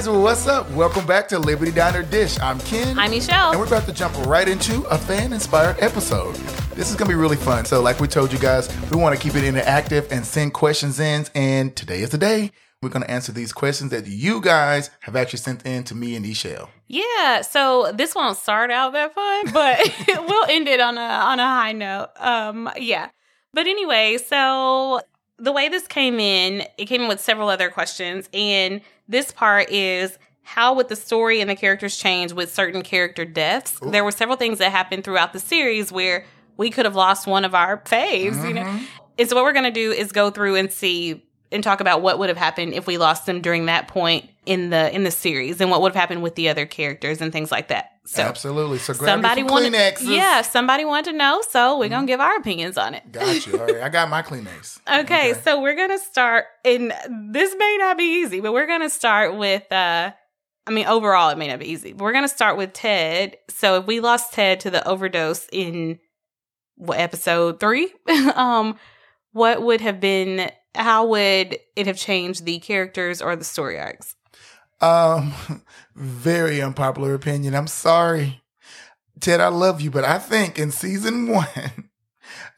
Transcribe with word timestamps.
guys, 0.00 0.08
what's 0.08 0.46
up? 0.46 0.70
Welcome 0.70 1.06
back 1.06 1.28
to 1.28 1.38
Liberty 1.38 1.70
Diner 1.70 2.02
Dish. 2.02 2.40
I'm 2.40 2.58
Ken. 2.60 2.98
I'm 2.98 3.10
Michelle. 3.10 3.50
And 3.50 3.60
we're 3.60 3.66
about 3.66 3.84
to 3.84 3.92
jump 3.92 4.16
right 4.26 4.48
into 4.48 4.80
a 4.84 4.96
fan 4.96 5.34
inspired 5.34 5.76
episode. 5.78 6.36
This 6.74 6.88
is 6.88 6.96
going 6.96 7.10
to 7.10 7.14
be 7.14 7.20
really 7.20 7.36
fun. 7.36 7.66
So, 7.66 7.82
like 7.82 8.00
we 8.00 8.08
told 8.08 8.32
you 8.32 8.38
guys, 8.38 8.70
we 8.90 8.96
want 8.96 9.14
to 9.14 9.22
keep 9.22 9.34
it 9.34 9.42
interactive 9.42 10.10
and 10.10 10.24
send 10.24 10.54
questions 10.54 11.00
in. 11.00 11.26
And 11.34 11.76
today 11.76 12.00
is 12.00 12.08
the 12.08 12.16
day 12.16 12.50
we're 12.80 12.88
going 12.88 13.02
to 13.02 13.10
answer 13.10 13.30
these 13.32 13.52
questions 13.52 13.90
that 13.90 14.06
you 14.06 14.40
guys 14.40 14.88
have 15.00 15.16
actually 15.16 15.40
sent 15.40 15.66
in 15.66 15.84
to 15.84 15.94
me 15.94 16.16
and 16.16 16.24
Michelle. 16.24 16.70
Yeah, 16.86 17.42
so 17.42 17.92
this 17.94 18.14
won't 18.14 18.38
start 18.38 18.70
out 18.70 18.94
that 18.94 19.14
fun, 19.14 19.52
but 19.52 19.80
we'll 20.26 20.46
end 20.48 20.66
it 20.66 20.80
on 20.80 20.96
a 20.96 21.02
on 21.02 21.40
a 21.40 21.46
high 21.46 21.72
note. 21.72 22.08
Um, 22.16 22.70
yeah. 22.78 23.10
But 23.52 23.66
anyway, 23.66 24.16
so 24.16 25.02
the 25.40 25.52
way 25.52 25.68
this 25.68 25.86
came 25.86 26.20
in, 26.20 26.64
it 26.78 26.86
came 26.86 27.02
in 27.02 27.08
with 27.08 27.20
several 27.20 27.48
other 27.48 27.70
questions, 27.70 28.28
and 28.32 28.80
this 29.08 29.32
part 29.32 29.70
is 29.70 30.18
how 30.42 30.74
would 30.74 30.88
the 30.88 30.96
story 30.96 31.40
and 31.40 31.48
the 31.48 31.56
characters 31.56 31.96
change 31.96 32.32
with 32.32 32.52
certain 32.52 32.82
character 32.82 33.24
deaths? 33.24 33.78
Ooh. 33.84 33.90
There 33.90 34.04
were 34.04 34.12
several 34.12 34.36
things 34.36 34.58
that 34.58 34.70
happened 34.70 35.04
throughout 35.04 35.32
the 35.32 35.40
series 35.40 35.90
where 35.92 36.26
we 36.56 36.70
could 36.70 36.84
have 36.84 36.96
lost 36.96 37.26
one 37.26 37.44
of 37.44 37.54
our 37.54 37.78
faves, 37.78 38.32
mm-hmm. 38.32 38.48
you 38.48 38.54
know. 38.54 38.62
Mm-hmm. 38.62 38.84
And 39.18 39.28
so 39.28 39.36
what 39.36 39.44
we're 39.44 39.52
gonna 39.52 39.70
do 39.70 39.92
is 39.92 40.12
go 40.12 40.30
through 40.30 40.56
and 40.56 40.72
see 40.72 41.24
and 41.52 41.64
talk 41.64 41.80
about 41.80 42.02
what 42.02 42.18
would 42.18 42.28
have 42.28 42.38
happened 42.38 42.74
if 42.74 42.86
we 42.86 42.98
lost 42.98 43.26
them 43.26 43.40
during 43.40 43.66
that 43.66 43.88
point 43.88 44.29
in 44.46 44.70
the 44.70 44.94
in 44.94 45.04
the 45.04 45.10
series 45.10 45.60
and 45.60 45.70
what 45.70 45.82
would 45.82 45.92
have 45.92 46.00
happened 46.00 46.22
with 46.22 46.34
the 46.34 46.48
other 46.48 46.64
characters 46.64 47.20
and 47.20 47.32
things 47.32 47.52
like 47.52 47.68
that. 47.68 47.90
So 48.06 48.22
absolutely. 48.22 48.78
So 48.78 48.94
somebody 48.94 49.42
wanted, 49.42 49.72
Kleenexes. 49.72 50.14
yeah, 50.14 50.42
somebody 50.42 50.84
wanted 50.84 51.12
to 51.12 51.16
know, 51.16 51.42
so 51.50 51.78
we're 51.78 51.84
mm-hmm. 51.84 51.92
gonna 51.92 52.06
give 52.06 52.20
our 52.20 52.36
opinions 52.36 52.78
on 52.78 52.94
it. 52.94 53.12
Got 53.12 53.46
you. 53.46 53.60
All 53.60 53.66
right, 53.66 53.82
I 53.82 53.88
got 53.88 54.08
my 54.08 54.22
Kleenex. 54.22 54.80
okay, 54.88 55.00
okay, 55.32 55.40
so 55.42 55.60
we're 55.60 55.76
gonna 55.76 55.98
start, 55.98 56.46
and 56.64 56.92
this 57.32 57.54
may 57.58 57.76
not 57.78 57.98
be 57.98 58.22
easy, 58.22 58.40
but 58.40 58.52
we're 58.52 58.66
gonna 58.66 58.90
start 58.90 59.36
with. 59.36 59.70
uh 59.70 60.12
I 60.66 60.72
mean, 60.72 60.86
overall, 60.86 61.30
it 61.30 61.38
may 61.38 61.48
not 61.48 61.58
be 61.58 61.70
easy, 61.70 61.92
but 61.92 62.04
we're 62.04 62.12
gonna 62.12 62.28
start 62.28 62.56
with 62.56 62.72
Ted. 62.72 63.36
So 63.48 63.76
if 63.80 63.86
we 63.86 64.00
lost 64.00 64.32
Ted 64.32 64.60
to 64.60 64.70
the 64.70 64.86
overdose 64.86 65.46
in 65.52 65.98
what 66.76 66.98
episode 66.98 67.60
three, 67.60 67.92
um, 68.34 68.76
what 69.32 69.62
would 69.62 69.80
have 69.80 70.00
been? 70.00 70.50
How 70.74 71.06
would 71.06 71.58
it 71.76 71.86
have 71.86 71.96
changed 71.96 72.44
the 72.44 72.60
characters 72.60 73.20
or 73.20 73.34
the 73.36 73.44
story 73.44 73.78
arcs? 73.78 74.14
Um, 74.80 75.34
very 75.94 76.60
unpopular 76.60 77.14
opinion. 77.14 77.54
I'm 77.54 77.66
sorry. 77.66 78.42
Ted, 79.20 79.40
I 79.40 79.48
love 79.48 79.80
you, 79.80 79.90
but 79.90 80.04
I 80.04 80.18
think 80.18 80.58
in 80.58 80.70
season 80.70 81.28
one, 81.32 81.90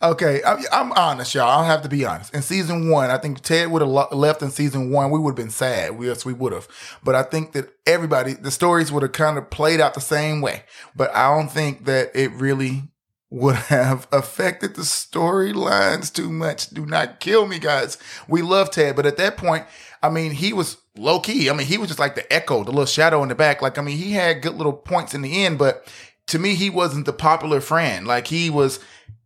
okay, 0.00 0.42
I, 0.42 0.62
am 0.72 0.92
honest, 0.92 1.34
y'all. 1.34 1.48
I'll 1.48 1.64
have 1.64 1.82
to 1.82 1.88
be 1.88 2.04
honest. 2.04 2.34
In 2.34 2.42
season 2.42 2.88
one, 2.88 3.10
I 3.10 3.18
think 3.18 3.40
Ted 3.40 3.70
would 3.70 3.82
have 3.82 4.12
left 4.12 4.42
in 4.42 4.50
season 4.50 4.90
one. 4.90 5.10
We 5.10 5.18
would 5.18 5.30
have 5.30 5.36
been 5.36 5.50
sad. 5.50 5.96
Yes, 6.00 6.24
we 6.24 6.32
would 6.32 6.52
have. 6.52 6.68
But 7.02 7.14
I 7.14 7.22
think 7.22 7.52
that 7.52 7.70
everybody, 7.86 8.34
the 8.34 8.50
stories 8.50 8.92
would 8.92 9.02
have 9.02 9.12
kind 9.12 9.38
of 9.38 9.50
played 9.50 9.80
out 9.80 9.94
the 9.94 10.00
same 10.00 10.40
way. 10.40 10.64
But 10.94 11.14
I 11.14 11.34
don't 11.34 11.50
think 11.50 11.84
that 11.86 12.14
it 12.14 12.30
really 12.32 12.84
would 13.32 13.56
have 13.56 14.06
affected 14.12 14.74
the 14.74 14.82
storylines 14.82 16.12
too 16.12 16.30
much. 16.30 16.68
Do 16.68 16.84
not 16.84 17.18
kill 17.18 17.46
me, 17.46 17.58
guys. 17.58 17.96
We 18.28 18.42
love 18.42 18.70
Ted, 18.70 18.94
but 18.94 19.06
at 19.06 19.16
that 19.16 19.38
point, 19.38 19.64
I 20.02 20.10
mean, 20.10 20.32
he 20.32 20.52
was 20.52 20.78
low 20.96 21.20
key. 21.20 21.48
I 21.48 21.52
mean, 21.52 21.66
he 21.66 21.78
was 21.78 21.88
just 21.88 22.00
like 22.00 22.14
the 22.14 22.30
echo, 22.32 22.64
the 22.64 22.70
little 22.70 22.86
shadow 22.86 23.22
in 23.22 23.28
the 23.28 23.34
back. 23.34 23.62
Like, 23.62 23.78
I 23.78 23.82
mean, 23.82 23.96
he 23.96 24.12
had 24.12 24.42
good 24.42 24.54
little 24.54 24.72
points 24.72 25.14
in 25.14 25.22
the 25.22 25.44
end, 25.44 25.58
but 25.58 25.86
to 26.28 26.38
me, 26.38 26.54
he 26.54 26.70
wasn't 26.70 27.06
the 27.06 27.12
popular 27.12 27.60
friend. 27.60 28.06
Like, 28.06 28.26
he 28.26 28.50
was, 28.50 28.80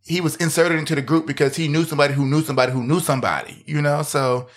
he 0.05 0.21
was 0.21 0.35
inserted 0.37 0.77
into 0.77 0.95
the 0.95 1.01
group 1.01 1.25
because 1.25 1.55
he 1.55 1.67
knew 1.67 1.83
somebody 1.83 2.13
who 2.13 2.25
knew 2.25 2.41
somebody 2.41 2.71
who 2.71 2.83
knew 2.83 2.99
somebody, 2.99 3.63
you 3.65 3.81
know? 3.81 4.03
So, 4.03 4.47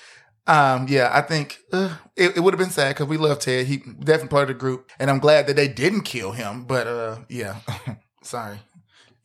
um, 0.46 0.86
yeah, 0.88 1.10
I 1.12 1.20
think 1.20 1.58
uh, 1.72 1.96
it, 2.16 2.36
it 2.36 2.40
would 2.40 2.54
have 2.54 2.58
been 2.58 2.70
sad 2.70 2.94
because 2.94 3.06
we 3.06 3.16
love 3.16 3.38
Ted. 3.38 3.66
He 3.66 3.76
definitely 3.76 4.28
part 4.28 4.42
of 4.42 4.48
the 4.48 4.54
group, 4.54 4.90
and 4.98 5.10
I'm 5.10 5.20
glad 5.20 5.46
that 5.46 5.54
they 5.54 5.68
didn't 5.68 6.02
kill 6.02 6.32
him. 6.32 6.64
But 6.64 6.86
uh, 6.86 7.18
yeah, 7.28 7.60
sorry. 8.22 8.58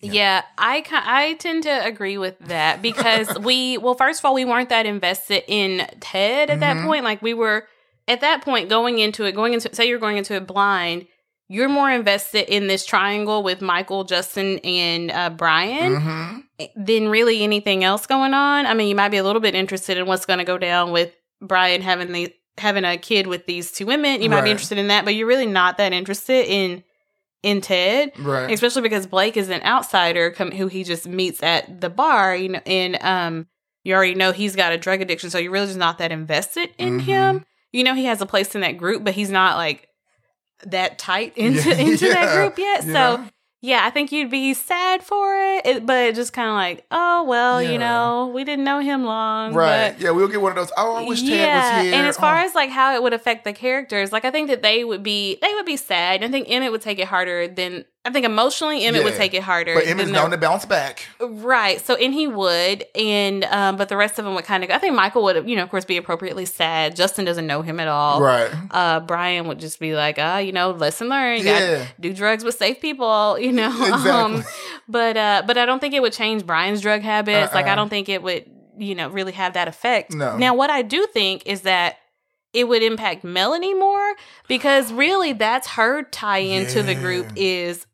Yeah. 0.05 0.13
yeah, 0.13 0.41
I 0.57 0.83
I 0.91 1.33
tend 1.39 1.63
to 1.63 1.85
agree 1.85 2.17
with 2.17 2.37
that 2.39 2.81
because 2.81 3.37
we 3.39 3.77
well 3.77 3.95
first 3.95 4.19
of 4.21 4.25
all 4.25 4.33
we 4.33 4.45
weren't 4.45 4.69
that 4.69 4.85
invested 4.85 5.43
in 5.47 5.87
Ted 5.99 6.49
at 6.49 6.59
mm-hmm. 6.59 6.59
that 6.61 6.85
point 6.85 7.03
like 7.03 7.21
we 7.21 7.33
were 7.33 7.67
at 8.07 8.21
that 8.21 8.41
point 8.43 8.69
going 8.69 8.99
into 8.99 9.25
it 9.25 9.33
going 9.33 9.53
into 9.53 9.73
say 9.73 9.87
you're 9.87 9.99
going 9.99 10.17
into 10.17 10.35
it 10.35 10.47
blind 10.47 11.07
you're 11.47 11.69
more 11.69 11.91
invested 11.91 12.49
in 12.53 12.67
this 12.67 12.85
triangle 12.85 13.43
with 13.43 13.61
Michael, 13.61 14.03
Justin, 14.03 14.57
and 14.59 15.11
uh, 15.11 15.29
Brian 15.29 15.95
mm-hmm. 15.95 16.83
than 16.83 17.09
really 17.09 17.43
anything 17.43 17.83
else 17.83 18.07
going 18.07 18.33
on. 18.33 18.65
I 18.65 18.73
mean, 18.73 18.87
you 18.87 18.95
might 18.95 19.09
be 19.09 19.17
a 19.17 19.23
little 19.23 19.41
bit 19.41 19.53
interested 19.53 19.97
in 19.97 20.07
what's 20.07 20.25
going 20.25 20.39
to 20.39 20.45
go 20.45 20.57
down 20.57 20.91
with 20.91 21.13
Brian 21.41 21.81
having 21.81 22.11
the 22.11 22.33
having 22.57 22.85
a 22.85 22.97
kid 22.97 23.27
with 23.27 23.45
these 23.45 23.71
two 23.71 23.85
women. 23.85 24.21
You 24.21 24.29
might 24.29 24.37
right. 24.37 24.45
be 24.45 24.51
interested 24.51 24.77
in 24.77 24.87
that, 24.87 25.05
but 25.05 25.13
you're 25.13 25.27
really 25.27 25.45
not 25.45 25.77
that 25.77 25.93
interested 25.93 26.47
in 26.47 26.83
in 27.45 27.61
Ted, 27.61 28.11
right? 28.17 28.51
Especially 28.51 28.81
because 28.81 29.05
Blake 29.05 29.37
is 29.37 29.49
an 29.49 29.61
outsider 29.61 30.31
come, 30.31 30.51
who 30.51 30.65
he 30.65 30.83
just 30.83 31.07
meets 31.07 31.43
at 31.43 31.79
the 31.79 31.91
bar, 31.91 32.35
you 32.35 32.49
know, 32.49 32.61
and 32.65 32.97
um, 33.01 33.47
you 33.83 33.93
already 33.93 34.15
know 34.15 34.31
he's 34.31 34.55
got 34.55 34.73
a 34.73 34.79
drug 34.79 34.99
addiction, 34.99 35.29
so 35.29 35.37
you're 35.37 35.51
really 35.51 35.67
just 35.67 35.77
not 35.77 35.99
that 35.99 36.11
invested 36.11 36.71
in 36.79 36.97
mm-hmm. 36.97 37.05
him. 37.05 37.45
You 37.71 37.83
know, 37.83 37.93
he 37.93 38.05
has 38.05 38.19
a 38.19 38.25
place 38.25 38.55
in 38.55 38.61
that 38.61 38.77
group, 38.77 39.03
but 39.03 39.13
he's 39.13 39.29
not 39.29 39.57
like 39.57 39.87
that 40.65 40.97
tight 40.97 41.37
into 41.37 41.69
yeah. 41.69 41.75
into 41.75 42.07
yeah. 42.07 42.13
that 42.15 42.35
group 42.35 42.57
yet. 42.57 42.83
Yeah. 42.83 42.93
So 42.93 43.29
yeah, 43.61 43.81
I 43.83 43.89
think 43.89 44.11
you'd 44.11 44.29
be 44.29 44.53
sad 44.53 45.01
for 45.01 45.35
it, 45.35 45.65
it 45.65 45.85
but 45.85 46.13
just 46.13 46.33
kind 46.33 46.49
of 46.49 46.55
like, 46.55 46.85
oh 46.91 47.23
well, 47.23 47.61
yeah. 47.61 47.71
you 47.71 47.79
know, 47.79 48.31
we 48.33 48.43
didn't 48.43 48.65
know 48.65 48.79
him 48.79 49.05
long, 49.05 49.53
right? 49.53 49.93
But, 49.93 50.01
yeah, 50.01 50.11
we'll 50.11 50.27
get 50.27 50.41
one 50.41 50.51
of 50.51 50.55
those. 50.55 50.71
Oh, 50.77 50.95
I 50.95 51.03
wish 51.03 51.21
yeah. 51.21 51.37
Ted 51.37 51.77
was 51.77 51.85
here. 51.85 51.95
And 51.95 52.07
as 52.07 52.17
far 52.17 52.37
oh. 52.37 52.45
as 52.45 52.53
like 52.53 52.69
how 52.69 52.95
it 52.95 53.01
would 53.01 53.13
affect 53.13 53.43
the 53.43 53.53
characters, 53.53 54.11
like 54.11 54.25
I 54.25 54.31
think 54.31 54.49
that 54.49 54.61
they 54.61 54.83
would 54.83 55.03
be 55.03 55.37
they 55.41 55.53
would 55.55 55.65
be 55.65 55.77
sad. 55.77 56.23
I 56.23 56.27
think 56.29 56.47
Emmett 56.49 56.71
would 56.71 56.81
take 56.81 56.99
it 56.99 57.07
harder 57.07 57.47
than 57.47 57.85
I 58.05 58.11
think 58.11 58.23
emotionally 58.23 58.85
Emmett 58.85 59.01
yeah. 59.01 59.05
would 59.05 59.15
take 59.15 59.33
it 59.33 59.41
harder. 59.41 59.73
But 59.73 59.87
Emmett's 59.87 60.11
known 60.11 60.29
to 60.29 60.37
bounce 60.37 60.63
back. 60.63 61.07
Right. 61.19 61.83
So 61.83 61.95
and 61.95 62.13
he 62.13 62.27
would. 62.27 62.85
And 62.93 63.43
um, 63.45 63.77
but 63.77 63.89
the 63.89 63.97
rest 63.97 64.19
of 64.19 64.25
them 64.25 64.35
would 64.35 64.45
kind 64.45 64.63
of 64.63 64.69
I 64.69 64.77
think 64.77 64.93
Michael 64.93 65.23
would, 65.23 65.49
you 65.49 65.55
know, 65.55 65.63
of 65.63 65.71
course, 65.71 65.85
be 65.85 65.97
appropriately 65.97 66.45
sad. 66.45 66.95
Justin 66.95 67.25
doesn't 67.25 67.47
know 67.47 67.63
him 67.63 67.79
at 67.79 67.87
all. 67.87 68.21
Right. 68.21 68.51
Uh 68.69 68.99
Brian 68.99 69.47
would 69.47 69.59
just 69.59 69.79
be 69.79 69.95
like, 69.95 70.19
uh, 70.19 70.39
you 70.43 70.51
know, 70.51 70.69
lesson 70.69 71.09
learned. 71.09 71.43
You 71.43 71.49
yeah. 71.49 71.87
do 71.99 72.13
drugs 72.13 72.43
with 72.43 72.55
safe 72.55 72.79
people, 72.79 73.39
you 73.39 73.51
know. 73.51 73.65
Exactly. 73.85 74.11
Um, 74.11 74.43
but 74.87 75.17
uh 75.17 75.43
but 75.47 75.57
I 75.57 75.65
don't 75.65 75.79
think 75.79 75.93
it 75.95 76.01
would 76.01 76.13
change 76.13 76.45
Brian's 76.45 76.81
drug 76.81 77.01
habits. 77.01 77.49
Uh-uh. 77.49 77.55
Like 77.55 77.65
I 77.65 77.69
uh-uh. 77.69 77.75
don't 77.75 77.89
think 77.89 78.09
it 78.09 78.21
would, 78.21 78.45
you 78.77 78.93
know, 78.93 79.09
really 79.09 79.31
have 79.31 79.53
that 79.53 79.67
effect. 79.67 80.13
No. 80.13 80.37
Now 80.37 80.53
what 80.53 80.69
I 80.69 80.83
do 80.83 81.07
think 81.07 81.47
is 81.47 81.61
that 81.61 81.97
it 82.53 82.67
would 82.67 82.83
impact 82.83 83.23
Melanie 83.23 83.73
more 83.73 84.15
because 84.47 84.93
really 84.93 85.33
that's 85.33 85.67
her 85.69 86.03
tie 86.03 86.37
into 86.37 86.79
yeah. 86.79 86.85
the 86.85 86.95
group 86.95 87.27
is 87.35 87.85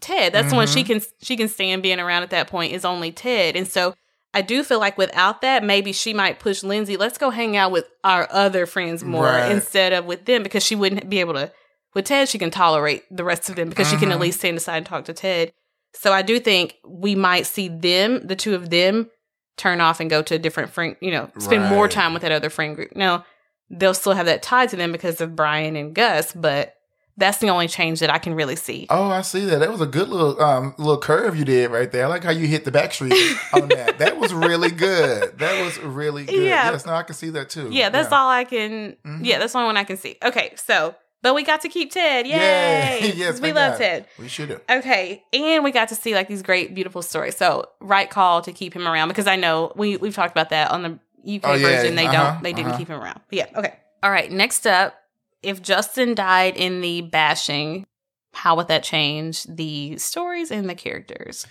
Ted. 0.00 0.32
That's 0.32 0.46
mm-hmm. 0.46 0.50
the 0.50 0.56
one 0.56 0.66
she 0.66 0.82
mm-hmm. 0.82 1.00
can 1.00 1.02
she 1.20 1.36
can 1.36 1.48
stand 1.48 1.82
being 1.82 2.00
around 2.00 2.22
at 2.22 2.30
that 2.30 2.48
point 2.48 2.72
is 2.72 2.84
only 2.84 3.12
Ted. 3.12 3.56
And 3.56 3.66
so 3.66 3.94
I 4.34 4.42
do 4.42 4.62
feel 4.62 4.78
like 4.78 4.98
without 4.98 5.40
that, 5.40 5.64
maybe 5.64 5.92
she 5.92 6.12
might 6.12 6.38
push 6.38 6.62
Lindsay, 6.62 6.96
let's 6.96 7.18
go 7.18 7.30
hang 7.30 7.56
out 7.56 7.72
with 7.72 7.86
our 8.04 8.28
other 8.30 8.66
friends 8.66 9.02
more 9.02 9.24
right. 9.24 9.50
instead 9.50 9.92
of 9.92 10.04
with 10.04 10.26
them 10.26 10.42
because 10.42 10.64
she 10.64 10.76
wouldn't 10.76 11.08
be 11.08 11.20
able 11.20 11.34
to 11.34 11.52
with 11.94 12.04
Ted, 12.04 12.28
she 12.28 12.38
can 12.38 12.50
tolerate 12.50 13.04
the 13.10 13.24
rest 13.24 13.48
of 13.48 13.56
them 13.56 13.68
because 13.68 13.86
mm-hmm. 13.86 13.96
she 13.96 14.00
can 14.00 14.10
at 14.10 14.14
mm-hmm. 14.14 14.22
least 14.22 14.38
stand 14.40 14.56
aside 14.56 14.78
and 14.78 14.86
talk 14.86 15.06
to 15.06 15.12
Ted. 15.12 15.52
So 15.94 16.12
I 16.12 16.22
do 16.22 16.38
think 16.38 16.76
we 16.86 17.14
might 17.14 17.46
see 17.46 17.68
them, 17.68 18.26
the 18.26 18.36
two 18.36 18.54
of 18.54 18.70
them, 18.70 19.10
turn 19.56 19.80
off 19.80 19.98
and 19.98 20.08
go 20.08 20.22
to 20.22 20.34
a 20.34 20.38
different 20.38 20.70
friend, 20.70 20.96
you 21.00 21.10
know, 21.10 21.30
spend 21.38 21.64
right. 21.64 21.70
more 21.70 21.88
time 21.88 22.12
with 22.12 22.22
that 22.22 22.30
other 22.30 22.50
friend 22.50 22.76
group. 22.76 22.94
Now, 22.94 23.24
they'll 23.70 23.94
still 23.94 24.12
have 24.12 24.26
that 24.26 24.42
tie 24.42 24.66
to 24.66 24.76
them 24.76 24.92
because 24.92 25.20
of 25.20 25.34
Brian 25.34 25.76
and 25.76 25.94
Gus, 25.94 26.32
but 26.32 26.74
that's 27.18 27.38
the 27.38 27.48
only 27.48 27.66
change 27.66 28.00
that 28.00 28.10
I 28.10 28.18
can 28.18 28.34
really 28.34 28.56
see. 28.56 28.86
Oh, 28.88 29.10
I 29.10 29.22
see 29.22 29.44
that. 29.46 29.58
That 29.58 29.70
was 29.70 29.80
a 29.80 29.86
good 29.86 30.08
little 30.08 30.40
um 30.40 30.74
little 30.78 30.98
curve 30.98 31.36
you 31.36 31.44
did 31.44 31.70
right 31.70 31.90
there. 31.90 32.04
I 32.04 32.08
like 32.08 32.24
how 32.24 32.30
you 32.30 32.46
hit 32.46 32.64
the 32.64 32.70
back 32.70 32.94
street 32.94 33.12
on 33.52 33.68
that. 33.68 33.88
That 33.98 34.18
was 34.18 34.32
really 34.32 34.70
good. 34.70 35.38
That 35.38 35.64
was 35.64 35.76
really 35.80 36.24
good. 36.24 36.44
Yeah. 36.44 36.70
Yes, 36.70 36.86
now 36.86 36.94
I 36.94 37.02
can 37.02 37.16
see 37.16 37.30
that 37.30 37.50
too. 37.50 37.68
Yeah, 37.72 37.88
that's 37.88 38.12
yeah. 38.12 38.18
all 38.18 38.28
I 38.28 38.44
can. 38.44 38.96
Mm-hmm. 39.04 39.24
Yeah, 39.24 39.38
that's 39.38 39.54
the 39.54 39.58
only 39.58 39.66
one 39.66 39.76
I 39.76 39.82
can 39.82 39.96
see. 39.96 40.16
Okay, 40.22 40.52
so 40.54 40.94
but 41.20 41.34
we 41.34 41.42
got 41.42 41.62
to 41.62 41.68
keep 41.68 41.90
Ted. 41.90 42.26
Yay! 42.26 43.00
Yay. 43.00 43.12
yes, 43.16 43.40
we 43.40 43.52
love 43.52 43.72
God. 43.72 43.78
Ted. 43.78 44.06
We 44.20 44.28
should 44.28 44.50
have. 44.50 44.62
Okay, 44.70 45.24
and 45.32 45.64
we 45.64 45.72
got 45.72 45.88
to 45.88 45.96
see 45.96 46.14
like 46.14 46.28
these 46.28 46.42
great, 46.42 46.74
beautiful 46.74 47.02
stories. 47.02 47.36
So 47.36 47.68
right 47.80 48.08
call 48.08 48.40
to 48.42 48.52
keep 48.52 48.74
him 48.74 48.86
around 48.86 49.08
because 49.08 49.26
I 49.26 49.34
know 49.34 49.72
we 49.74 49.96
we've 49.96 50.14
talked 50.14 50.32
about 50.32 50.50
that 50.50 50.70
on 50.70 50.82
the 50.82 50.90
UK 51.36 51.40
oh, 51.44 51.54
yeah. 51.54 51.66
version. 51.66 51.96
They 51.96 52.06
uh-huh. 52.06 52.32
don't. 52.34 52.42
They 52.44 52.52
didn't 52.52 52.68
uh-huh. 52.68 52.78
keep 52.78 52.88
him 52.88 53.00
around. 53.00 53.20
But 53.28 53.36
yeah. 53.36 53.46
Okay. 53.56 53.74
All 54.02 54.10
right. 54.10 54.30
Next 54.30 54.64
up, 54.66 54.94
if 55.42 55.62
Justin 55.62 56.14
died 56.14 56.56
in 56.56 56.80
the 56.80 57.02
bashing, 57.02 57.86
how 58.32 58.56
would 58.56 58.68
that 58.68 58.82
change 58.82 59.44
the 59.44 59.96
stories 59.98 60.50
and 60.50 60.68
the 60.68 60.74
characters? 60.74 61.46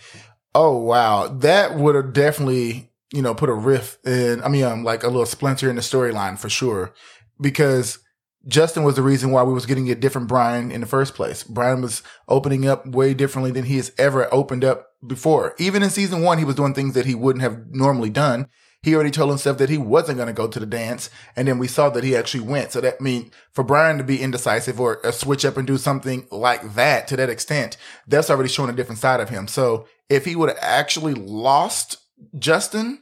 Oh 0.54 0.78
wow, 0.78 1.28
that 1.28 1.76
would 1.76 1.96
have 1.96 2.14
definitely 2.14 2.92
you 3.14 3.22
know 3.22 3.36
put 3.36 3.50
a 3.50 3.54
riff 3.54 3.98
in. 4.06 4.42
I 4.44 4.50
mean, 4.50 4.64
um, 4.64 4.84
like 4.84 5.04
a 5.04 5.08
little 5.08 5.26
splinter 5.26 5.70
in 5.70 5.76
the 5.76 5.82
storyline 5.82 6.38
for 6.38 6.50
sure, 6.50 6.94
because 7.40 8.00
Justin 8.48 8.84
was 8.84 8.96
the 8.96 9.02
reason 9.02 9.32
why 9.32 9.44
we 9.44 9.54
was 9.54 9.66
getting 9.66 9.90
a 9.90 9.96
different 9.96 10.28
Brian 10.28 10.72
in 10.72 10.82
the 10.82 10.88
first 10.88 11.16
place. 11.16 11.44
Brian 11.44 11.82
was 11.82 12.02
opening 12.30 12.68
up 12.68 12.86
way 12.88 13.14
differently 13.14 13.52
than 13.52 13.66
he 13.66 13.76
has 13.76 13.92
ever 13.98 14.34
opened 14.34 14.64
up 14.64 14.88
before. 15.06 15.54
Even 15.60 15.84
in 15.84 15.90
season 15.90 16.22
one, 16.22 16.38
he 16.38 16.46
was 16.46 16.56
doing 16.56 16.74
things 16.74 16.94
that 16.94 17.06
he 17.06 17.16
wouldn't 17.16 17.44
have 17.44 17.60
normally 17.72 18.10
done. 18.10 18.48
He 18.84 18.94
already 18.94 19.12
told 19.12 19.30
himself 19.30 19.58
that 19.58 19.70
he 19.70 19.78
wasn't 19.78 20.18
going 20.18 20.28
to 20.28 20.34
go 20.34 20.48
to 20.48 20.60
the 20.60 20.66
dance. 20.66 21.10
And 21.36 21.48
then 21.48 21.58
we 21.58 21.68
saw 21.68 21.90
that 21.90 22.04
he 22.04 22.16
actually 22.16 22.42
went. 22.42 22.72
So 22.72 22.82
that 22.82 23.02
means 23.02 23.32
for 23.52 23.64
Brian 23.64 23.98
to 23.98 24.04
be 24.04 24.22
indecisive 24.22 24.80
or 24.80 25.00
a 25.04 25.12
switch 25.12 25.46
up 25.46 25.58
and 25.58 25.68
do 25.68 25.78
something 25.78 26.28
like 26.32 26.76
that 26.76 27.08
to 27.08 27.18
that 27.18 27.30
extent, 27.30 27.78
that's 28.08 28.30
already 28.30 28.50
showing 28.50 28.70
a 28.70 28.74
different 28.74 29.00
side 29.00 29.20
of 29.20 29.30
him. 29.30 29.48
So 29.48 29.88
if 30.10 30.26
he 30.26 30.36
would 30.36 30.50
have 30.50 30.60
actually 30.62 31.16
lost 31.16 31.98
Justin, 32.38 33.02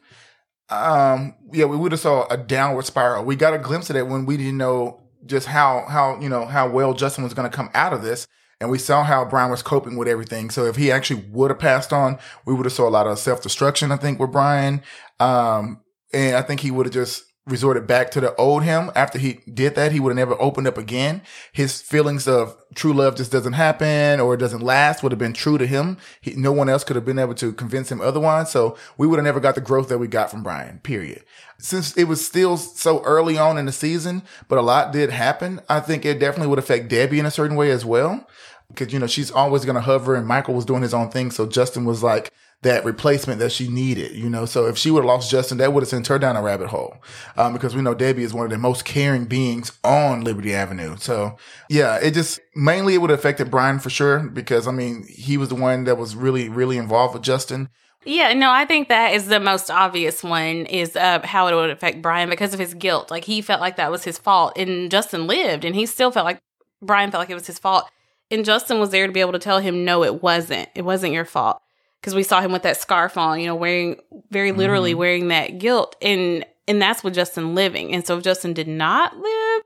um, 0.69 1.35
yeah, 1.51 1.65
we 1.65 1.77
would 1.77 1.91
have 1.91 2.01
saw 2.01 2.25
a 2.27 2.37
downward 2.37 2.85
spiral. 2.85 3.25
We 3.25 3.35
got 3.35 3.53
a 3.53 3.59
glimpse 3.59 3.89
of 3.89 3.95
that 3.95 4.07
when 4.07 4.25
we 4.25 4.37
didn't 4.37 4.57
know 4.57 5.03
just 5.25 5.47
how, 5.47 5.85
how, 5.87 6.19
you 6.19 6.29
know, 6.29 6.45
how 6.45 6.69
well 6.69 6.93
Justin 6.93 7.23
was 7.23 7.33
going 7.33 7.49
to 7.49 7.55
come 7.55 7.69
out 7.73 7.93
of 7.93 8.01
this. 8.01 8.27
And 8.65 8.71
we 8.71 8.79
saw 8.79 9.03
how 9.03 9.23
Brian 9.25 9.51
was 9.51 9.61
coping 9.61 9.95
with 9.95 10.07
everything. 10.07 10.49
So 10.49 10.65
if 10.65 10.75
he 10.75 10.91
actually 10.91 11.23
would 11.29 11.51
have 11.51 11.59
passed 11.59 11.93
on, 11.93 12.17
we 12.47 12.53
would 12.55 12.65
have 12.65 12.73
saw 12.73 12.87
a 12.87 12.89
lot 12.89 13.05
of 13.05 13.19
self 13.19 13.43
destruction, 13.43 13.91
I 13.91 13.97
think, 13.97 14.19
with 14.19 14.31
Brian, 14.31 14.81
Um, 15.19 15.81
and 16.11 16.35
I 16.35 16.41
think 16.41 16.61
he 16.61 16.71
would 16.71 16.87
have 16.87 16.93
just 16.93 17.25
resorted 17.45 17.85
back 17.85 18.09
to 18.09 18.19
the 18.19 18.35
old 18.37 18.63
him. 18.63 18.89
After 18.95 19.19
he 19.19 19.41
did 19.53 19.75
that, 19.75 19.91
he 19.91 19.99
would 19.99 20.09
have 20.09 20.15
never 20.27 20.41
opened 20.41 20.67
up 20.67 20.79
again. 20.79 21.21
His 21.51 21.79
feelings 21.79 22.27
of 22.27 22.55
true 22.73 22.93
love 22.93 23.15
just 23.15 23.31
doesn't 23.31 23.53
happen 23.53 24.19
or 24.19 24.33
it 24.33 24.37
doesn't 24.37 24.63
last 24.63 25.03
would 25.03 25.11
have 25.11 25.19
been 25.19 25.33
true 25.33 25.59
to 25.59 25.67
him. 25.67 25.97
He, 26.21 26.33
no 26.33 26.51
one 26.51 26.69
else 26.69 26.83
could 26.83 26.95
have 26.95 27.05
been 27.05 27.19
able 27.19 27.35
to 27.35 27.53
convince 27.53 27.91
him 27.91 28.01
otherwise. 28.01 28.49
So 28.49 28.75
we 28.97 29.05
would 29.05 29.17
have 29.17 29.25
never 29.25 29.39
got 29.39 29.53
the 29.53 29.61
growth 29.61 29.89
that 29.89 29.99
we 29.99 30.07
got 30.07 30.31
from 30.31 30.41
Brian, 30.41 30.79
period. 30.79 31.23
Since 31.59 31.95
it 31.95 32.05
was 32.05 32.25
still 32.25 32.57
so 32.57 33.03
early 33.03 33.37
on 33.37 33.59
in 33.59 33.67
the 33.67 33.71
season, 33.71 34.23
but 34.47 34.57
a 34.57 34.63
lot 34.63 34.91
did 34.91 35.11
happen, 35.11 35.61
I 35.69 35.81
think 35.81 36.03
it 36.03 36.19
definitely 36.19 36.47
would 36.47 36.59
affect 36.59 36.89
Debbie 36.89 37.19
in 37.19 37.27
a 37.27 37.31
certain 37.31 37.55
way 37.55 37.69
as 37.69 37.85
well. 37.85 38.27
Because, 38.69 38.91
you 38.91 38.99
know, 38.99 39.07
she's 39.07 39.31
always 39.31 39.65
going 39.65 39.75
to 39.75 39.81
hover 39.81 40.15
and 40.15 40.27
Michael 40.27 40.53
was 40.53 40.65
doing 40.65 40.81
his 40.81 40.93
own 40.93 41.09
thing. 41.09 41.31
So 41.31 41.45
Justin 41.45 41.85
was 41.85 42.03
like, 42.03 42.31
that 42.61 42.83
replacement 42.83 43.39
that 43.39 43.51
she 43.51 43.67
needed, 43.67 44.13
you 44.13 44.29
know. 44.29 44.45
So 44.45 44.65
if 44.65 44.77
she 44.77 44.89
would 44.89 45.01
have 45.01 45.07
lost 45.07 45.29
Justin, 45.29 45.59
that 45.59 45.71
would 45.71 45.83
have 45.83 45.89
sent 45.89 46.07
her 46.07 46.17
down 46.17 46.35
a 46.35 46.41
rabbit 46.41 46.69
hole. 46.69 46.97
Um, 47.37 47.53
because 47.53 47.75
we 47.75 47.81
know 47.81 47.93
Debbie 47.93 48.23
is 48.23 48.33
one 48.33 48.45
of 48.45 48.51
the 48.51 48.57
most 48.57 48.85
caring 48.85 49.25
beings 49.25 49.71
on 49.83 50.23
Liberty 50.23 50.53
Avenue. 50.53 50.95
So 50.97 51.37
yeah, 51.69 51.97
it 51.97 52.15
just 52.15 52.39
mainly 52.55 52.95
it 52.95 53.01
would 53.01 53.11
have 53.11 53.19
affected 53.19 53.51
Brian 53.51 53.77
for 53.77 53.91
sure, 53.91 54.19
because 54.19 54.67
I 54.67 54.71
mean, 54.71 55.05
he 55.07 55.37
was 55.37 55.49
the 55.49 55.55
one 55.55 55.83
that 55.83 55.97
was 55.97 56.15
really, 56.15 56.49
really 56.49 56.77
involved 56.77 57.13
with 57.13 57.23
Justin. 57.23 57.69
Yeah, 58.03 58.33
no, 58.33 58.51
I 58.51 58.65
think 58.65 58.89
that 58.89 59.13
is 59.13 59.27
the 59.27 59.39
most 59.39 59.69
obvious 59.69 60.23
one 60.23 60.65
is 60.65 60.95
uh, 60.95 61.21
how 61.23 61.47
it 61.47 61.55
would 61.55 61.71
affect 61.71 62.01
Brian 62.01 62.29
because 62.29 62.53
of 62.53 62.59
his 62.59 62.73
guilt. 62.73 63.11
Like 63.11 63.25
he 63.25 63.41
felt 63.41 63.61
like 63.61 63.75
that 63.75 63.91
was 63.91 64.03
his 64.03 64.17
fault, 64.17 64.57
and 64.57 64.89
Justin 64.89 65.27
lived, 65.27 65.65
and 65.65 65.75
he 65.75 65.85
still 65.85 66.11
felt 66.11 66.25
like 66.25 66.39
Brian 66.81 67.11
felt 67.11 67.21
like 67.21 67.29
it 67.29 67.35
was 67.35 67.47
his 67.47 67.59
fault, 67.59 67.89
and 68.31 68.45
Justin 68.45 68.79
was 68.79 68.89
there 68.89 69.07
to 69.07 69.13
be 69.13 69.21
able 69.21 69.33
to 69.33 69.39
tell 69.39 69.59
him, 69.59 69.85
no, 69.85 70.03
it 70.03 70.21
wasn't. 70.21 70.69
It 70.75 70.83
wasn't 70.83 71.13
your 71.13 71.25
fault 71.25 71.61
because 72.01 72.15
we 72.15 72.23
saw 72.23 72.41
him 72.41 72.51
with 72.51 72.63
that 72.63 72.77
scarf 72.77 73.17
on, 73.17 73.39
you 73.39 73.47
know, 73.47 73.55
wearing 73.55 73.99
very 74.29 74.51
literally 74.51 74.91
mm-hmm. 74.91 74.99
wearing 74.99 75.27
that 75.29 75.57
guilt, 75.57 75.95
and 76.01 76.45
and 76.67 76.81
that's 76.81 77.03
with 77.03 77.13
Justin 77.13 77.55
living. 77.55 77.93
And 77.93 78.05
so 78.05 78.17
if 78.17 78.23
Justin 78.23 78.53
did 78.53 78.67
not 78.67 79.15
live, 79.15 79.61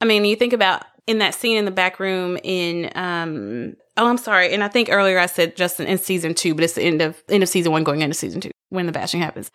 I 0.00 0.04
mean, 0.04 0.24
you 0.24 0.36
think 0.36 0.52
about 0.52 0.84
in 1.06 1.18
that 1.18 1.34
scene 1.34 1.56
in 1.56 1.64
the 1.64 1.70
back 1.70 2.00
room 2.00 2.38
in 2.42 2.90
um 2.94 3.74
oh 3.96 4.08
I'm 4.08 4.18
sorry, 4.18 4.52
and 4.52 4.62
I 4.64 4.68
think 4.68 4.88
earlier 4.90 5.18
I 5.18 5.26
said 5.26 5.56
Justin 5.56 5.86
in 5.86 5.98
season 5.98 6.34
two, 6.34 6.54
but 6.54 6.64
it's 6.64 6.74
the 6.74 6.82
end 6.82 7.02
of 7.02 7.22
end 7.28 7.42
of 7.42 7.48
season 7.48 7.72
one 7.72 7.84
going 7.84 8.02
into 8.02 8.14
season 8.14 8.40
two 8.40 8.50
when 8.68 8.86
the 8.86 8.92
bashing 8.92 9.20
happens. 9.20 9.50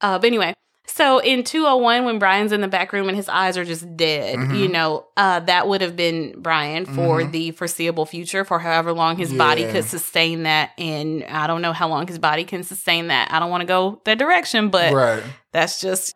Uh, 0.00 0.18
but 0.18 0.26
anyway, 0.26 0.54
so 0.86 1.20
in 1.20 1.44
201, 1.44 2.04
when 2.04 2.18
Brian's 2.18 2.52
in 2.52 2.60
the 2.60 2.68
back 2.68 2.92
room 2.92 3.08
and 3.08 3.16
his 3.16 3.28
eyes 3.28 3.56
are 3.56 3.64
just 3.64 3.96
dead, 3.96 4.36
mm-hmm. 4.36 4.54
you 4.54 4.68
know, 4.68 5.06
uh, 5.16 5.40
that 5.40 5.68
would 5.68 5.80
have 5.80 5.96
been 5.96 6.34
Brian 6.40 6.86
for 6.86 7.20
mm-hmm. 7.20 7.30
the 7.30 7.50
foreseeable 7.52 8.04
future, 8.04 8.44
for 8.44 8.58
however 8.58 8.92
long 8.92 9.16
his 9.16 9.32
yeah. 9.32 9.38
body 9.38 9.64
could 9.70 9.84
sustain 9.84 10.42
that. 10.42 10.70
And 10.78 11.24
I 11.24 11.46
don't 11.46 11.62
know 11.62 11.72
how 11.72 11.88
long 11.88 12.06
his 12.06 12.18
body 12.18 12.44
can 12.44 12.64
sustain 12.64 13.08
that. 13.08 13.32
I 13.32 13.38
don't 13.38 13.50
want 13.50 13.60
to 13.62 13.66
go 13.66 14.02
that 14.04 14.18
direction, 14.18 14.70
but 14.70 14.92
right. 14.92 15.22
that's 15.52 15.80
just. 15.80 16.14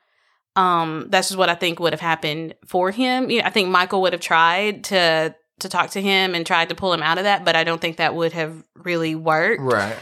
Um, 0.56 1.08
that's 1.10 1.28
just 1.28 1.36
what 1.36 1.50
I 1.50 1.54
think 1.54 1.80
would 1.80 1.92
have 1.92 2.00
happened 2.00 2.54
for 2.64 2.90
him. 2.90 3.28
You 3.28 3.40
know, 3.40 3.46
I 3.46 3.50
think 3.50 3.68
Michael 3.68 4.00
would 4.00 4.14
have 4.14 4.22
tried 4.22 4.84
to 4.84 5.36
to 5.60 5.68
talk 5.68 5.90
to 5.90 6.00
him 6.00 6.34
and 6.34 6.46
tried 6.46 6.70
to 6.70 6.74
pull 6.74 6.94
him 6.94 7.02
out 7.02 7.18
of 7.18 7.24
that, 7.24 7.44
but 7.44 7.54
I 7.56 7.62
don't 7.62 7.78
think 7.78 7.98
that 7.98 8.14
would 8.14 8.32
have 8.32 8.64
really 8.74 9.14
worked. 9.14 9.60
Right. 9.60 9.96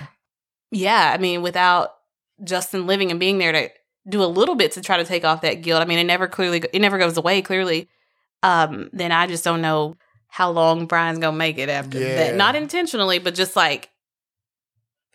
Yeah, 0.70 1.12
I 1.12 1.18
mean, 1.18 1.42
without 1.42 1.90
Justin 2.44 2.86
living 2.86 3.10
and 3.10 3.18
being 3.18 3.38
there 3.38 3.50
to 3.50 3.70
do 4.08 4.22
a 4.22 4.26
little 4.26 4.54
bit 4.54 4.72
to 4.72 4.80
try 4.80 4.96
to 4.96 5.04
take 5.04 5.24
off 5.24 5.40
that 5.42 5.62
guilt. 5.62 5.82
I 5.82 5.84
mean, 5.84 5.98
it 5.98 6.04
never 6.04 6.26
clearly 6.26 6.62
it 6.72 6.80
never 6.80 6.98
goes 6.98 7.16
away 7.16 7.42
clearly. 7.42 7.88
Um, 8.42 8.90
then 8.92 9.12
I 9.12 9.26
just 9.26 9.44
don't 9.44 9.62
know 9.62 9.96
how 10.28 10.50
long 10.50 10.86
Brian's 10.86 11.18
gonna 11.18 11.36
make 11.36 11.58
it 11.58 11.68
after 11.68 11.98
yeah. 11.98 12.16
that. 12.16 12.34
Not 12.34 12.56
intentionally, 12.56 13.18
but 13.18 13.34
just 13.34 13.56
like 13.56 13.90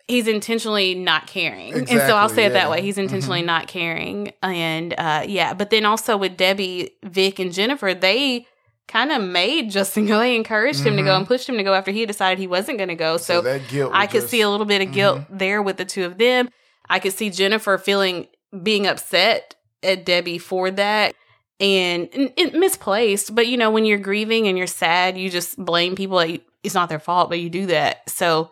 he's 0.08 0.26
intentionally 0.26 0.94
not 0.94 1.26
caring. 1.26 1.68
Exactly, 1.68 1.98
and 1.98 2.08
so 2.08 2.16
I'll 2.16 2.28
say 2.28 2.42
yeah. 2.42 2.48
it 2.48 2.52
that 2.54 2.70
way. 2.70 2.82
He's 2.82 2.98
intentionally 2.98 3.40
mm-hmm. 3.40 3.46
not 3.46 3.68
caring. 3.68 4.32
And 4.42 4.94
uh 4.98 5.24
yeah, 5.26 5.54
but 5.54 5.70
then 5.70 5.84
also 5.84 6.16
with 6.16 6.36
Debbie, 6.36 6.90
Vic, 7.04 7.38
and 7.38 7.52
Jennifer, 7.52 7.94
they 7.94 8.46
kind 8.90 9.12
of 9.12 9.22
made 9.22 9.70
Justin 9.70 10.06
go. 10.06 10.18
They 10.18 10.34
encouraged 10.34 10.80
him 10.80 10.94
mm-hmm. 10.94 10.96
to 10.96 11.02
go 11.04 11.16
and 11.16 11.26
pushed 11.26 11.48
him 11.48 11.56
to 11.56 11.62
go 11.62 11.74
after 11.74 11.92
he 11.92 12.04
decided 12.06 12.40
he 12.40 12.48
wasn't 12.48 12.78
going 12.78 12.88
to 12.88 12.96
go. 12.96 13.18
So, 13.18 13.40
so 13.42 13.92
I 13.92 14.06
could 14.08 14.22
just, 14.22 14.30
see 14.30 14.40
a 14.40 14.50
little 14.50 14.66
bit 14.66 14.82
of 14.82 14.92
guilt 14.92 15.20
mm-hmm. 15.20 15.38
there 15.38 15.62
with 15.62 15.76
the 15.76 15.84
two 15.84 16.04
of 16.04 16.18
them. 16.18 16.48
I 16.88 16.98
could 16.98 17.12
see 17.12 17.30
Jennifer 17.30 17.78
feeling 17.78 18.26
being 18.62 18.86
upset 18.86 19.54
at 19.82 20.04
Debbie 20.04 20.38
for 20.38 20.70
that 20.70 21.14
and, 21.60 22.08
it 22.12 22.54
misplaced. 22.54 23.34
But 23.34 23.46
you 23.46 23.56
know, 23.56 23.70
when 23.70 23.84
you're 23.84 23.98
grieving 23.98 24.48
and 24.48 24.56
you're 24.56 24.66
sad, 24.66 25.18
you 25.18 25.30
just 25.30 25.62
blame 25.62 25.94
people. 25.94 26.16
Like 26.16 26.42
it's 26.62 26.74
not 26.74 26.88
their 26.88 26.98
fault, 26.98 27.28
but 27.28 27.40
you 27.40 27.50
do 27.50 27.66
that. 27.66 28.08
So 28.08 28.50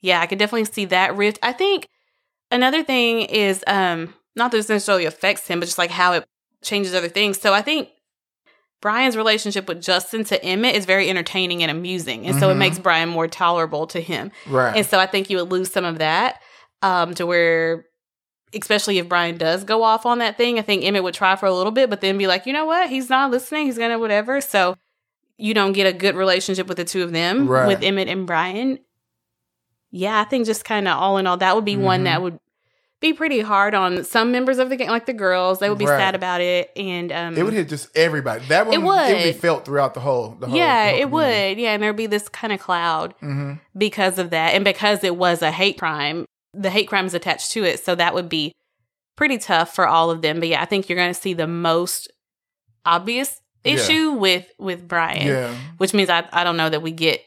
yeah, 0.00 0.20
I 0.20 0.26
could 0.26 0.38
definitely 0.38 0.64
see 0.64 0.86
that 0.86 1.16
rift. 1.16 1.38
I 1.42 1.52
think 1.52 1.86
another 2.50 2.82
thing 2.82 3.22
is 3.22 3.62
um 3.66 4.14
not 4.34 4.50
that 4.50 4.56
this 4.56 4.68
necessarily 4.68 5.04
affects 5.04 5.46
him, 5.46 5.60
but 5.60 5.66
just 5.66 5.78
like 5.78 5.90
how 5.90 6.12
it 6.14 6.24
changes 6.62 6.94
other 6.94 7.08
things. 7.08 7.40
So 7.40 7.52
I 7.52 7.62
think 7.62 7.90
Brian's 8.80 9.16
relationship 9.16 9.68
with 9.68 9.80
Justin 9.80 10.24
to 10.24 10.44
Emmett 10.44 10.74
is 10.74 10.86
very 10.86 11.08
entertaining 11.08 11.62
and 11.62 11.70
amusing. 11.70 12.26
And 12.26 12.30
mm-hmm. 12.30 12.40
so 12.40 12.48
it 12.48 12.52
mm-hmm. 12.52 12.58
makes 12.58 12.78
Brian 12.78 13.08
more 13.08 13.28
tolerable 13.28 13.86
to 13.88 14.00
him. 14.00 14.32
Right. 14.48 14.76
And 14.76 14.86
so 14.86 14.98
I 14.98 15.06
think 15.06 15.30
you 15.30 15.36
would 15.36 15.50
lose 15.50 15.70
some 15.70 15.84
of 15.84 15.98
that 15.98 16.40
um, 16.82 17.14
to 17.14 17.26
where 17.26 17.86
especially 18.54 18.98
if 18.98 19.08
Brian 19.08 19.36
does 19.36 19.64
go 19.64 19.82
off 19.82 20.06
on 20.06 20.18
that 20.18 20.36
thing, 20.36 20.58
I 20.58 20.62
think 20.62 20.84
Emmett 20.84 21.02
would 21.02 21.14
try 21.14 21.36
for 21.36 21.46
a 21.46 21.54
little 21.54 21.72
bit, 21.72 21.90
but 21.90 22.00
then 22.00 22.18
be 22.18 22.26
like, 22.26 22.46
you 22.46 22.52
know 22.52 22.64
what? 22.64 22.90
He's 22.90 23.08
not 23.08 23.30
listening. 23.30 23.66
He's 23.66 23.78
gonna 23.78 23.98
whatever. 23.98 24.40
So 24.40 24.76
you 25.36 25.54
don't 25.54 25.72
get 25.72 25.86
a 25.86 25.92
good 25.92 26.14
relationship 26.14 26.66
with 26.66 26.76
the 26.76 26.84
two 26.84 27.02
of 27.02 27.12
them, 27.12 27.48
right. 27.48 27.66
with 27.66 27.82
Emmett 27.82 28.08
and 28.08 28.26
Brian. 28.26 28.78
Yeah, 29.90 30.20
I 30.20 30.24
think 30.24 30.46
just 30.46 30.64
kind 30.64 30.88
of 30.88 30.98
all 30.98 31.18
in 31.18 31.26
all, 31.26 31.36
that 31.38 31.54
would 31.54 31.64
be 31.64 31.74
mm-hmm. 31.74 31.82
one 31.82 32.04
that 32.04 32.22
would 32.22 32.38
be 33.00 33.12
pretty 33.12 33.40
hard 33.40 33.74
on 33.74 34.04
some 34.04 34.30
members 34.30 34.58
of 34.58 34.70
the 34.70 34.76
gang, 34.76 34.88
like 34.88 35.06
the 35.06 35.12
girls. 35.12 35.58
They 35.58 35.68
would 35.68 35.78
be 35.78 35.86
right. 35.86 35.98
sad 35.98 36.14
about 36.14 36.40
it, 36.40 36.70
and 36.76 37.12
um, 37.12 37.36
it 37.36 37.42
would 37.42 37.52
hit 37.52 37.68
just 37.68 37.94
everybody. 37.96 38.44
That 38.46 38.66
one, 38.66 38.74
it 38.74 38.82
would. 38.82 39.10
It 39.10 39.14
would 39.14 39.34
be 39.34 39.38
felt 39.38 39.64
throughout 39.64 39.94
the 39.94 40.00
whole. 40.00 40.30
The 40.38 40.46
whole 40.46 40.56
yeah, 40.56 40.86
the 40.86 40.90
whole 40.92 41.00
it 41.00 41.10
would. 41.10 41.58
Yeah, 41.58 41.72
and 41.72 41.82
there'd 41.82 41.96
be 41.96 42.06
this 42.06 42.28
kind 42.28 42.52
of 42.52 42.60
cloud 42.60 43.14
mm-hmm. 43.16 43.54
because 43.76 44.18
of 44.18 44.30
that, 44.30 44.54
and 44.54 44.64
because 44.64 45.02
it 45.04 45.16
was 45.16 45.42
a 45.42 45.50
hate 45.50 45.78
crime 45.78 46.26
the 46.54 46.70
hate 46.70 46.88
crimes 46.88 47.14
attached 47.14 47.52
to 47.52 47.64
it. 47.64 47.84
So 47.84 47.94
that 47.94 48.14
would 48.14 48.28
be 48.28 48.52
pretty 49.16 49.38
tough 49.38 49.74
for 49.74 49.86
all 49.86 50.10
of 50.10 50.22
them. 50.22 50.40
But 50.40 50.48
yeah, 50.48 50.62
I 50.62 50.64
think 50.64 50.88
you're 50.88 50.98
going 50.98 51.12
to 51.12 51.20
see 51.20 51.34
the 51.34 51.46
most 51.46 52.10
obvious 52.84 53.40
issue 53.64 53.92
yeah. 53.92 54.14
with 54.14 54.46
with 54.58 54.86
Brian, 54.86 55.26
yeah. 55.26 55.54
which 55.78 55.94
means 55.94 56.10
I 56.10 56.28
I 56.32 56.44
don't 56.44 56.56
know 56.56 56.68
that 56.68 56.82
we 56.82 56.90
get 56.90 57.22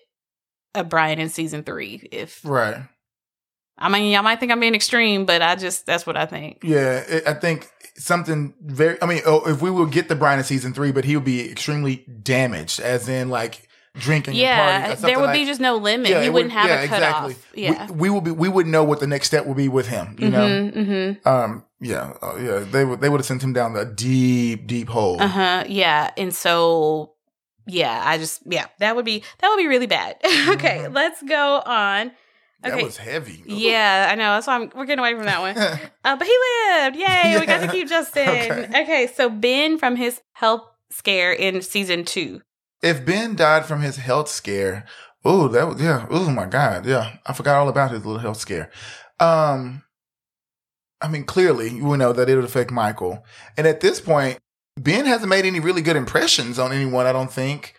a 0.73 0.83
Brian 0.83 1.19
in 1.19 1.29
season 1.29 1.63
three. 1.63 2.07
If 2.11 2.41
right, 2.43 2.83
I 3.77 3.89
mean, 3.89 4.11
y'all 4.11 4.23
might 4.23 4.39
think 4.39 4.51
I'm 4.51 4.59
being 4.59 4.75
extreme, 4.75 5.25
but 5.25 5.41
I 5.41 5.55
just 5.55 5.85
that's 5.85 6.05
what 6.05 6.17
I 6.17 6.25
think. 6.25 6.59
Yeah, 6.63 7.03
it, 7.07 7.27
I 7.27 7.33
think 7.33 7.69
something 7.97 8.53
very. 8.61 9.01
I 9.01 9.05
mean, 9.05 9.21
oh, 9.25 9.49
if 9.49 9.61
we 9.61 9.71
will 9.71 9.85
get 9.85 10.07
the 10.07 10.15
Brian 10.15 10.39
in 10.39 10.45
season 10.45 10.73
three, 10.73 10.91
but 10.91 11.05
he'll 11.05 11.19
be 11.19 11.49
extremely 11.49 12.05
damaged, 12.21 12.79
as 12.79 13.09
in 13.09 13.29
like 13.29 13.64
drinking. 13.97 14.35
Yeah, 14.35 14.95
there 14.95 15.19
would 15.19 15.27
like, 15.27 15.39
be 15.39 15.45
just 15.45 15.59
no 15.59 15.77
limit. 15.77 16.09
Yeah, 16.09 16.21
he 16.21 16.29
wouldn't 16.29 16.53
would, 16.53 16.59
have 16.59 16.69
yeah, 16.69 16.81
a 16.81 16.87
cutoff. 16.87 17.31
Exactly. 17.31 17.61
Yeah, 17.61 17.91
we, 17.91 17.93
we 17.93 18.09
would 18.09 18.23
be. 18.23 18.31
We 18.31 18.49
would 18.49 18.67
know 18.67 18.83
what 18.83 18.99
the 18.99 19.07
next 19.07 19.27
step 19.27 19.45
would 19.45 19.57
be 19.57 19.69
with 19.69 19.87
him. 19.87 20.15
You 20.19 20.29
mm-hmm, 20.29 20.31
know. 20.31 20.83
Mm-hmm. 20.83 21.27
Um. 21.27 21.63
Yeah. 21.79 22.13
Uh, 22.21 22.35
yeah. 22.35 22.59
They 22.59 22.85
would. 22.85 23.01
They 23.01 23.09
would 23.09 23.19
have 23.19 23.25
sent 23.25 23.43
him 23.43 23.53
down 23.53 23.75
a 23.75 23.85
deep, 23.85 24.67
deep 24.67 24.89
hole. 24.89 25.21
Uh 25.21 25.27
huh. 25.27 25.63
Yeah. 25.67 26.11
And 26.17 26.33
so. 26.33 27.13
Yeah. 27.67 28.01
I 28.05 28.17
just. 28.17 28.41
Yeah. 28.45 28.65
That 28.79 28.95
would 28.95 29.05
be. 29.05 29.23
That 29.39 29.49
would 29.49 29.57
be 29.57 29.67
really 29.67 29.87
bad. 29.87 30.17
okay. 30.25 30.79
Mm-hmm. 30.79 30.93
Let's 30.93 31.21
go 31.23 31.61
on. 31.65 32.11
Okay. 32.65 32.77
That 32.77 32.83
was 32.83 32.97
heavy. 32.97 33.43
Yeah, 33.45 34.07
I 34.09 34.15
know. 34.15 34.33
That's 34.33 34.47
why 34.47 34.55
I'm, 34.55 34.71
we're 34.73 34.85
getting 34.85 34.99
away 34.99 35.13
from 35.13 35.25
that 35.25 35.39
one. 35.39 35.55
uh, 36.03 36.15
but 36.15 36.25
he 36.25 36.37
lived. 36.73 36.95
Yay. 36.95 37.03
Yeah. 37.05 37.39
We 37.39 37.45
got 37.45 37.61
to 37.61 37.67
keep 37.67 37.87
Justin. 37.87 38.27
Okay. 38.27 38.81
okay. 38.81 39.11
So 39.13 39.29
Ben 39.29 39.77
from 39.77 39.95
his 39.95 40.21
health 40.33 40.61
scare 40.89 41.33
in 41.33 41.61
season 41.61 42.05
two 42.05 42.41
if 42.85 43.05
Ben 43.05 43.35
died 43.35 43.65
from 43.65 43.81
his 43.81 43.97
health 43.97 44.29
scare, 44.29 44.85
oh, 45.25 45.47
that 45.49 45.67
was, 45.67 45.81
yeah. 45.81 46.05
Oh 46.09 46.29
my 46.29 46.45
God. 46.45 46.85
Yeah. 46.85 47.17
I 47.25 47.33
forgot 47.33 47.57
all 47.57 47.67
about 47.67 47.91
his 47.91 48.05
little 48.05 48.21
health 48.21 48.37
scare. 48.37 48.71
Um, 49.19 49.83
I 51.01 51.07
mean, 51.07 51.23
clearly 51.23 51.81
we 51.81 51.97
know 51.97 52.13
that 52.13 52.29
it 52.29 52.35
would 52.35 52.45
affect 52.45 52.71
Michael. 52.71 53.25
And 53.57 53.65
at 53.65 53.81
this 53.81 53.99
point, 53.99 54.37
Ben 54.77 55.05
hasn't 55.05 55.29
made 55.29 55.45
any 55.45 55.59
really 55.59 55.81
good 55.81 55.95
impressions 55.95 56.59
on 56.59 56.71
anyone, 56.71 57.05
I 57.05 57.11
don't 57.11 57.31
think. 57.31 57.75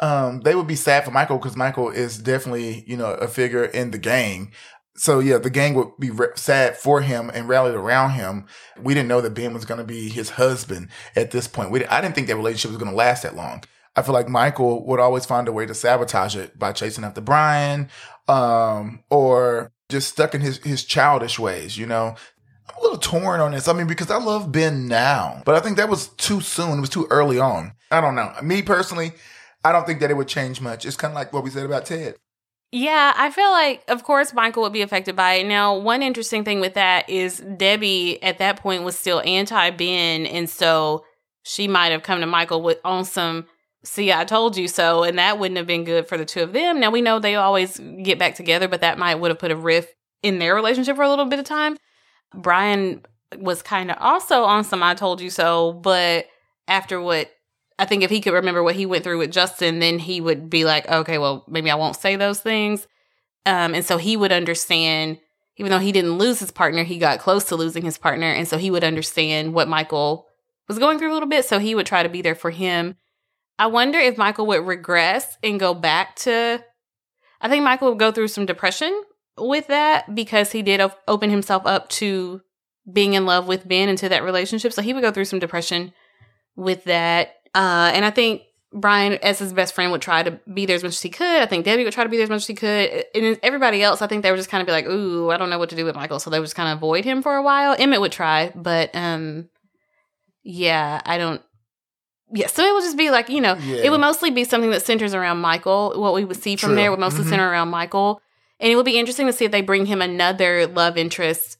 Um, 0.00 0.40
they 0.40 0.54
would 0.54 0.66
be 0.66 0.76
sad 0.76 1.04
for 1.04 1.10
Michael 1.10 1.38
because 1.38 1.56
Michael 1.56 1.90
is 1.90 2.18
definitely, 2.18 2.84
you 2.86 2.96
know, 2.96 3.12
a 3.14 3.28
figure 3.28 3.64
in 3.64 3.90
the 3.90 3.98
gang. 3.98 4.52
So 4.96 5.20
yeah, 5.20 5.38
the 5.38 5.50
gang 5.50 5.74
would 5.74 5.88
be 5.98 6.10
re- 6.10 6.28
sad 6.34 6.76
for 6.76 7.00
him 7.00 7.30
and 7.32 7.48
rallied 7.48 7.74
around 7.74 8.10
him. 8.10 8.46
We 8.78 8.92
didn't 8.92 9.08
know 9.08 9.20
that 9.20 9.34
Ben 9.34 9.54
was 9.54 9.64
going 9.64 9.78
to 9.78 9.84
be 9.84 10.08
his 10.08 10.30
husband 10.30 10.88
at 11.16 11.30
this 11.30 11.46
point. 11.46 11.70
We, 11.70 11.86
I 11.86 12.00
didn't 12.00 12.14
think 12.14 12.26
that 12.26 12.36
relationship 12.36 12.70
was 12.70 12.78
going 12.78 12.90
to 12.90 12.96
last 12.96 13.22
that 13.22 13.36
long. 13.36 13.62
I 13.96 14.02
feel 14.02 14.14
like 14.14 14.28
Michael 14.28 14.86
would 14.86 15.00
always 15.00 15.26
find 15.26 15.48
a 15.48 15.52
way 15.52 15.66
to 15.66 15.74
sabotage 15.74 16.36
it 16.36 16.58
by 16.58 16.72
chasing 16.72 17.04
after 17.04 17.20
Brian, 17.20 17.88
um, 18.28 19.02
or 19.10 19.72
just 19.88 20.08
stuck 20.10 20.34
in 20.34 20.40
his, 20.40 20.58
his 20.58 20.84
childish 20.84 21.38
ways, 21.38 21.76
you 21.76 21.86
know? 21.86 22.14
I'm 22.68 22.76
a 22.78 22.82
little 22.82 22.98
torn 22.98 23.40
on 23.40 23.50
this. 23.50 23.66
I 23.66 23.72
mean, 23.72 23.88
because 23.88 24.10
I 24.10 24.18
love 24.18 24.52
Ben 24.52 24.86
now, 24.86 25.42
but 25.44 25.56
I 25.56 25.60
think 25.60 25.76
that 25.76 25.88
was 25.88 26.08
too 26.08 26.40
soon. 26.40 26.78
It 26.78 26.80
was 26.80 26.90
too 26.90 27.08
early 27.10 27.38
on. 27.38 27.72
I 27.90 28.00
don't 28.00 28.14
know. 28.14 28.32
Me 28.42 28.62
personally, 28.62 29.12
I 29.64 29.72
don't 29.72 29.86
think 29.86 30.00
that 30.00 30.10
it 30.10 30.14
would 30.14 30.28
change 30.28 30.60
much. 30.60 30.86
It's 30.86 30.96
kind 30.96 31.12
of 31.12 31.16
like 31.16 31.32
what 31.32 31.42
we 31.42 31.50
said 31.50 31.66
about 31.66 31.86
Ted. 31.86 32.14
Yeah, 32.72 33.12
I 33.16 33.30
feel 33.30 33.50
like, 33.50 33.82
of 33.88 34.04
course, 34.04 34.32
Michael 34.32 34.62
would 34.62 34.72
be 34.72 34.82
affected 34.82 35.16
by 35.16 35.34
it. 35.34 35.46
Now, 35.46 35.76
one 35.76 36.02
interesting 36.02 36.44
thing 36.44 36.60
with 36.60 36.74
that 36.74 37.10
is 37.10 37.38
Debbie 37.38 38.22
at 38.22 38.38
that 38.38 38.60
point 38.60 38.84
was 38.84 38.96
still 38.96 39.20
anti 39.22 39.70
Ben, 39.70 40.24
and 40.26 40.48
so 40.48 41.04
she 41.42 41.66
might 41.66 41.90
have 41.90 42.04
come 42.04 42.20
to 42.20 42.26
Michael 42.26 42.62
with 42.62 42.78
on 42.84 43.04
some 43.04 43.46
see, 43.84 44.12
I 44.12 44.24
told 44.24 44.56
you 44.56 44.68
so, 44.68 45.02
and 45.02 45.18
that 45.18 45.38
wouldn't 45.38 45.58
have 45.58 45.66
been 45.66 45.84
good 45.84 46.06
for 46.06 46.18
the 46.18 46.24
two 46.24 46.42
of 46.42 46.52
them. 46.52 46.80
Now 46.80 46.90
we 46.90 47.02
know 47.02 47.18
they 47.18 47.36
always 47.36 47.78
get 48.02 48.18
back 48.18 48.34
together, 48.34 48.68
but 48.68 48.80
that 48.82 48.98
might 48.98 49.16
would 49.16 49.30
have 49.30 49.38
put 49.38 49.50
a 49.50 49.56
rift 49.56 49.94
in 50.22 50.38
their 50.38 50.54
relationship 50.54 50.96
for 50.96 51.02
a 51.02 51.08
little 51.08 51.24
bit 51.26 51.38
of 51.38 51.44
time. 51.44 51.76
Brian 52.34 53.02
was 53.38 53.62
kind 53.62 53.90
of 53.90 53.96
also 54.00 54.42
on 54.42 54.64
some 54.64 54.82
I 54.82 54.94
told 54.94 55.20
you 55.20 55.30
so, 55.30 55.72
but 55.72 56.26
after 56.68 57.00
what 57.00 57.30
I 57.78 57.86
think 57.86 58.02
if 58.02 58.10
he 58.10 58.20
could 58.20 58.34
remember 58.34 58.62
what 58.62 58.76
he 58.76 58.84
went 58.84 59.04
through 59.04 59.18
with 59.18 59.32
Justin, 59.32 59.78
then 59.78 59.98
he 59.98 60.20
would 60.20 60.50
be 60.50 60.64
like, 60.64 60.88
okay, 60.90 61.16
well, 61.16 61.44
maybe 61.48 61.70
I 61.70 61.76
won't 61.76 61.96
say 61.96 62.16
those 62.16 62.40
things. 62.40 62.86
Um, 63.46 63.74
and 63.74 63.84
so 63.84 63.96
he 63.96 64.18
would 64.18 64.32
understand, 64.32 65.18
even 65.56 65.70
though 65.70 65.78
he 65.78 65.90
didn't 65.90 66.18
lose 66.18 66.40
his 66.40 66.50
partner, 66.50 66.84
he 66.84 66.98
got 66.98 67.20
close 67.20 67.44
to 67.44 67.56
losing 67.56 67.82
his 67.82 67.96
partner. 67.96 68.26
And 68.26 68.46
so 68.46 68.58
he 68.58 68.70
would 68.70 68.84
understand 68.84 69.54
what 69.54 69.66
Michael 69.66 70.26
was 70.68 70.78
going 70.78 70.98
through 70.98 71.10
a 71.10 71.14
little 71.14 71.28
bit. 71.28 71.46
So 71.46 71.58
he 71.58 71.74
would 71.74 71.86
try 71.86 72.02
to 72.02 72.10
be 72.10 72.20
there 72.20 72.34
for 72.34 72.50
him 72.50 72.96
I 73.60 73.66
wonder 73.66 73.98
if 73.98 74.16
Michael 74.16 74.46
would 74.46 74.66
regress 74.66 75.36
and 75.42 75.60
go 75.60 75.74
back 75.74 76.16
to. 76.16 76.64
I 77.42 77.48
think 77.50 77.62
Michael 77.62 77.90
would 77.90 77.98
go 77.98 78.10
through 78.10 78.28
some 78.28 78.46
depression 78.46 79.02
with 79.36 79.66
that 79.66 80.14
because 80.14 80.50
he 80.50 80.62
did 80.62 80.80
open 81.06 81.28
himself 81.28 81.66
up 81.66 81.90
to 81.90 82.40
being 82.90 83.12
in 83.12 83.26
love 83.26 83.46
with 83.46 83.68
Ben 83.68 83.90
into 83.90 84.08
that 84.08 84.24
relationship. 84.24 84.72
So 84.72 84.80
he 84.80 84.94
would 84.94 85.02
go 85.02 85.12
through 85.12 85.26
some 85.26 85.40
depression 85.40 85.92
with 86.56 86.84
that. 86.84 87.34
Uh, 87.54 87.92
and 87.94 88.02
I 88.06 88.10
think 88.10 88.42
Brian, 88.72 89.18
as 89.22 89.40
his 89.40 89.52
best 89.52 89.74
friend, 89.74 89.92
would 89.92 90.00
try 90.00 90.22
to 90.22 90.40
be 90.54 90.64
there 90.64 90.76
as 90.76 90.82
much 90.82 90.92
as 90.92 91.02
he 91.02 91.10
could. 91.10 91.42
I 91.42 91.44
think 91.44 91.66
Debbie 91.66 91.84
would 91.84 91.92
try 91.92 92.04
to 92.04 92.10
be 92.10 92.16
there 92.16 92.24
as 92.24 92.30
much 92.30 92.42
as 92.42 92.46
he 92.46 92.54
could. 92.54 93.04
And 93.14 93.38
everybody 93.42 93.82
else, 93.82 94.00
I 94.00 94.06
think 94.06 94.22
they 94.22 94.30
would 94.30 94.38
just 94.38 94.48
kind 94.48 94.62
of 94.62 94.66
be 94.66 94.72
like, 94.72 94.86
ooh, 94.86 95.30
I 95.30 95.36
don't 95.36 95.50
know 95.50 95.58
what 95.58 95.68
to 95.68 95.76
do 95.76 95.84
with 95.84 95.94
Michael. 95.94 96.18
So 96.18 96.30
they 96.30 96.38
would 96.38 96.46
just 96.46 96.56
kind 96.56 96.72
of 96.72 96.78
avoid 96.78 97.04
him 97.04 97.20
for 97.20 97.36
a 97.36 97.42
while. 97.42 97.76
Emmett 97.78 98.00
would 98.00 98.12
try, 98.12 98.52
but 98.54 98.88
um, 98.94 99.50
yeah, 100.42 101.02
I 101.04 101.18
don't 101.18 101.42
yeah, 102.32 102.46
so 102.46 102.64
it 102.64 102.72
would 102.72 102.82
just 102.82 102.96
be 102.96 103.10
like, 103.10 103.28
you 103.28 103.40
know, 103.40 103.54
yeah. 103.54 103.76
it 103.76 103.90
would 103.90 104.00
mostly 104.00 104.30
be 104.30 104.44
something 104.44 104.70
that 104.70 104.82
centers 104.82 105.14
around 105.14 105.38
Michael. 105.38 105.94
What 105.96 106.14
we 106.14 106.24
would 106.24 106.40
see 106.40 106.56
from 106.56 106.70
True. 106.70 106.76
there 106.76 106.90
would 106.90 107.00
mostly 107.00 107.22
mm-hmm. 107.22 107.30
center 107.30 107.48
around 107.48 107.68
Michael. 107.68 108.20
And 108.60 108.70
it 108.70 108.76
would 108.76 108.84
be 108.84 108.98
interesting 108.98 109.26
to 109.26 109.32
see 109.32 109.46
if 109.46 109.52
they 109.52 109.62
bring 109.62 109.86
him 109.86 110.02
another 110.02 110.66
love 110.66 110.98
interest. 110.98 111.56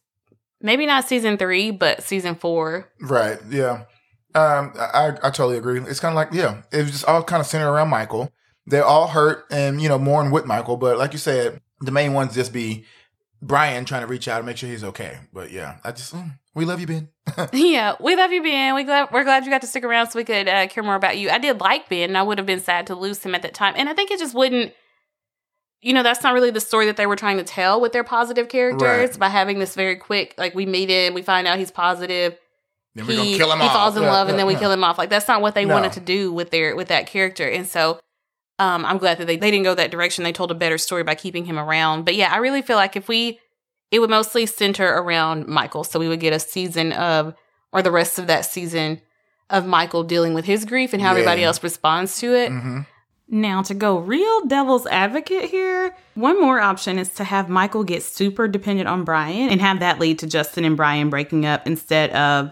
Maybe 0.61 0.85
not 0.85 1.09
season 1.09 1.39
three, 1.39 1.71
but 1.71 2.03
season 2.03 2.35
four. 2.35 2.91
Right. 3.01 3.39
Yeah. 3.49 3.85
Um, 4.35 4.75
I, 4.77 5.13
I 5.23 5.31
totally 5.31 5.57
agree. 5.57 5.81
It's 5.81 5.99
kind 5.99 6.13
of 6.13 6.17
like, 6.17 6.29
yeah, 6.33 6.63
it 6.71 6.83
was 6.83 6.93
just 6.93 7.05
all 7.07 7.23
kind 7.23 7.41
of 7.41 7.47
centered 7.47 7.71
around 7.71 7.89
Michael. 7.89 8.31
They're 8.67 8.85
all 8.85 9.09
hurt 9.09 9.47
and, 9.51 9.81
you 9.81 9.89
know, 9.89 9.99
mourn 9.99 10.31
with 10.31 10.45
Michael. 10.45 10.77
But 10.77 10.99
like 10.99 11.13
you 11.13 11.19
said, 11.19 11.61
the 11.81 11.91
main 11.91 12.13
ones 12.13 12.35
just 12.35 12.53
be 12.53 12.85
Brian 13.43 13.87
trying 13.87 14.03
to 14.03 14.07
reach 14.07 14.29
out 14.29 14.37
and 14.37 14.47
make 14.47 14.59
sure 14.59 14.69
he's 14.69 14.85
okay. 14.85 15.19
But 15.33 15.51
yeah, 15.51 15.79
I 15.83 15.93
just, 15.93 16.15
mm, 16.15 16.39
we 16.55 16.67
love 16.67 16.79
you, 16.79 16.87
Ben. 16.87 17.09
yeah, 17.53 17.95
we 18.01 18.17
love 18.17 18.33
you, 18.33 18.43
Ben. 18.43 18.75
We 18.75 18.85
glad 18.85 19.11
we're 19.13 19.25
glad 19.25 19.45
you 19.45 19.51
got 19.51 19.61
to 19.63 19.67
stick 19.67 19.85
around 19.85 20.11
so 20.11 20.19
we 20.19 20.25
could 20.25 20.49
uh, 20.49 20.67
care 20.69 20.83
more 20.83 20.95
about 20.95 21.19
you. 21.19 21.31
I 21.31 21.39
did 21.39 21.61
like 21.61 21.89
Ben, 21.89 22.11
and 22.11 22.19
I 22.19 22.23
would 22.23 22.39
have 22.39 22.47
been 22.47 22.61
sad 22.61 22.87
to 22.89 22.95
lose 22.95 23.23
him 23.23 23.35
at 23.35 23.43
that 23.43 23.55
time. 23.55 23.75
And 23.77 23.89
I 23.89 23.95
think 23.95 24.11
it 24.11 24.19
just 24.19 24.35
wouldn't. 24.35 24.73
You 25.83 25.95
know, 25.95 26.03
that's 26.03 26.23
not 26.23 26.35
really 26.35 26.51
the 26.51 26.61
story 26.61 26.87
that 26.87 26.99
they 26.99 27.07
were 27.07 27.17
trying 27.17 27.39
to 27.39 27.43
tell 27.43 27.81
with 27.81 27.93
their 27.93 28.05
positive 28.05 28.51
characters 28.51 29.11
right. 29.11 29.19
by 29.19 29.29
having 29.31 29.59
this 29.61 29.75
very 29.75 29.97
quick, 29.97 30.35
like 30.37 30.55
we 30.55 30.67
meet 30.67 30.91
him, 30.91 31.15
we 31.15 31.23
find 31.23 31.47
out 31.47 31.59
he's 31.59 31.71
positive. 31.71 32.37
Then 32.95 33.07
we're 33.07 33.13
he, 33.13 33.17
gonna 33.17 33.37
kill 33.39 33.53
him 33.53 33.61
he 33.61 33.67
off. 33.67 33.73
falls 33.73 33.97
in 33.97 34.03
yeah, 34.03 34.13
love, 34.13 34.27
yeah, 34.27 34.33
and 34.33 34.39
then 34.39 34.47
we 34.47 34.55
yeah. 34.55 34.59
kill 34.59 34.73
him 34.73 34.85
off. 34.85 34.99
Like 34.99 35.11
that's 35.11 35.29
not 35.29 35.41
what 35.41 35.55
they 35.55 35.65
no. 35.65 35.75
wanted 35.75 35.93
to 35.93 36.01
do 36.01 36.33
with 36.33 36.51
their 36.51 36.77
with 36.77 36.89
that 36.89 37.07
character. 37.07 37.49
And 37.49 37.67
so, 37.67 37.99
um, 38.59 38.85
I'm 38.85 38.99
glad 38.99 39.19
that 39.19 39.27
they 39.27 39.37
they 39.37 39.51
didn't 39.51 39.65
go 39.65 39.75
that 39.75 39.91
direction. 39.91 40.25
They 40.25 40.33
told 40.33 40.51
a 40.51 40.55
better 40.55 40.77
story 40.77 41.03
by 41.03 41.15
keeping 41.15 41.45
him 41.45 41.59
around. 41.59 42.05
But 42.05 42.15
yeah, 42.15 42.31
I 42.33 42.39
really 42.39 42.63
feel 42.63 42.77
like 42.77 42.97
if 42.97 43.09
we 43.09 43.39
it 43.91 43.99
would 43.99 44.11
mostly 44.11 44.47
center 44.47 44.87
around 44.87 45.47
Michael. 45.47 45.85
So 45.85 45.99
we 45.99 46.09
would 46.09 46.21
get 46.21 46.33
a 46.33 46.41
season 46.41 46.93
of, 46.93 47.35
or 47.73 47.83
the 47.83 47.91
rest 47.91 48.19
of 48.19 48.27
that 48.29 48.45
season 48.45 49.01
of 49.49 49.67
Michael 49.67 50.05
dealing 50.05 50.35
with 50.35 50.45
his 50.45 50.65
grief 50.65 50.93
and 50.93 51.03
how 51.03 51.09
yeah. 51.09 51.19
everybody 51.19 51.45
else 51.45 51.63
responds 51.63 52.19
to 52.21 52.35
it. 52.35 52.51
Mm-hmm. 52.51 52.81
Now, 53.33 53.63
to 53.63 53.75
go 53.75 53.99
real 53.99 54.47
devil's 54.47 54.87
advocate 54.87 55.51
here, 55.51 55.95
one 56.15 56.41
more 56.41 56.61
option 56.61 56.99
is 56.99 57.11
to 57.15 57.25
have 57.25 57.49
Michael 57.49 57.85
get 57.85 58.03
super 58.03 58.49
dependent 58.49 58.89
on 58.89 59.05
Brian 59.05 59.51
and 59.51 59.61
have 59.61 59.79
that 59.81 60.01
lead 60.01 60.19
to 60.21 60.27
Justin 60.27 60.65
and 60.65 60.77
Brian 60.77 61.11
breaking 61.11 61.47
up 61.47 61.65
instead 61.65 62.11
of 62.11 62.51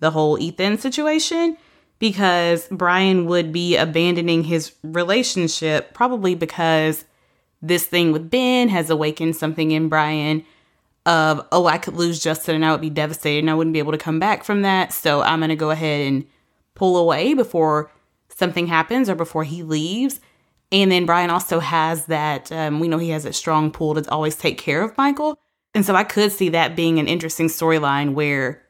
the 0.00 0.10
whole 0.10 0.36
Ethan 0.38 0.78
situation 0.78 1.56
because 2.00 2.66
Brian 2.70 3.26
would 3.26 3.52
be 3.52 3.76
abandoning 3.76 4.44
his 4.44 4.72
relationship 4.82 5.94
probably 5.94 6.34
because 6.34 7.04
this 7.62 7.86
thing 7.86 8.10
with 8.12 8.28
Ben 8.28 8.68
has 8.68 8.90
awakened 8.90 9.36
something 9.36 9.70
in 9.70 9.88
Brian 9.88 10.44
of, 11.06 11.46
oh, 11.52 11.66
I 11.66 11.78
could 11.78 11.94
lose 11.94 12.22
Justin 12.22 12.56
and 12.56 12.66
I 12.66 12.72
would 12.72 12.80
be 12.80 12.90
devastated 12.90 13.38
and 13.38 13.50
I 13.50 13.54
wouldn't 13.54 13.72
be 13.72 13.78
able 13.78 13.92
to 13.92 13.98
come 13.98 14.18
back 14.18 14.44
from 14.44 14.62
that. 14.62 14.92
So 14.92 15.22
I'm 15.22 15.38
going 15.38 15.48
to 15.48 15.56
go 15.56 15.70
ahead 15.70 16.06
and 16.06 16.26
pull 16.74 16.96
away 16.96 17.32
before 17.32 17.90
something 18.28 18.66
happens 18.66 19.08
or 19.08 19.14
before 19.14 19.44
he 19.44 19.62
leaves. 19.62 20.20
And 20.72 20.90
then 20.90 21.06
Brian 21.06 21.30
also 21.30 21.60
has 21.60 22.06
that, 22.06 22.50
um, 22.50 22.80
we 22.80 22.88
know 22.88 22.98
he 22.98 23.10
has 23.10 23.24
a 23.24 23.32
strong 23.32 23.70
pull 23.70 23.94
to 23.94 24.10
always 24.10 24.34
take 24.34 24.58
care 24.58 24.82
of 24.82 24.98
Michael. 24.98 25.38
And 25.74 25.86
so 25.86 25.94
I 25.94 26.04
could 26.04 26.32
see 26.32 26.48
that 26.50 26.76
being 26.76 26.98
an 26.98 27.06
interesting 27.06 27.46
storyline 27.46 28.14
where 28.14 28.62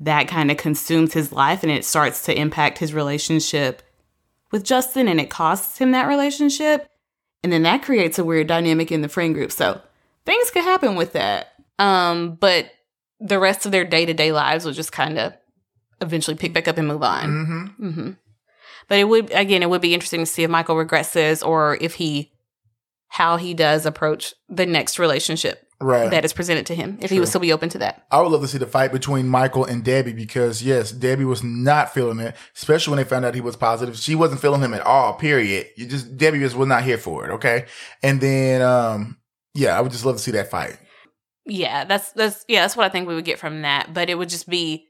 that 0.00 0.28
kind 0.28 0.50
of 0.50 0.56
consumes 0.56 1.12
his 1.14 1.32
life 1.32 1.62
and 1.62 1.72
it 1.72 1.84
starts 1.84 2.24
to 2.24 2.38
impact 2.38 2.78
his 2.78 2.94
relationship 2.94 3.82
with 4.50 4.64
Justin 4.64 5.08
and 5.08 5.20
it 5.20 5.30
costs 5.30 5.78
him 5.78 5.90
that 5.92 6.06
relationship. 6.06 6.88
And 7.42 7.52
then 7.52 7.62
that 7.64 7.82
creates 7.82 8.18
a 8.18 8.24
weird 8.24 8.46
dynamic 8.46 8.92
in 8.92 9.02
the 9.02 9.08
friend 9.08 9.34
group. 9.34 9.50
So 9.50 9.80
things 10.24 10.50
could 10.50 10.64
happen 10.64 10.94
with 10.94 11.12
that. 11.14 11.51
Um, 11.78 12.36
but 12.36 12.70
the 13.20 13.38
rest 13.38 13.66
of 13.66 13.72
their 13.72 13.84
day 13.84 14.04
to 14.04 14.14
day 14.14 14.32
lives 14.32 14.64
will 14.64 14.72
just 14.72 14.92
kind 14.92 15.18
of 15.18 15.32
eventually 16.00 16.36
pick 16.36 16.52
back 16.52 16.68
up 16.68 16.78
and 16.78 16.88
move 16.88 17.02
on. 17.02 17.28
Mm-hmm. 17.28 17.86
Mm-hmm. 17.86 18.10
But 18.88 18.98
it 18.98 19.04
would 19.04 19.30
again, 19.30 19.62
it 19.62 19.70
would 19.70 19.80
be 19.80 19.94
interesting 19.94 20.20
to 20.20 20.26
see 20.26 20.42
if 20.42 20.50
Michael 20.50 20.76
regresses 20.76 21.46
or 21.46 21.78
if 21.80 21.94
he 21.94 22.32
how 23.08 23.36
he 23.36 23.54
does 23.54 23.86
approach 23.86 24.34
the 24.48 24.66
next 24.66 24.98
relationship 24.98 25.66
right. 25.80 26.10
that 26.10 26.24
is 26.24 26.32
presented 26.32 26.66
to 26.66 26.74
him. 26.74 26.98
If 27.00 27.08
True. 27.08 27.16
he 27.16 27.20
would 27.20 27.28
still 27.28 27.40
be 27.40 27.52
open 27.52 27.68
to 27.70 27.78
that. 27.78 28.06
I 28.10 28.20
would 28.20 28.32
love 28.32 28.40
to 28.40 28.48
see 28.48 28.58
the 28.58 28.66
fight 28.66 28.90
between 28.90 29.28
Michael 29.28 29.64
and 29.64 29.84
Debbie 29.84 30.12
because 30.12 30.62
yes, 30.62 30.90
Debbie 30.90 31.24
was 31.24 31.42
not 31.42 31.92
feeling 31.92 32.18
it, 32.20 32.34
especially 32.56 32.92
when 32.92 32.98
they 32.98 33.08
found 33.08 33.24
out 33.24 33.34
he 33.34 33.40
was 33.40 33.56
positive. 33.56 33.96
She 33.96 34.14
wasn't 34.14 34.40
feeling 34.40 34.62
him 34.62 34.74
at 34.74 34.82
all. 34.82 35.14
Period. 35.14 35.68
You 35.76 35.86
just 35.86 36.16
Debbie 36.16 36.40
just 36.40 36.56
was 36.56 36.68
not 36.68 36.84
here 36.84 36.98
for 36.98 37.26
it. 37.26 37.32
Okay, 37.34 37.66
and 38.02 38.20
then 38.20 38.62
um 38.62 39.18
yeah, 39.54 39.76
I 39.76 39.80
would 39.80 39.92
just 39.92 40.04
love 40.04 40.16
to 40.16 40.22
see 40.22 40.32
that 40.32 40.50
fight 40.50 40.78
yeah, 41.46 41.84
that's 41.84 42.12
that's 42.12 42.44
yeah, 42.48 42.62
that's 42.62 42.76
what 42.76 42.86
I 42.86 42.88
think 42.88 43.08
we 43.08 43.14
would 43.14 43.24
get 43.24 43.38
from 43.38 43.62
that. 43.62 43.92
But 43.94 44.10
it 44.10 44.16
would 44.16 44.28
just 44.28 44.48
be 44.48 44.88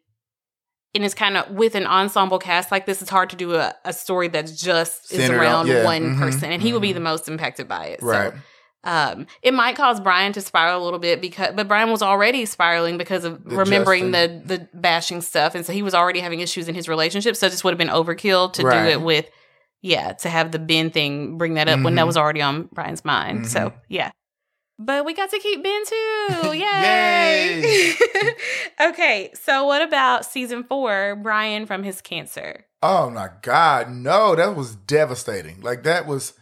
and 0.94 1.04
it's 1.04 1.14
kind 1.14 1.36
of 1.36 1.50
with 1.50 1.74
an 1.74 1.86
ensemble 1.86 2.38
cast 2.38 2.70
like 2.70 2.86
this, 2.86 3.00
it's 3.00 3.10
hard 3.10 3.30
to 3.30 3.36
do 3.36 3.54
a, 3.54 3.74
a 3.84 3.92
story 3.92 4.28
that's 4.28 4.60
just 4.60 5.08
Centered 5.08 5.24
is 5.24 5.30
around 5.30 5.66
yeah. 5.66 5.84
one 5.84 6.02
mm-hmm. 6.02 6.18
person, 6.18 6.52
and 6.52 6.60
he 6.60 6.68
mm-hmm. 6.68 6.74
will 6.74 6.80
be 6.80 6.92
the 6.92 7.00
most 7.00 7.28
impacted 7.28 7.66
by 7.66 7.86
it. 7.86 8.02
Right. 8.02 8.32
So, 8.32 8.38
um, 8.84 9.26
it 9.42 9.54
might 9.54 9.76
cause 9.76 10.00
Brian 10.00 10.32
to 10.32 10.40
spiral 10.40 10.82
a 10.82 10.84
little 10.84 10.98
bit 10.98 11.20
because, 11.20 11.54
but 11.54 11.68
Brian 11.68 11.90
was 11.90 12.02
already 12.02 12.44
spiraling 12.46 12.98
because 12.98 13.24
of 13.24 13.44
the 13.44 13.56
remembering 13.56 14.12
Justin. 14.12 14.46
the 14.46 14.58
the 14.58 14.68
bashing 14.74 15.22
stuff, 15.22 15.54
and 15.54 15.64
so 15.64 15.72
he 15.72 15.82
was 15.82 15.94
already 15.94 16.20
having 16.20 16.40
issues 16.40 16.68
in 16.68 16.74
his 16.74 16.88
relationship. 16.88 17.36
So 17.36 17.48
this 17.48 17.62
would 17.64 17.70
have 17.70 17.78
been 17.78 17.88
overkill 17.88 18.52
to 18.54 18.62
right. 18.62 18.84
do 18.84 18.90
it 18.90 19.00
with, 19.00 19.30
yeah, 19.82 20.12
to 20.14 20.28
have 20.28 20.50
the 20.50 20.58
Ben 20.58 20.90
thing 20.90 21.38
bring 21.38 21.54
that 21.54 21.68
up 21.68 21.76
mm-hmm. 21.76 21.84
when 21.84 21.94
that 21.94 22.00
mm-hmm. 22.00 22.08
was 22.08 22.16
already 22.16 22.42
on 22.42 22.68
Brian's 22.72 23.04
mind. 23.04 23.48
So 23.48 23.60
mm-hmm. 23.60 23.78
yeah, 23.88 24.10
but 24.84 25.04
we 25.04 25.14
got 25.14 25.30
to 25.30 25.38
keep 25.38 25.62
Ben 25.62 25.84
too. 25.84 26.52
Yay! 26.58 27.62
Yay! 27.62 28.34
okay, 28.88 29.30
so 29.34 29.64
what 29.64 29.82
about 29.82 30.24
season 30.24 30.64
four, 30.64 31.16
Brian 31.16 31.66
from 31.66 31.82
his 31.82 32.00
cancer? 32.00 32.66
Oh 32.82 33.10
my 33.10 33.30
God, 33.42 33.90
no, 33.90 34.34
that 34.34 34.56
was 34.56 34.74
devastating. 34.74 35.60
Like 35.60 35.84
that 35.84 36.06
was 36.06 36.34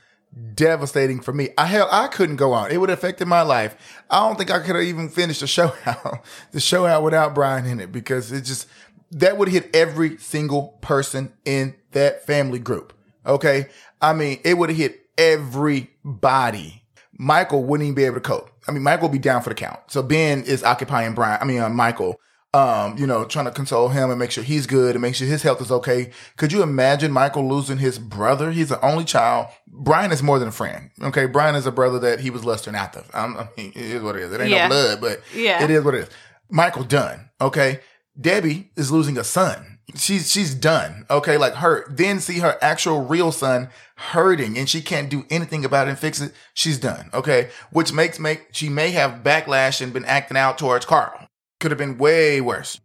devastating 0.54 1.20
for 1.20 1.32
me. 1.32 1.50
I 1.58 1.66
hell, 1.66 1.88
I 1.90 2.08
couldn't 2.08 2.36
go 2.36 2.52
on. 2.52 2.70
It 2.70 2.78
would 2.78 2.88
have 2.88 2.98
affected 2.98 3.26
my 3.28 3.42
life. 3.42 3.76
I 4.08 4.26
don't 4.26 4.36
think 4.36 4.50
I 4.50 4.60
could 4.60 4.76
have 4.76 4.84
even 4.84 5.08
finished 5.08 5.40
the 5.40 5.46
show 5.46 5.74
out, 5.86 6.24
the 6.52 6.60
show 6.60 6.86
out 6.86 7.02
without 7.02 7.34
Brian 7.34 7.66
in 7.66 7.80
it 7.80 7.92
because 7.92 8.32
it 8.32 8.42
just 8.42 8.66
that 9.12 9.36
would 9.36 9.48
hit 9.48 9.74
every 9.74 10.16
single 10.18 10.78
person 10.80 11.32
in 11.44 11.74
that 11.92 12.26
family 12.26 12.58
group. 12.58 12.92
Okay, 13.26 13.68
I 14.00 14.12
mean, 14.12 14.40
it 14.44 14.56
would 14.56 14.70
have 14.70 14.78
hit 14.78 15.06
everybody 15.18 16.79
Michael 17.20 17.64
wouldn't 17.64 17.84
even 17.86 17.94
be 17.94 18.04
able 18.04 18.14
to 18.14 18.20
cope. 18.22 18.50
I 18.66 18.72
mean, 18.72 18.82
Michael 18.82 19.08
would 19.08 19.12
be 19.12 19.18
down 19.18 19.42
for 19.42 19.50
the 19.50 19.54
count. 19.54 19.78
So 19.88 20.02
Ben 20.02 20.42
is 20.42 20.64
occupying 20.64 21.14
Brian. 21.14 21.38
I 21.40 21.44
mean, 21.44 21.60
uh, 21.60 21.68
Michael. 21.68 22.18
Um, 22.52 22.98
you 22.98 23.06
know, 23.06 23.24
trying 23.26 23.44
to 23.44 23.52
console 23.52 23.90
him 23.90 24.10
and 24.10 24.18
make 24.18 24.32
sure 24.32 24.42
he's 24.42 24.66
good 24.66 24.96
and 24.96 25.02
make 25.02 25.14
sure 25.14 25.28
his 25.28 25.42
health 25.44 25.60
is 25.60 25.70
okay. 25.70 26.10
Could 26.36 26.50
you 26.50 26.64
imagine 26.64 27.12
Michael 27.12 27.48
losing 27.48 27.78
his 27.78 27.96
brother? 28.00 28.50
He's 28.50 28.70
the 28.70 28.84
only 28.84 29.04
child. 29.04 29.46
Brian 29.68 30.10
is 30.10 30.20
more 30.20 30.40
than 30.40 30.48
a 30.48 30.52
friend. 30.52 30.90
Okay. 31.00 31.26
Brian 31.26 31.54
is 31.54 31.64
a 31.66 31.70
brother 31.70 32.00
that 32.00 32.18
he 32.18 32.28
was 32.30 32.44
lusting 32.44 32.74
after. 32.74 33.04
I'm, 33.14 33.36
I 33.36 33.48
mean, 33.56 33.70
it 33.76 33.82
is 33.84 34.02
what 34.02 34.16
it 34.16 34.22
is. 34.22 34.32
It 34.32 34.40
ain't 34.40 34.50
Yeah. 34.50 34.66
no 34.66 34.74
blood, 34.74 35.00
but 35.00 35.20
Yeah. 35.32 35.62
it 35.62 35.70
is 35.70 35.84
what 35.84 35.94
it 35.94 35.98
is. 36.00 36.08
Michael 36.50 36.82
done. 36.82 37.30
Okay. 37.40 37.78
Debbie 38.20 38.72
is 38.76 38.90
losing 38.90 39.16
a 39.16 39.22
son. 39.22 39.69
She's 39.96 40.30
she's 40.30 40.54
done. 40.54 41.06
Okay, 41.10 41.36
like 41.36 41.54
her. 41.54 41.86
Then 41.90 42.20
see 42.20 42.38
her 42.40 42.58
actual 42.60 43.04
real 43.04 43.32
son 43.32 43.68
hurting, 43.96 44.58
and 44.58 44.68
she 44.68 44.80
can't 44.80 45.10
do 45.10 45.24
anything 45.30 45.64
about 45.64 45.86
it 45.86 45.90
and 45.90 45.98
fix 45.98 46.20
it. 46.20 46.32
She's 46.54 46.78
done. 46.78 47.10
Okay, 47.12 47.50
which 47.70 47.92
makes 47.92 48.18
make 48.18 48.48
she 48.52 48.68
may 48.68 48.90
have 48.90 49.22
backlash 49.22 49.80
and 49.80 49.92
been 49.92 50.04
acting 50.04 50.36
out 50.36 50.58
towards 50.58 50.86
Carl. 50.86 51.28
Could 51.58 51.70
have 51.70 51.78
been 51.78 51.98
way 51.98 52.40
worse. 52.40 52.80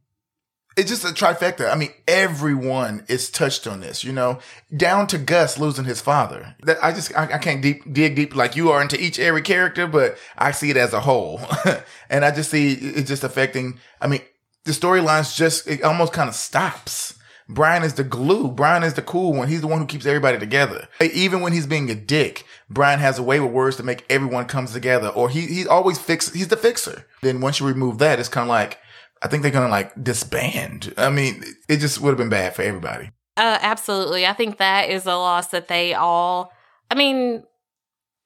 It's 0.78 0.90
just 0.90 1.06
a 1.06 1.08
trifecta. 1.08 1.72
I 1.72 1.76
mean, 1.76 1.92
everyone 2.06 3.06
is 3.08 3.30
touched 3.30 3.66
on 3.66 3.80
this. 3.80 4.04
You 4.04 4.12
know, 4.12 4.40
down 4.76 5.08
to 5.08 5.18
Gus 5.18 5.58
losing 5.58 5.86
his 5.86 6.02
father. 6.02 6.56
That 6.64 6.84
I 6.84 6.92
just 6.92 7.16
I, 7.18 7.34
I 7.34 7.38
can't 7.38 7.62
deep 7.62 7.94
dig 7.94 8.16
deep 8.16 8.36
like 8.36 8.56
you 8.56 8.72
are 8.72 8.82
into 8.82 9.02
each 9.02 9.20
every 9.20 9.42
character, 9.42 9.88
but 9.88 10.18
I 10.38 10.52
see 10.52 10.70
it 10.70 10.78
as 10.78 10.94
a 10.94 11.02
whole, 11.02 11.40
and 12.10 12.26
I 12.26 12.32
just 12.32 12.52
see 12.52 12.74
it 12.74 13.04
just 13.04 13.24
affecting. 13.24 13.80
I 14.02 14.08
mean, 14.08 14.22
the 14.66 14.72
storylines 14.72 15.36
just 15.36 15.68
it 15.68 15.84
almost 15.84 16.14
kind 16.14 16.30
of 16.30 16.36
stops. 16.36 17.18
Brian 17.48 17.84
is 17.84 17.94
the 17.94 18.04
glue. 18.04 18.50
Brian 18.50 18.82
is 18.82 18.96
the 18.96 19.04
cool 19.04 19.32
one. 19.32 19.48
He's 19.48 19.62
the 19.62 19.68
one 19.68 19.80
who 19.80 19.86
keeps 19.86 20.08
everybody 20.08 20.40
together. 20.40 20.88
Even 21.00 21.42
when 21.42 21.54
he's 21.54 21.68
being 21.68 21.92
a 21.92 21.96
dick, 21.96 22.44
Brian 22.70 23.00
has 23.00 23.20
a 23.20 23.24
way 23.24 23.40
with 23.40 23.52
words 23.52 23.78
to 23.78 23.84
make 23.84 24.04
everyone 24.10 24.46
comes 24.46 24.74
together. 24.74 25.10
Or 25.10 25.30
he 25.30 25.42
he 25.42 25.68
always 25.68 26.00
fix. 26.00 26.34
He's 26.34 26.48
the 26.48 26.58
fixer. 26.58 27.06
Then 27.22 27.42
once 27.42 27.60
you 27.60 27.68
remove 27.68 28.00
that, 28.00 28.20
it's 28.20 28.30
kind 28.30 28.46
of 28.46 28.50
like 28.50 28.80
I 29.22 29.28
think 29.28 29.44
they're 29.44 29.52
gonna 29.52 29.70
like 29.70 30.04
disband. 30.04 30.94
I 30.98 31.10
mean, 31.10 31.44
it 31.70 31.78
just 31.78 32.02
would 32.02 32.10
have 32.10 32.18
been 32.18 32.30
bad 32.30 32.56
for 32.56 32.64
everybody. 32.64 33.12
Uh, 33.38 33.60
absolutely. 33.62 34.26
I 34.26 34.34
think 34.34 34.58
that 34.58 34.90
is 34.90 35.06
a 35.06 35.16
loss 35.16 35.48
that 35.48 35.68
they 35.68 35.94
all, 35.94 36.54
I 36.90 36.96
mean, 36.96 37.44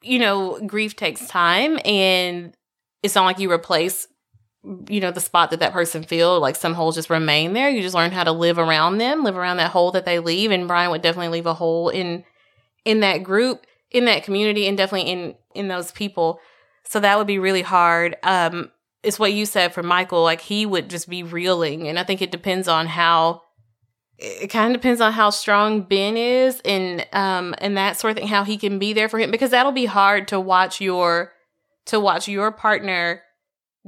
you 0.01 0.19
know, 0.19 0.60
grief 0.65 0.96
takes 0.96 1.27
time 1.27 1.79
and 1.84 2.53
it's 3.01 3.15
not 3.15 3.25
like 3.25 3.39
you 3.39 3.51
replace, 3.51 4.08
you 4.63 5.00
know, 5.00 5.12
the 5.12 5.22
spot 5.22 5.51
that 5.51 5.60
that 5.62 5.74
person 5.74 6.04
filled. 6.04 6.42
Like 6.42 6.56
some 6.56 6.74
holes 6.74 6.96
just 6.96 7.10
remain 7.10 7.54
there. 7.54 7.70
You 7.70 7.82
just 7.82 7.96
learn 7.96 8.12
how 8.12 8.24
to 8.24 8.32
live 8.32 8.58
around 8.58 8.98
them, 8.98 9.24
live 9.24 9.38
around 9.38 9.58
that 9.58 9.72
hole 9.72 9.92
that 9.92 10.06
they 10.06 10.20
leave. 10.20 10.51
And 10.51 10.68
Brian 10.68 10.92
would 10.92 11.01
definitely 11.01 11.30
leave 11.30 11.46
a 11.46 11.54
hole 11.54 11.89
in, 11.89 12.24
in 12.84 13.00
that 13.00 13.24
group, 13.24 13.66
in 13.92 14.06
that 14.06 14.24
community, 14.24 14.68
and 14.68 14.78
definitely 14.78 15.12
in, 15.12 15.36
in 15.56 15.68
those 15.70 15.92
people. 15.92 16.39
So 16.84 17.00
that 17.00 17.18
would 17.18 17.28
be 17.28 17.39
really 17.39 17.62
hard. 17.62 18.18
Um, 18.24 18.72
it's 19.01 19.20
what 19.20 19.34
you 19.34 19.46
said 19.46 19.74
for 19.74 19.84
Michael. 19.84 20.24
Like 20.24 20.42
he 20.42 20.66
would 20.66 20.89
just 20.89 21.10
be 21.10 21.24
reeling. 21.24 21.88
And 21.88 21.98
I 21.98 22.04
think 22.04 22.22
it 22.22 22.32
depends 22.32 22.68
on 22.68 22.88
how, 22.88 23.44
it 24.18 24.50
kind 24.50 24.75
of 24.75 24.82
depends 24.82 25.00
on 25.00 25.13
how 25.13 25.30
strong 25.30 25.84
Ben 25.84 26.18
is 26.18 26.62
and 26.66 27.08
um 27.13 27.56
and 27.60 27.78
that 27.78 27.98
sort 27.98 28.12
of 28.12 28.18
thing 28.18 28.28
how 28.28 28.44
he 28.44 28.58
can 28.58 28.78
be 28.78 28.92
there 28.92 29.08
for 29.08 29.18
him 29.18 29.32
because 29.32 29.51
that'll 29.51 29.72
be 29.72 29.86
hard 29.86 30.28
to 30.28 30.39
watch 30.42 30.82
your 30.82 31.32
to 31.86 32.01
watch 32.01 32.28
your 32.28 32.51
partner 32.51 33.22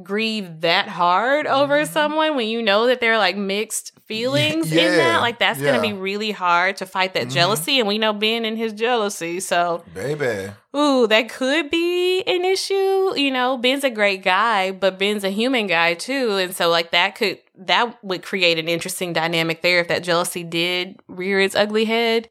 grieve 0.02 0.62
that 0.62 0.88
hard 0.88 1.46
over 1.46 1.84
Mhm. 1.84 1.88
someone 1.88 2.36
when 2.38 2.48
you 2.48 2.62
know 2.62 2.88
that 2.88 3.02
there 3.02 3.14
are 3.14 3.18
like 3.18 3.36
mixed 3.36 3.92
feelings 4.08 4.72
in 4.72 4.98
that 4.98 5.20
like 5.20 5.38
that's 5.38 5.60
yeah. 5.60 5.72
gonna 5.72 5.82
be 5.82 5.92
really 5.94 6.32
hard 6.32 6.78
to 6.78 6.86
fight 6.86 7.14
that 7.14 7.28
Mhm. 7.28 7.32
jealousy 7.34 7.78
and 7.80 7.88
we 7.88 7.98
know 7.98 8.14
Ben 8.14 8.46
and 8.46 8.58
his 8.58 8.72
jealousy 8.72 9.42
so 9.42 9.84
Baby. 9.94 10.52
ooh 10.76 11.08
that 11.08 11.28
could 11.30 11.70
be 11.70 12.22
an 12.24 12.46
issue 12.46 13.16
you 13.18 13.30
know 13.32 13.58
Ben's 13.58 13.84
a 13.84 13.90
great 13.90 14.24
guy 14.24 14.72
but 14.72 14.98
Ben's 14.98 15.26
a 15.26 15.30
human 15.30 15.68
guy 15.68 15.94
too 15.94 16.38
and 16.38 16.56
so 16.56 16.70
like 16.70 16.92
that 16.92 17.16
could 17.16 17.40
that 17.58 18.02
would 18.04 18.24
create 18.24 18.58
an 18.58 18.70
interesting 18.70 19.12
dynamic 19.12 19.62
there 19.62 19.82
if 19.82 19.90
that 19.90 20.04
jealousy 20.04 20.44
did 20.44 20.96
rear 21.10 21.40
its 21.42 21.54
ugly 21.56 21.84
head 21.86 22.30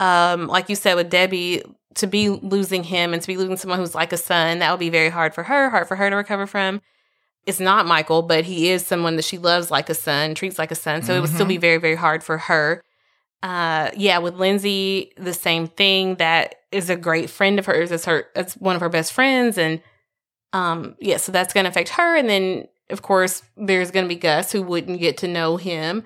um 0.00 0.48
like 0.48 0.68
you 0.68 0.74
said 0.76 0.94
with 0.94 1.08
Debbie 1.08 1.62
to 1.94 2.06
be 2.06 2.28
losing 2.28 2.84
him 2.84 3.12
and 3.12 3.20
to 3.20 3.26
be 3.26 3.36
losing 3.36 3.56
someone 3.56 3.78
who's 3.78 3.94
like 3.94 4.12
a 4.12 4.16
son 4.16 4.60
that 4.60 4.70
would 4.70 4.80
be 4.80 4.90
very 4.90 5.08
hard 5.08 5.34
for 5.34 5.42
her 5.42 5.70
hard 5.70 5.88
for 5.88 5.96
her 5.96 6.08
to 6.10 6.16
recover 6.16 6.46
from. 6.46 6.80
It's 7.46 7.60
not 7.60 7.86
Michael 7.86 8.22
but 8.22 8.44
he 8.44 8.70
is 8.70 8.86
someone 8.86 9.16
that 9.16 9.24
she 9.24 9.38
loves 9.38 9.70
like 9.70 9.90
a 9.90 9.94
son 9.94 10.34
treats 10.34 10.58
like 10.58 10.70
a 10.70 10.76
son 10.76 11.02
so 11.02 11.14
it 11.14 11.20
would 11.20 11.30
still 11.30 11.46
be 11.46 11.56
very 11.56 11.78
very 11.78 11.96
hard 11.96 12.22
for 12.22 12.38
her. 12.38 12.82
Uh 13.42 13.90
yeah 13.96 14.18
with 14.18 14.34
Lindsay 14.34 15.12
the 15.16 15.34
same 15.34 15.66
thing. 15.66 16.16
That 16.16 16.56
is 16.70 16.90
a 16.90 16.96
great 16.96 17.28
friend 17.28 17.58
of 17.58 17.66
hers. 17.66 17.90
It's 17.90 18.04
her 18.04 18.26
it's 18.36 18.54
one 18.54 18.76
of 18.76 18.82
her 18.82 18.88
best 18.88 19.12
friends 19.12 19.58
and 19.58 19.82
um 20.52 20.96
yeah 21.00 21.16
so 21.16 21.32
that's 21.32 21.52
going 21.52 21.64
to 21.64 21.70
affect 21.70 21.90
her. 21.90 22.16
And 22.16 22.28
then 22.28 22.68
of 22.88 23.02
course 23.02 23.42
there's 23.56 23.90
going 23.90 24.04
to 24.04 24.08
be 24.08 24.16
Gus 24.20 24.52
who 24.52 24.62
wouldn't 24.62 25.00
get 25.00 25.16
to 25.18 25.28
know 25.28 25.56
him. 25.56 26.04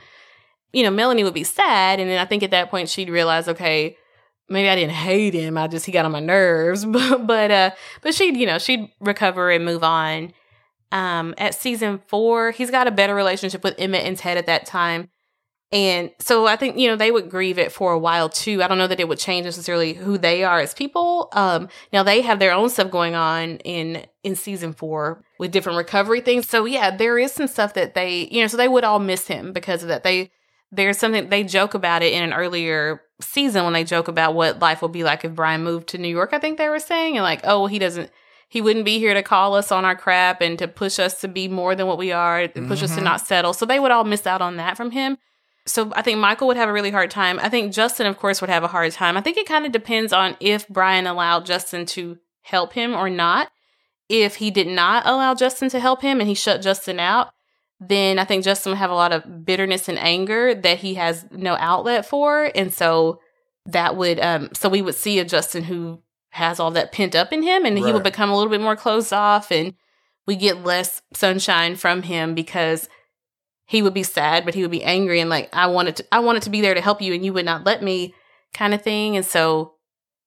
You 0.72 0.82
know 0.82 0.90
Melanie 0.90 1.24
would 1.24 1.34
be 1.34 1.44
sad 1.44 2.00
and 2.00 2.08
then 2.08 2.18
I 2.18 2.24
think 2.24 2.42
at 2.42 2.52
that 2.52 2.70
point 2.70 2.88
she'd 2.88 3.10
realize 3.10 3.48
okay 3.48 3.98
maybe 4.48 4.68
I 4.68 4.76
didn't 4.76 4.92
hate 4.92 5.34
him 5.34 5.56
I 5.58 5.66
just 5.66 5.86
he 5.86 5.92
got 5.92 6.04
on 6.04 6.12
my 6.12 6.20
nerves 6.20 6.84
but 6.86 7.26
but 7.26 7.50
uh 7.50 7.70
but 8.02 8.14
she'd 8.14 8.36
you 8.36 8.46
know 8.46 8.58
she'd 8.58 8.90
recover 9.00 9.50
and 9.50 9.64
move 9.64 9.84
on 9.84 10.32
um 10.92 11.34
at 11.38 11.54
season 11.54 12.00
4 12.08 12.52
he's 12.52 12.70
got 12.70 12.86
a 12.86 12.92
better 12.92 13.14
relationship 13.14 13.62
with 13.64 13.74
Emmett 13.78 14.04
and 14.04 14.16
Ted 14.16 14.36
at 14.36 14.46
that 14.46 14.66
time 14.66 15.08
and 15.74 16.12
so 16.20 16.46
I 16.46 16.54
think, 16.54 16.78
you 16.78 16.88
know, 16.88 16.94
they 16.94 17.10
would 17.10 17.28
grieve 17.28 17.58
it 17.58 17.72
for 17.72 17.92
a 17.92 17.98
while 17.98 18.28
too. 18.28 18.62
I 18.62 18.68
don't 18.68 18.78
know 18.78 18.86
that 18.86 19.00
it 19.00 19.08
would 19.08 19.18
change 19.18 19.44
necessarily 19.44 19.94
who 19.94 20.16
they 20.16 20.44
are 20.44 20.60
as 20.60 20.72
people. 20.72 21.28
Um, 21.32 21.68
now 21.92 22.04
they 22.04 22.20
have 22.20 22.38
their 22.38 22.52
own 22.52 22.70
stuff 22.70 22.92
going 22.92 23.16
on 23.16 23.56
in, 23.58 24.06
in 24.22 24.36
season 24.36 24.72
four 24.72 25.24
with 25.40 25.50
different 25.50 25.76
recovery 25.76 26.20
things. 26.20 26.48
So 26.48 26.64
yeah, 26.64 26.96
there 26.96 27.18
is 27.18 27.32
some 27.32 27.48
stuff 27.48 27.74
that 27.74 27.94
they, 27.94 28.28
you 28.30 28.40
know, 28.40 28.46
so 28.46 28.56
they 28.56 28.68
would 28.68 28.84
all 28.84 29.00
miss 29.00 29.26
him 29.26 29.52
because 29.52 29.82
of 29.82 29.88
that. 29.88 30.04
They, 30.04 30.30
there's 30.70 30.96
something 30.96 31.28
they 31.28 31.42
joke 31.42 31.74
about 31.74 32.02
it 32.02 32.12
in 32.12 32.22
an 32.22 32.32
earlier 32.32 33.00
season 33.20 33.64
when 33.64 33.72
they 33.72 33.84
joke 33.84 34.08
about 34.08 34.34
what 34.34 34.58
life 34.58 34.82
would 34.82 34.92
be 34.92 35.04
like 35.04 35.24
if 35.24 35.34
Brian 35.34 35.62
moved 35.62 35.88
to 35.88 35.98
New 35.98 36.08
York. 36.08 36.30
I 36.32 36.38
think 36.38 36.58
they 36.58 36.68
were 36.68 36.78
saying, 36.80 37.16
and 37.16 37.22
like, 37.22 37.40
oh, 37.44 37.60
well, 37.60 37.66
he 37.68 37.78
doesn't, 37.78 38.10
he 38.48 38.60
wouldn't 38.60 38.84
be 38.84 38.98
here 38.98 39.14
to 39.14 39.22
call 39.22 39.54
us 39.54 39.70
on 39.72 39.84
our 39.84 39.96
crap 39.96 40.40
and 40.40 40.58
to 40.58 40.68
push 40.68 40.98
us 40.98 41.20
to 41.20 41.28
be 41.28 41.48
more 41.48 41.74
than 41.74 41.86
what 41.86 41.98
we 41.98 42.12
are, 42.12 42.48
push 42.48 42.82
us 42.82 42.94
to 42.94 43.00
Mhm. 43.00 43.04
not 43.04 43.20
settle. 43.26 43.52
So 43.52 43.66
they 43.66 43.80
would 43.80 43.90
all 43.90 44.04
miss 44.04 44.26
out 44.26 44.42
on 44.42 44.56
that 44.56 44.76
from 44.76 44.90
him. 44.90 45.18
So 45.66 45.92
I 45.96 46.02
think 46.02 46.18
Michael 46.18 46.46
would 46.48 46.56
have 46.58 46.68
a 46.68 46.72
really 46.72 46.90
hard 46.90 47.10
time. 47.10 47.40
I 47.42 47.48
think 47.48 47.72
Justin, 47.72 48.06
of 48.06 48.18
course, 48.18 48.40
would 48.40 48.50
have 48.50 48.64
a 48.64 48.68
hard 48.68 48.92
time. 48.92 49.16
I 49.16 49.22
think 49.22 49.36
it 49.38 49.46
kind 49.46 49.64
of 49.64 49.72
depends 49.72 50.12
on 50.12 50.36
if 50.40 50.68
Brian 50.68 51.06
allowed 51.06 51.46
Justin 51.46 51.86
to 51.86 52.18
help 52.42 52.74
him 52.74 52.94
or 52.94 53.08
not. 53.08 53.48
If 54.10 54.36
he 54.36 54.50
did 54.50 54.66
not 54.66 55.06
allow 55.06 55.34
Justin 55.34 55.70
to 55.70 55.80
help 55.80 56.02
him 56.02 56.20
and 56.20 56.28
he 56.28 56.34
shut 56.34 56.60
Justin 56.60 57.00
out, 57.00 57.30
then 57.88 58.18
I 58.18 58.24
think 58.24 58.44
Justin 58.44 58.70
would 58.70 58.78
have 58.78 58.90
a 58.90 58.94
lot 58.94 59.12
of 59.12 59.44
bitterness 59.44 59.88
and 59.88 59.98
anger 59.98 60.54
that 60.54 60.78
he 60.78 60.94
has 60.94 61.26
no 61.30 61.56
outlet 61.58 62.06
for. 62.06 62.50
And 62.54 62.72
so 62.72 63.20
that 63.66 63.96
would, 63.96 64.20
um, 64.20 64.50
so 64.52 64.68
we 64.68 64.82
would 64.82 64.94
see 64.94 65.18
a 65.18 65.24
Justin 65.24 65.64
who 65.64 66.00
has 66.30 66.58
all 66.58 66.70
that 66.72 66.92
pent 66.92 67.14
up 67.14 67.32
in 67.32 67.42
him 67.42 67.64
and 67.64 67.78
he 67.78 67.92
would 67.92 68.02
become 68.02 68.28
a 68.30 68.36
little 68.36 68.50
bit 68.50 68.60
more 68.60 68.76
closed 68.76 69.12
off 69.12 69.52
and 69.52 69.74
we 70.26 70.36
get 70.36 70.64
less 70.64 71.00
sunshine 71.12 71.76
from 71.76 72.02
him 72.02 72.34
because 72.34 72.88
he 73.66 73.82
would 73.82 73.94
be 73.94 74.02
sad, 74.02 74.44
but 74.44 74.54
he 74.54 74.62
would 74.62 74.70
be 74.70 74.82
angry 74.82 75.20
and 75.20 75.30
like, 75.30 75.48
I 75.52 75.68
wanted 75.68 75.96
to, 75.96 76.04
I 76.10 76.18
wanted 76.18 76.42
to 76.42 76.50
be 76.50 76.60
there 76.60 76.74
to 76.74 76.80
help 76.80 77.00
you 77.00 77.14
and 77.14 77.24
you 77.24 77.32
would 77.32 77.44
not 77.44 77.64
let 77.64 77.82
me 77.82 78.14
kind 78.52 78.74
of 78.74 78.82
thing. 78.82 79.16
And 79.16 79.24
so, 79.24 79.74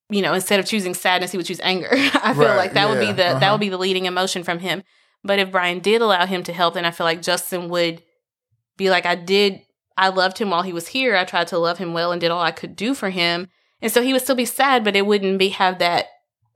you 0.10 0.22
know, 0.22 0.34
instead 0.34 0.60
of 0.60 0.66
choosing 0.66 0.94
sadness, 0.94 1.32
he 1.32 1.38
would 1.38 1.46
choose 1.46 1.60
anger. 1.62 1.90
I 1.92 2.34
feel 2.34 2.44
Right, 2.44 2.56
like 2.56 2.74
that 2.74 2.90
would 2.90 3.00
be 3.00 3.08
the, 3.08 3.14
that 3.14 3.44
uh-huh. 3.44 3.52
would 3.54 3.60
be 3.62 3.70
the 3.70 3.78
leading 3.78 4.06
emotion 4.06 4.44
from 4.44 4.60
him. 4.60 4.84
But 5.28 5.40
if 5.40 5.52
Brian 5.52 5.80
did 5.80 6.02
allow 6.02 6.26
him 6.26 6.42
to 6.44 6.54
help, 6.54 6.74
then 6.74 6.86
I 6.86 6.92
feel 6.92 7.06
like 7.06 7.22
Justin 7.22 7.70
would 7.70 8.02
be 8.78 8.90
like, 8.90 9.06
I 9.06 9.16
did, 9.16 9.62
I 9.98 10.10
loved 10.10 10.38
him 10.40 10.50
while 10.50 10.64
he 10.64 10.74
was 10.74 10.88
here. 10.88 11.16
I 11.16 11.26
tried 11.26 11.48
to 11.50 11.58
love 11.58 11.78
him 11.78 11.94
well 11.94 12.12
and 12.12 12.20
did 12.22 12.32
all 12.32 12.42
I 12.42 12.52
could 12.52 12.76
do 12.76 12.94
for 12.94 13.10
him. 13.10 13.48
And 13.82 13.92
so 13.92 14.02
he 14.02 14.14
would 14.14 14.22
still 14.24 14.36
be 14.36 14.46
sad, 14.46 14.84
but 14.84 14.96
it 14.96 15.06
wouldn't 15.06 15.38
be 15.38 15.50
have 15.50 15.80
that 15.80 16.06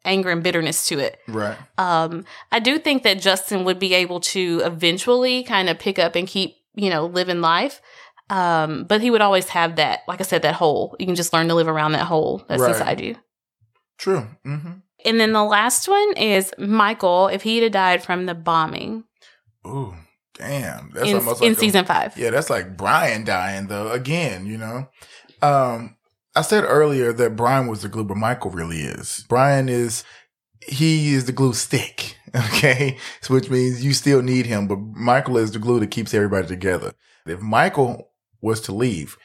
anger 0.04 0.32
and 0.32 0.42
bitterness 0.42 0.88
to 0.88 0.98
it. 0.98 1.20
Right. 1.28 1.58
Um, 1.78 2.26
I 2.52 2.60
do 2.60 2.80
think 2.80 3.04
that 3.04 3.22
Justin 3.22 3.64
would 3.66 3.78
be 3.78 3.94
able 3.94 4.20
to 4.22 4.62
eventually 4.64 5.44
kind 5.44 5.70
of 5.70 5.78
pick 5.78 6.00
up 6.00 6.16
and 6.16 6.28
keep, 6.28 6.56
you 6.74 6.90
know, 6.90 7.06
living 7.06 7.42
life. 7.42 7.82
Um, 8.30 8.86
but 8.86 9.02
he 9.02 9.12
would 9.12 9.22
always 9.22 9.50
have 9.50 9.76
that, 9.76 10.00
like 10.08 10.22
I 10.22 10.24
said, 10.24 10.42
that 10.44 10.56
hole. 10.56 10.96
You 11.00 11.06
can 11.06 11.16
just 11.16 11.34
learn 11.34 11.50
to 11.50 11.54
live 11.54 11.68
around 11.68 11.92
that 11.92 12.06
hole 12.06 12.44
that's 12.48 12.62
Right. 12.62 12.72
inside 12.72 13.02
you. 13.02 13.16
True. 13.98 14.26
Mm-hmm. 14.46 14.72
And 15.06 15.20
then 15.20 15.34
the 15.34 15.44
last 15.44 15.88
one 15.88 16.14
is 16.18 16.52
Michael, 16.58 17.28
if 17.28 17.44
he'd 17.44 17.64
have 17.64 17.72
died 17.72 18.04
from 18.04 18.26
the 18.26 18.36
bombing 18.36 19.04
Ooh, 19.66 19.94
damn. 20.38 20.92
That's 20.94 21.10
in, 21.10 21.18
almost 21.18 21.42
in 21.42 21.50
like 21.50 21.58
a- 21.58 21.60
season 21.60 21.86
five. 21.86 22.18
Yeah, 22.18 22.32
that's 22.32 22.50
like 22.50 22.76
Brian 22.78 23.24
dying 23.24 23.68
though. 23.68 23.92
Again, 23.92 24.46
you 24.46 24.58
know. 24.58 24.88
Um, 25.42 25.96
I 26.36 26.42
said 26.42 26.64
earlier 26.64 27.14
that 27.14 27.36
Brian 27.36 27.68
was 27.68 27.82
the 27.82 27.90
glue, 27.90 28.04
but 28.06 28.18
Michael 28.18 28.52
really 28.52 28.80
is. 28.82 29.26
Brian 29.30 29.70
is 29.70 30.04
he 30.68 31.14
is 31.14 31.26
the 31.26 31.32
glue 31.32 31.54
stick. 31.54 32.18
Okay. 32.34 32.98
So 33.20 33.34
which 33.34 33.50
means 33.50 33.84
you 33.84 33.92
still 33.92 34.22
need 34.22 34.46
him, 34.46 34.66
but 34.66 34.78
Michael 34.80 35.38
is 35.38 35.52
the 35.52 35.60
glue 35.60 35.82
that 35.82 35.92
keeps 35.92 36.14
everybody 36.14 36.48
together. 36.48 36.94
If 37.26 37.42
Michael 37.42 38.10
was 38.42 38.62
to 38.62 38.72
leave, 38.72 39.18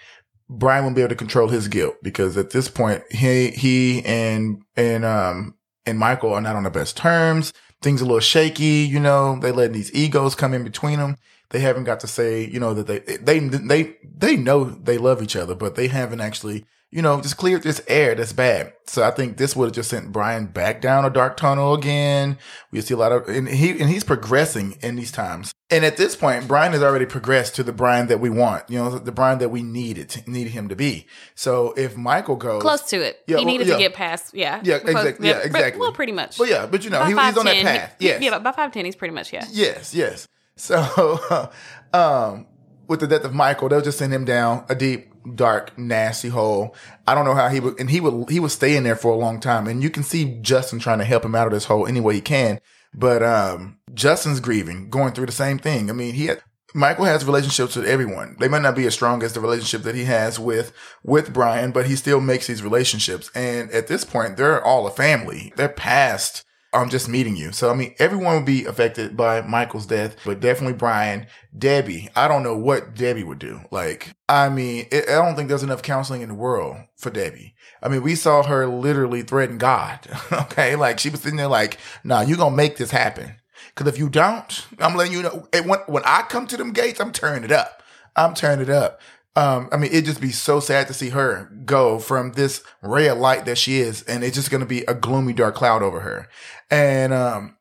Brian 0.50 0.82
wouldn't 0.82 0.96
be 0.96 1.02
able 1.02 1.10
to 1.10 1.14
control 1.14 1.46
his 1.48 1.68
guilt 1.68 1.94
because 2.02 2.36
at 2.36 2.50
this 2.50 2.68
point 2.68 3.04
he 3.12 3.50
he 3.52 4.04
and 4.04 4.60
and 4.76 5.04
um 5.04 5.54
and 5.86 5.98
Michael 5.98 6.34
are 6.34 6.40
not 6.40 6.56
on 6.56 6.64
the 6.64 6.70
best 6.70 6.96
terms. 6.96 7.52
Things 7.80 8.00
a 8.00 8.04
little 8.04 8.20
shaky, 8.20 8.84
you 8.84 8.98
know, 8.98 9.38
they 9.38 9.52
letting 9.52 9.74
these 9.74 9.94
egos 9.94 10.34
come 10.34 10.52
in 10.52 10.64
between 10.64 10.98
them. 10.98 11.16
They 11.50 11.60
haven't 11.60 11.84
got 11.84 12.00
to 12.00 12.08
say, 12.08 12.44
you 12.44 12.58
know, 12.58 12.74
that 12.74 12.86
they, 12.86 12.98
they, 12.98 13.38
they, 13.38 13.96
they 14.02 14.36
know 14.36 14.64
they 14.64 14.98
love 14.98 15.22
each 15.22 15.36
other, 15.36 15.54
but 15.54 15.76
they 15.76 15.86
haven't 15.86 16.20
actually 16.20 16.64
you 16.90 17.02
know, 17.02 17.20
just 17.20 17.36
cleared 17.36 17.62
this 17.62 17.82
air 17.88 18.14
that's 18.14 18.32
bad. 18.32 18.72
So 18.86 19.02
I 19.02 19.10
think 19.10 19.36
this 19.36 19.56
would 19.56 19.66
have 19.66 19.74
just 19.74 19.90
sent 19.90 20.12
Brian 20.12 20.46
back 20.46 20.80
down 20.80 21.04
a 21.04 21.10
dark 21.10 21.36
tunnel 21.36 21.74
again. 21.74 22.38
We 22.70 22.80
see 22.80 22.94
a 22.94 22.96
lot 22.96 23.12
of, 23.12 23.28
and 23.28 23.48
he, 23.48 23.70
and 23.70 23.90
he's 23.90 24.04
progressing 24.04 24.78
in 24.80 24.94
these 24.94 25.10
times. 25.10 25.52
And 25.68 25.84
at 25.84 25.96
this 25.96 26.14
point, 26.14 26.46
Brian 26.46 26.72
has 26.72 26.82
already 26.82 27.06
progressed 27.06 27.56
to 27.56 27.64
the 27.64 27.72
Brian 27.72 28.06
that 28.06 28.20
we 28.20 28.30
want, 28.30 28.70
you 28.70 28.78
know, 28.78 28.98
the 28.98 29.10
Brian 29.10 29.40
that 29.40 29.48
we 29.48 29.64
needed, 29.64 30.22
needed 30.28 30.52
him 30.52 30.68
to 30.68 30.76
be. 30.76 31.06
So 31.34 31.72
if 31.76 31.96
Michael 31.96 32.36
goes 32.36 32.62
close 32.62 32.82
to 32.90 33.00
it, 33.00 33.20
yeah, 33.26 33.38
he 33.38 33.44
needed 33.44 33.66
yeah. 33.66 33.74
to 33.74 33.78
get 33.80 33.94
past, 33.94 34.32
yeah. 34.32 34.60
Yeah, 34.62 34.76
exactly. 34.76 35.28
Yeah, 35.28 35.38
exactly. 35.38 35.80
Well, 35.80 35.92
pretty 35.92 36.12
much. 36.12 36.38
Well, 36.38 36.48
yeah, 36.48 36.66
but 36.66 36.84
you 36.84 36.90
know, 36.90 37.02
he, 37.02 37.08
he's 37.10 37.36
on 37.36 37.46
that 37.46 37.62
path. 37.64 37.96
He, 37.98 38.06
yes. 38.06 38.22
Yeah, 38.22 38.38
by 38.38 38.52
5'10, 38.52 38.84
he's 38.84 38.96
pretty 38.96 39.12
much, 39.12 39.32
yeah. 39.32 39.44
Yes, 39.50 39.92
yes. 39.92 40.28
So, 40.54 41.50
um, 41.92 42.46
with 42.86 43.00
the 43.00 43.08
death 43.08 43.24
of 43.24 43.34
Michael, 43.34 43.68
they'll 43.68 43.80
just 43.80 43.98
send 43.98 44.12
him 44.12 44.24
down 44.24 44.64
a 44.68 44.74
deep 44.76 45.15
dark, 45.34 45.76
nasty 45.78 46.28
hole. 46.28 46.74
I 47.06 47.14
don't 47.14 47.24
know 47.24 47.34
how 47.34 47.48
he 47.48 47.60
would, 47.60 47.80
and 47.80 47.90
he 47.90 48.00
would, 48.00 48.30
he 48.30 48.40
was 48.40 48.52
staying 48.52 48.84
there 48.84 48.96
for 48.96 49.12
a 49.12 49.16
long 49.16 49.40
time. 49.40 49.66
And 49.66 49.82
you 49.82 49.90
can 49.90 50.02
see 50.02 50.38
Justin 50.40 50.78
trying 50.78 50.98
to 50.98 51.04
help 51.04 51.24
him 51.24 51.34
out 51.34 51.46
of 51.46 51.52
this 51.52 51.64
hole 51.64 51.86
any 51.86 52.00
way 52.00 52.14
he 52.14 52.20
can. 52.20 52.60
But, 52.94 53.22
um, 53.22 53.78
Justin's 53.92 54.40
grieving, 54.40 54.88
going 54.88 55.12
through 55.12 55.26
the 55.26 55.32
same 55.32 55.58
thing. 55.58 55.90
I 55.90 55.92
mean, 55.92 56.14
he 56.14 56.26
had, 56.26 56.42
Michael 56.74 57.04
has 57.04 57.24
relationships 57.24 57.76
with 57.76 57.86
everyone. 57.86 58.36
They 58.38 58.48
might 58.48 58.62
not 58.62 58.76
be 58.76 58.86
as 58.86 58.94
strong 58.94 59.22
as 59.22 59.32
the 59.32 59.40
relationship 59.40 59.82
that 59.82 59.94
he 59.94 60.04
has 60.04 60.38
with, 60.38 60.72
with 61.02 61.32
Brian, 61.32 61.72
but 61.72 61.86
he 61.86 61.96
still 61.96 62.20
makes 62.20 62.46
these 62.46 62.62
relationships. 62.62 63.30
And 63.34 63.70
at 63.70 63.88
this 63.88 64.04
point, 64.04 64.36
they're 64.36 64.64
all 64.64 64.86
a 64.86 64.90
family. 64.90 65.52
They're 65.56 65.68
past 65.68 66.44
I'm 66.72 66.90
just 66.90 67.08
meeting 67.08 67.36
you. 67.36 67.52
So, 67.52 67.70
I 67.70 67.74
mean, 67.74 67.94
everyone 67.98 68.36
would 68.36 68.44
be 68.44 68.66
affected 68.66 69.16
by 69.16 69.40
Michael's 69.40 69.86
death, 69.86 70.16
but 70.24 70.40
definitely 70.40 70.76
Brian, 70.76 71.26
Debbie. 71.56 72.10
I 72.14 72.28
don't 72.28 72.42
know 72.42 72.56
what 72.56 72.94
Debbie 72.94 73.24
would 73.24 73.38
do. 73.38 73.60
Like, 73.70 74.14
I 74.28 74.48
mean, 74.48 74.86
it, 74.90 75.08
I 75.08 75.12
don't 75.12 75.36
think 75.36 75.48
there's 75.48 75.62
enough 75.62 75.82
counseling 75.82 76.22
in 76.22 76.28
the 76.28 76.34
world 76.34 76.76
for 76.96 77.10
Debbie. 77.10 77.54
I 77.82 77.88
mean, 77.88 78.02
we 78.02 78.14
saw 78.14 78.42
her 78.42 78.66
literally 78.66 79.22
threaten 79.22 79.58
God. 79.58 80.00
okay. 80.32 80.76
Like 80.76 80.98
she 80.98 81.08
was 81.08 81.20
sitting 81.20 81.38
there 81.38 81.48
like, 81.48 81.78
nah, 82.04 82.20
you're 82.20 82.36
going 82.36 82.52
to 82.52 82.56
make 82.56 82.76
this 82.76 82.90
happen. 82.90 83.36
Cause 83.74 83.86
if 83.86 83.98
you 83.98 84.08
don't, 84.08 84.66
I'm 84.78 84.96
letting 84.96 85.12
you 85.12 85.22
know, 85.22 85.46
when, 85.52 85.80
when 85.86 86.02
I 86.04 86.22
come 86.22 86.46
to 86.46 86.56
them 86.56 86.72
gates, 86.72 87.00
I'm 87.00 87.12
turning 87.12 87.44
it 87.44 87.52
up. 87.52 87.82
I'm 88.16 88.32
turning 88.32 88.68
it 88.68 88.70
up. 88.70 89.00
Um, 89.36 89.68
I 89.70 89.76
mean, 89.76 89.92
it'd 89.92 90.06
just 90.06 90.20
be 90.20 90.32
so 90.32 90.60
sad 90.60 90.86
to 90.88 90.94
see 90.94 91.10
her 91.10 91.52
go 91.66 91.98
from 91.98 92.32
this 92.32 92.64
ray 92.82 93.08
of 93.08 93.18
light 93.18 93.44
that 93.44 93.58
she 93.58 93.80
is, 93.80 94.02
and 94.04 94.24
it's 94.24 94.34
just 94.34 94.50
going 94.50 94.62
to 94.62 94.66
be 94.66 94.82
a 94.84 94.94
gloomy, 94.94 95.34
dark 95.34 95.54
cloud 95.54 95.82
over 95.82 96.00
her. 96.00 96.28
And, 96.70 97.12
um, 97.12 97.56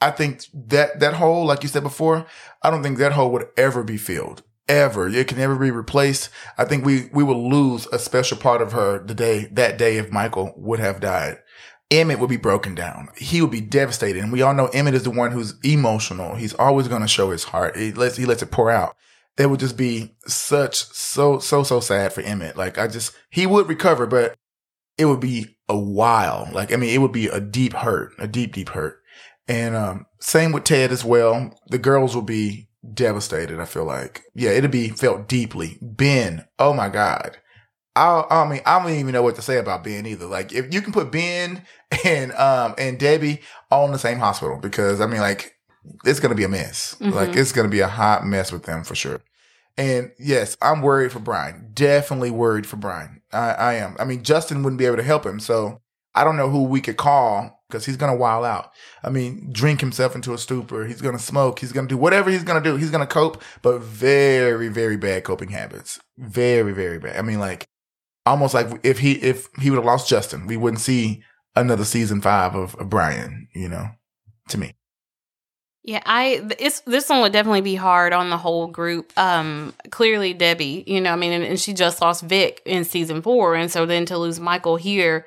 I 0.00 0.10
think 0.10 0.44
that, 0.54 0.98
that 1.00 1.14
hole, 1.14 1.44
like 1.44 1.62
you 1.62 1.68
said 1.68 1.82
before, 1.82 2.26
I 2.62 2.70
don't 2.70 2.82
think 2.82 2.98
that 2.98 3.12
hole 3.12 3.30
would 3.32 3.48
ever 3.56 3.84
be 3.84 3.96
filled. 3.96 4.42
Ever. 4.66 5.08
It 5.08 5.28
can 5.28 5.38
never 5.38 5.56
be 5.56 5.70
replaced. 5.70 6.30
I 6.56 6.64
think 6.64 6.84
we, 6.84 7.10
we 7.12 7.22
will 7.22 7.50
lose 7.50 7.86
a 7.92 7.98
special 7.98 8.36
part 8.36 8.62
of 8.62 8.72
her 8.72 9.04
the 9.04 9.14
day, 9.14 9.48
that 9.52 9.78
day 9.78 9.98
if 9.98 10.10
Michael 10.10 10.54
would 10.56 10.80
have 10.80 11.00
died. 11.00 11.38
Emmett 11.90 12.20
would 12.20 12.30
be 12.30 12.36
broken 12.36 12.74
down. 12.74 13.08
He 13.16 13.42
would 13.42 13.50
be 13.50 13.60
devastated. 13.60 14.22
And 14.22 14.32
we 14.32 14.42
all 14.42 14.54
know 14.54 14.68
Emmett 14.68 14.94
is 14.94 15.02
the 15.02 15.10
one 15.10 15.32
who's 15.32 15.54
emotional. 15.64 16.36
He's 16.36 16.54
always 16.54 16.88
going 16.88 17.02
to 17.02 17.08
show 17.08 17.30
his 17.30 17.44
heart. 17.44 17.76
He 17.76 17.92
lets, 17.92 18.16
he 18.16 18.26
lets 18.26 18.42
it 18.42 18.52
pour 18.52 18.70
out 18.70 18.96
it 19.40 19.48
would 19.48 19.60
just 19.60 19.76
be 19.78 20.14
such 20.26 20.76
so 20.76 21.38
so 21.38 21.62
so 21.62 21.80
sad 21.80 22.12
for 22.12 22.20
Emmett. 22.20 22.58
Like 22.58 22.76
I 22.76 22.86
just 22.86 23.16
he 23.30 23.46
would 23.46 23.68
recover, 23.68 24.06
but 24.06 24.34
it 24.98 25.06
would 25.06 25.20
be 25.20 25.56
a 25.66 25.78
while. 25.78 26.50
Like 26.52 26.72
I 26.72 26.76
mean, 26.76 26.90
it 26.90 26.98
would 26.98 27.12
be 27.12 27.28
a 27.28 27.40
deep 27.40 27.72
hurt, 27.72 28.12
a 28.18 28.28
deep 28.28 28.52
deep 28.52 28.68
hurt. 28.68 28.98
And 29.48 29.74
um, 29.74 30.06
same 30.20 30.52
with 30.52 30.64
Ted 30.64 30.92
as 30.92 31.04
well. 31.04 31.58
The 31.68 31.78
girls 31.78 32.14
will 32.14 32.22
be 32.22 32.68
devastated. 32.92 33.58
I 33.58 33.64
feel 33.64 33.86
like 33.86 34.22
yeah, 34.34 34.50
it'll 34.50 34.70
be 34.70 34.90
felt 34.90 35.26
deeply. 35.26 35.78
Ben, 35.80 36.44
oh 36.58 36.74
my 36.74 36.90
god. 36.90 37.38
I, 37.96 38.24
I 38.30 38.48
mean, 38.48 38.60
I 38.66 38.78
don't 38.78 38.92
even 38.92 39.12
know 39.12 39.22
what 39.22 39.36
to 39.36 39.42
say 39.42 39.58
about 39.58 39.82
Ben 39.82 40.06
either. 40.06 40.26
Like, 40.26 40.52
if 40.52 40.72
you 40.72 40.80
can 40.80 40.92
put 40.92 41.10
Ben 41.10 41.64
and 42.04 42.32
um 42.32 42.74
and 42.76 42.98
Debbie 42.98 43.40
all 43.70 43.86
in 43.86 43.92
the 43.92 43.98
same 43.98 44.18
hospital, 44.18 44.58
because 44.58 45.00
I 45.00 45.06
mean, 45.06 45.20
like, 45.20 45.54
it's 46.04 46.20
gonna 46.20 46.34
be 46.34 46.44
a 46.44 46.48
mess. 46.48 46.94
Mm-hmm. 47.00 47.14
Like, 47.14 47.36
it's 47.36 47.52
gonna 47.52 47.68
be 47.68 47.80
a 47.80 47.88
hot 47.88 48.26
mess 48.26 48.52
with 48.52 48.64
them 48.64 48.84
for 48.84 48.94
sure. 48.94 49.22
And 49.80 50.12
yes, 50.18 50.58
I'm 50.60 50.82
worried 50.82 51.10
for 51.10 51.20
Brian. 51.20 51.70
Definitely 51.72 52.30
worried 52.30 52.66
for 52.66 52.76
Brian. 52.76 53.22
I, 53.32 53.52
I 53.52 53.74
am. 53.74 53.96
I 53.98 54.04
mean, 54.04 54.22
Justin 54.22 54.62
wouldn't 54.62 54.78
be 54.78 54.84
able 54.84 54.98
to 54.98 55.02
help 55.02 55.24
him. 55.24 55.40
So 55.40 55.80
I 56.14 56.22
don't 56.22 56.36
know 56.36 56.50
who 56.50 56.64
we 56.64 56.82
could 56.82 56.98
call 56.98 57.62
because 57.66 57.86
he's 57.86 57.96
going 57.96 58.12
to 58.12 58.18
wild 58.18 58.44
out. 58.44 58.72
I 59.02 59.08
mean, 59.08 59.48
drink 59.52 59.80
himself 59.80 60.14
into 60.14 60.34
a 60.34 60.38
stupor. 60.38 60.84
He's 60.84 61.00
going 61.00 61.16
to 61.16 61.22
smoke. 61.22 61.60
He's 61.60 61.72
going 61.72 61.88
to 61.88 61.94
do 61.94 61.96
whatever 61.96 62.30
he's 62.30 62.44
going 62.44 62.62
to 62.62 62.70
do. 62.70 62.76
He's 62.76 62.90
going 62.90 63.00
to 63.00 63.10
cope, 63.10 63.42
but 63.62 63.80
very, 63.80 64.68
very 64.68 64.98
bad 64.98 65.24
coping 65.24 65.48
habits. 65.48 65.98
Very, 66.18 66.72
very 66.72 66.98
bad. 66.98 67.16
I 67.16 67.22
mean, 67.22 67.40
like 67.40 67.66
almost 68.26 68.52
like 68.52 68.80
if 68.82 68.98
he, 68.98 69.12
if 69.12 69.48
he 69.58 69.70
would 69.70 69.76
have 69.76 69.86
lost 69.86 70.10
Justin, 70.10 70.46
we 70.46 70.58
wouldn't 70.58 70.82
see 70.82 71.22
another 71.56 71.86
season 71.86 72.20
five 72.20 72.54
of, 72.54 72.74
of 72.74 72.90
Brian, 72.90 73.48
you 73.54 73.70
know, 73.70 73.86
to 74.48 74.58
me. 74.58 74.74
Yeah, 75.82 76.02
I 76.04 76.46
it's 76.58 76.80
this 76.80 77.08
one 77.08 77.22
would 77.22 77.32
definitely 77.32 77.62
be 77.62 77.74
hard 77.74 78.12
on 78.12 78.28
the 78.28 78.36
whole 78.36 78.66
group. 78.66 79.12
Um 79.16 79.72
clearly 79.90 80.34
Debbie, 80.34 80.84
you 80.86 81.00
know, 81.00 81.12
I 81.12 81.16
mean 81.16 81.32
and, 81.32 81.44
and, 81.44 81.60
she 81.60 81.72
just 81.72 82.02
lost 82.02 82.22
Vic 82.22 82.60
in 82.66 82.84
season 82.84 83.22
4 83.22 83.54
and 83.54 83.70
so 83.70 83.86
then 83.86 84.04
to 84.06 84.18
lose 84.18 84.38
Michael 84.38 84.76
here, 84.76 85.26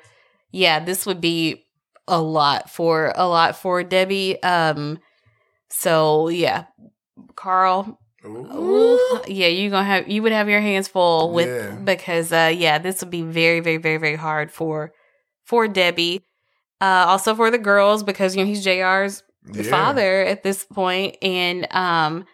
yeah, 0.52 0.78
this 0.78 1.06
would 1.06 1.20
be 1.20 1.64
a 2.06 2.20
lot 2.20 2.70
for 2.70 3.12
a 3.16 3.26
lot 3.26 3.56
for 3.56 3.82
Debbie. 3.82 4.40
Um 4.44 5.00
so 5.70 6.28
yeah, 6.28 6.66
Carl 7.34 7.98
Ooh. 8.24 9.20
yeah, 9.26 9.48
you 9.48 9.70
gonna 9.70 9.84
have 9.84 10.08
you 10.08 10.22
would 10.22 10.32
have 10.32 10.48
your 10.48 10.60
hands 10.60 10.86
full 10.86 11.32
with 11.32 11.48
yeah. 11.48 11.74
because 11.74 12.32
uh 12.32 12.52
yeah, 12.54 12.78
this 12.78 13.00
would 13.00 13.10
be 13.10 13.22
very 13.22 13.58
very 13.58 13.78
very 13.78 13.96
very 13.96 14.16
hard 14.16 14.52
for 14.52 14.92
for 15.42 15.66
Debbie. 15.66 16.24
Uh 16.80 17.06
also 17.08 17.34
for 17.34 17.50
the 17.50 17.58
girls 17.58 18.04
because 18.04 18.36
you 18.36 18.44
know 18.44 18.46
he's 18.46 18.64
JR's 18.64 19.24
yeah. 19.52 19.62
father 19.62 20.22
at 20.22 20.42
this 20.42 20.64
point 20.64 21.16
and 21.22 21.66
um 21.72 22.24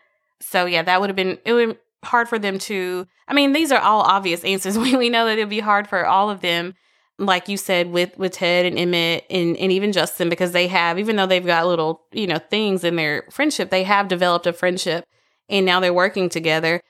so 0.40 0.66
yeah 0.66 0.82
that 0.82 1.00
would 1.00 1.10
have 1.10 1.16
been 1.16 1.38
it 1.44 1.52
would 1.52 1.78
hard 2.04 2.28
for 2.28 2.38
them 2.38 2.58
to 2.58 3.06
i 3.28 3.34
mean 3.34 3.52
these 3.52 3.72
are 3.72 3.80
all 3.80 4.02
obvious 4.02 4.44
answers 4.44 4.78
we, 4.78 4.96
we 4.96 5.08
know 5.10 5.26
that 5.26 5.32
it'd 5.32 5.48
be 5.48 5.60
hard 5.60 5.88
for 5.88 6.06
all 6.06 6.30
of 6.30 6.40
them 6.40 6.74
like 7.18 7.48
you 7.48 7.56
said 7.56 7.90
with 7.90 8.16
with 8.18 8.32
ted 8.32 8.64
and 8.64 8.78
emmett 8.78 9.24
and, 9.30 9.56
and 9.56 9.72
even 9.72 9.92
justin 9.92 10.28
because 10.28 10.52
they 10.52 10.66
have 10.66 10.98
even 10.98 11.16
though 11.16 11.26
they've 11.26 11.46
got 11.46 11.66
little 11.66 12.02
you 12.12 12.26
know 12.26 12.38
things 12.38 12.84
in 12.84 12.96
their 12.96 13.24
friendship 13.30 13.70
they 13.70 13.82
have 13.82 14.08
developed 14.08 14.46
a 14.46 14.52
friendship 14.52 15.04
and 15.48 15.66
now 15.66 15.80
they're 15.80 15.92
working 15.92 16.28
together 16.28 16.80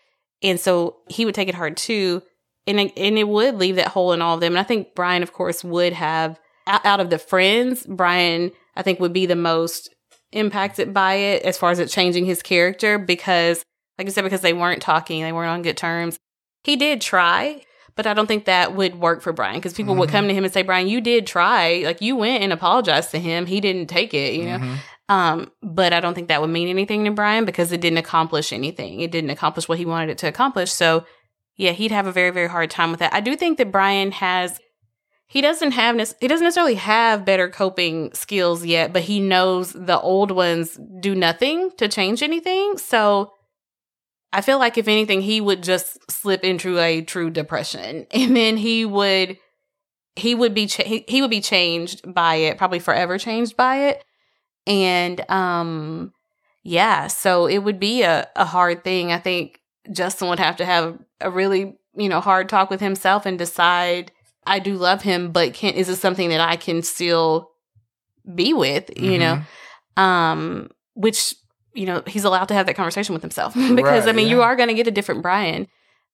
and 0.42 0.60
so 0.60 0.96
he 1.08 1.24
would 1.24 1.34
take 1.34 1.48
it 1.48 1.54
hard 1.54 1.76
too 1.76 2.22
and 2.66 2.78
and 2.78 3.18
it 3.18 3.28
would 3.28 3.56
leave 3.56 3.76
that 3.76 3.88
hole 3.88 4.12
in 4.12 4.22
all 4.22 4.34
of 4.34 4.40
them 4.40 4.52
and 4.52 4.60
i 4.60 4.62
think 4.62 4.94
brian 4.94 5.22
of 5.22 5.32
course 5.32 5.64
would 5.64 5.92
have 5.92 6.38
out 6.66 7.00
of 7.00 7.10
the 7.10 7.18
friends 7.18 7.84
brian 7.88 8.52
i 8.76 8.82
think 8.82 9.00
would 9.00 9.12
be 9.12 9.26
the 9.26 9.34
most 9.34 9.90
impacted 10.32 10.94
by 10.94 11.14
it 11.14 11.42
as 11.42 11.58
far 11.58 11.70
as 11.70 11.78
it 11.78 11.88
changing 11.88 12.24
his 12.24 12.42
character 12.42 12.98
because, 12.98 13.64
like 13.98 14.06
I 14.06 14.10
said, 14.10 14.22
because 14.22 14.40
they 14.40 14.52
weren't 14.52 14.82
talking, 14.82 15.22
they 15.22 15.32
weren't 15.32 15.50
on 15.50 15.62
good 15.62 15.76
terms. 15.76 16.18
He 16.62 16.76
did 16.76 17.00
try, 17.00 17.62
but 17.96 18.06
I 18.06 18.14
don't 18.14 18.26
think 18.26 18.44
that 18.44 18.74
would 18.74 18.96
work 18.96 19.22
for 19.22 19.32
Brian 19.32 19.56
because 19.56 19.74
people 19.74 19.94
mm-hmm. 19.94 20.00
would 20.00 20.10
come 20.10 20.28
to 20.28 20.34
him 20.34 20.44
and 20.44 20.52
say, 20.52 20.62
Brian, 20.62 20.88
you 20.88 21.00
did 21.00 21.26
try. 21.26 21.82
Like 21.84 22.00
you 22.00 22.16
went 22.16 22.42
and 22.42 22.52
apologized 22.52 23.10
to 23.12 23.18
him. 23.18 23.46
He 23.46 23.60
didn't 23.60 23.86
take 23.86 24.14
it, 24.14 24.34
you 24.34 24.44
know? 24.44 24.58
Mm-hmm. 24.58 24.74
Um, 25.10 25.50
but 25.60 25.92
I 25.92 25.98
don't 25.98 26.14
think 26.14 26.28
that 26.28 26.40
would 26.40 26.50
mean 26.50 26.68
anything 26.68 27.04
to 27.04 27.10
Brian 27.10 27.44
because 27.44 27.72
it 27.72 27.80
didn't 27.80 27.98
accomplish 27.98 28.52
anything. 28.52 29.00
It 29.00 29.10
didn't 29.10 29.30
accomplish 29.30 29.68
what 29.68 29.78
he 29.78 29.84
wanted 29.84 30.10
it 30.10 30.18
to 30.18 30.28
accomplish. 30.28 30.70
So, 30.70 31.04
yeah, 31.56 31.72
he'd 31.72 31.90
have 31.90 32.06
a 32.06 32.12
very, 32.12 32.30
very 32.30 32.46
hard 32.48 32.70
time 32.70 32.92
with 32.92 33.00
that. 33.00 33.12
I 33.12 33.20
do 33.20 33.34
think 33.34 33.58
that 33.58 33.72
Brian 33.72 34.12
has 34.12 34.60
he 35.30 35.40
doesn't 35.40 35.70
have 35.70 35.94
he 36.18 36.26
doesn't 36.26 36.44
necessarily 36.44 36.74
have 36.74 37.24
better 37.24 37.48
coping 37.48 38.12
skills 38.14 38.64
yet, 38.66 38.92
but 38.92 39.02
he 39.02 39.20
knows 39.20 39.72
the 39.72 40.00
old 40.00 40.32
ones 40.32 40.76
do 40.98 41.14
nothing 41.14 41.70
to 41.76 41.86
change 41.86 42.20
anything. 42.20 42.76
So 42.78 43.32
I 44.32 44.40
feel 44.40 44.58
like 44.58 44.76
if 44.76 44.88
anything, 44.88 45.20
he 45.20 45.40
would 45.40 45.62
just 45.62 45.98
slip 46.10 46.42
into 46.42 46.80
a 46.80 47.02
true 47.02 47.30
depression, 47.30 48.08
and 48.10 48.36
then 48.36 48.56
he 48.56 48.84
would 48.84 49.38
he 50.16 50.34
would 50.34 50.52
be 50.52 50.66
cha- 50.66 50.82
he 50.82 51.20
would 51.20 51.30
be 51.30 51.40
changed 51.40 52.12
by 52.12 52.34
it, 52.34 52.58
probably 52.58 52.80
forever 52.80 53.16
changed 53.16 53.56
by 53.56 53.90
it, 53.90 54.04
and 54.66 55.30
um 55.30 56.12
yeah, 56.64 57.06
so 57.06 57.46
it 57.46 57.58
would 57.58 57.78
be 57.78 58.02
a 58.02 58.28
a 58.34 58.44
hard 58.44 58.82
thing. 58.82 59.12
I 59.12 59.20
think 59.20 59.60
Justin 59.92 60.28
would 60.28 60.40
have 60.40 60.56
to 60.56 60.64
have 60.64 60.98
a 61.20 61.30
really 61.30 61.78
you 61.94 62.08
know 62.08 62.20
hard 62.20 62.48
talk 62.48 62.68
with 62.68 62.80
himself 62.80 63.26
and 63.26 63.38
decide 63.38 64.10
I 64.50 64.58
do 64.58 64.74
love 64.74 65.02
him, 65.02 65.30
but 65.30 65.54
can 65.54 65.74
is 65.74 65.86
this 65.86 66.00
something 66.00 66.28
that 66.30 66.40
I 66.40 66.56
can 66.56 66.82
still 66.82 67.52
be 68.34 68.52
with? 68.52 68.90
You 68.96 69.12
mm-hmm. 69.12 69.42
know, 69.96 70.02
um, 70.02 70.70
which 70.94 71.34
you 71.72 71.86
know 71.86 72.02
he's 72.06 72.24
allowed 72.24 72.46
to 72.46 72.54
have 72.54 72.66
that 72.66 72.74
conversation 72.74 73.12
with 73.12 73.22
himself 73.22 73.54
because 73.54 74.04
right, 74.04 74.08
I 74.08 74.12
mean 74.12 74.26
yeah. 74.26 74.34
you 74.34 74.42
are 74.42 74.56
going 74.56 74.68
to 74.68 74.74
get 74.74 74.88
a 74.88 74.90
different 74.90 75.22
Brian. 75.22 75.68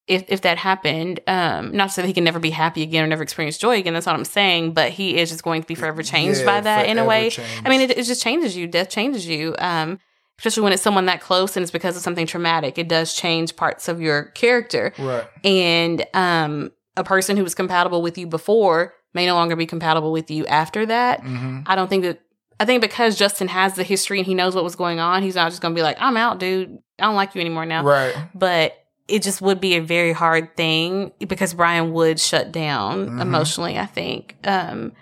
if 0.06 0.24
if 0.28 0.42
that 0.42 0.58
happened. 0.58 1.20
Um, 1.26 1.74
not 1.74 1.86
to 1.86 1.92
say 1.94 2.02
that 2.02 2.08
he 2.08 2.14
can 2.14 2.24
never 2.24 2.38
be 2.38 2.50
happy 2.50 2.82
again 2.82 3.04
or 3.04 3.06
never 3.06 3.22
experience 3.22 3.56
joy 3.56 3.78
again. 3.78 3.94
That's 3.94 4.04
not 4.04 4.12
what 4.12 4.18
I'm 4.18 4.24
saying. 4.26 4.74
But 4.74 4.92
he 4.92 5.16
is 5.16 5.30
just 5.30 5.42
going 5.42 5.62
to 5.62 5.66
be 5.66 5.74
forever 5.74 6.02
changed 6.02 6.40
Yeah, 6.40 6.46
by 6.46 6.60
that 6.60 6.86
in 6.86 6.98
a 6.98 7.06
way. 7.06 7.30
changed. 7.30 7.62
I 7.64 7.70
mean, 7.70 7.80
it, 7.80 7.90
it 7.90 8.04
just 8.04 8.22
changes 8.22 8.54
you. 8.54 8.66
Death 8.66 8.90
changes 8.90 9.26
you. 9.26 9.54
Um, 9.58 9.98
especially 10.38 10.62
when 10.62 10.72
it's 10.74 10.82
someone 10.82 11.06
that 11.06 11.20
close 11.22 11.56
and 11.56 11.62
it's 11.62 11.72
because 11.72 11.96
of 11.96 12.02
something 12.02 12.26
traumatic. 12.26 12.76
It 12.76 12.88
does 12.88 13.14
change 13.14 13.56
parts 13.56 13.88
of 13.88 14.00
your 14.02 14.24
character. 14.24 14.92
right. 14.98 15.24
And 15.44 16.04
um, 16.12 16.72
a 16.96 17.04
person 17.04 17.36
who 17.36 17.42
was 17.42 17.54
compatible 17.54 18.02
with 18.02 18.16
you 18.18 18.26
before 18.26 18.94
may 19.14 19.26
no 19.26 19.34
longer 19.34 19.56
be 19.56 19.66
compatible 19.66 20.12
with 20.12 20.30
you 20.30 20.46
after 20.46 20.86
that. 20.86 21.20
hmm 21.20 21.60
I 21.66 21.74
don't 21.74 21.88
think 21.88 22.04
that. 22.04 22.20
I 22.58 22.64
think 22.64 22.80
because 22.80 23.16
Justin 23.16 23.48
has 23.48 23.74
the 23.74 23.82
history 23.82 24.18
and 24.18 24.26
he 24.26 24.34
knows 24.34 24.54
what 24.54 24.64
was 24.64 24.76
going 24.76 24.98
on, 24.98 25.22
he's 25.22 25.34
not 25.34 25.50
just 25.50 25.60
going 25.60 25.74
to 25.74 25.78
be 25.78 25.82
like, 25.82 25.98
"I'm 26.00 26.16
out, 26.16 26.38
dude. 26.38 26.78
I 26.98 27.04
don't 27.04 27.14
like 27.14 27.34
you 27.34 27.40
anymore 27.42 27.66
now." 27.66 27.82
Right. 27.84 28.14
But 28.34 28.72
it 29.08 29.22
just 29.22 29.40
would 29.42 29.60
be 29.60 29.74
a 29.76 29.80
very 29.82 30.12
hard 30.12 30.56
thing 30.56 31.12
because 31.18 31.52
Brian 31.54 31.92
would 31.92 32.18
shut 32.18 32.50
down 32.52 33.08
Mhm. 33.10 33.20
emotionally. 33.20 33.78
I 33.78 33.84
think. 33.86 34.36
Um, 34.44 34.92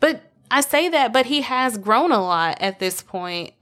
but 0.00 0.22
I 0.50 0.60
say 0.60 0.88
that, 0.88 1.12
but 1.12 1.26
he 1.26 1.42
has 1.42 1.78
grown 1.78 2.10
a 2.10 2.20
lot 2.20 2.58
at 2.60 2.78
this 2.80 3.00
point 3.00 3.52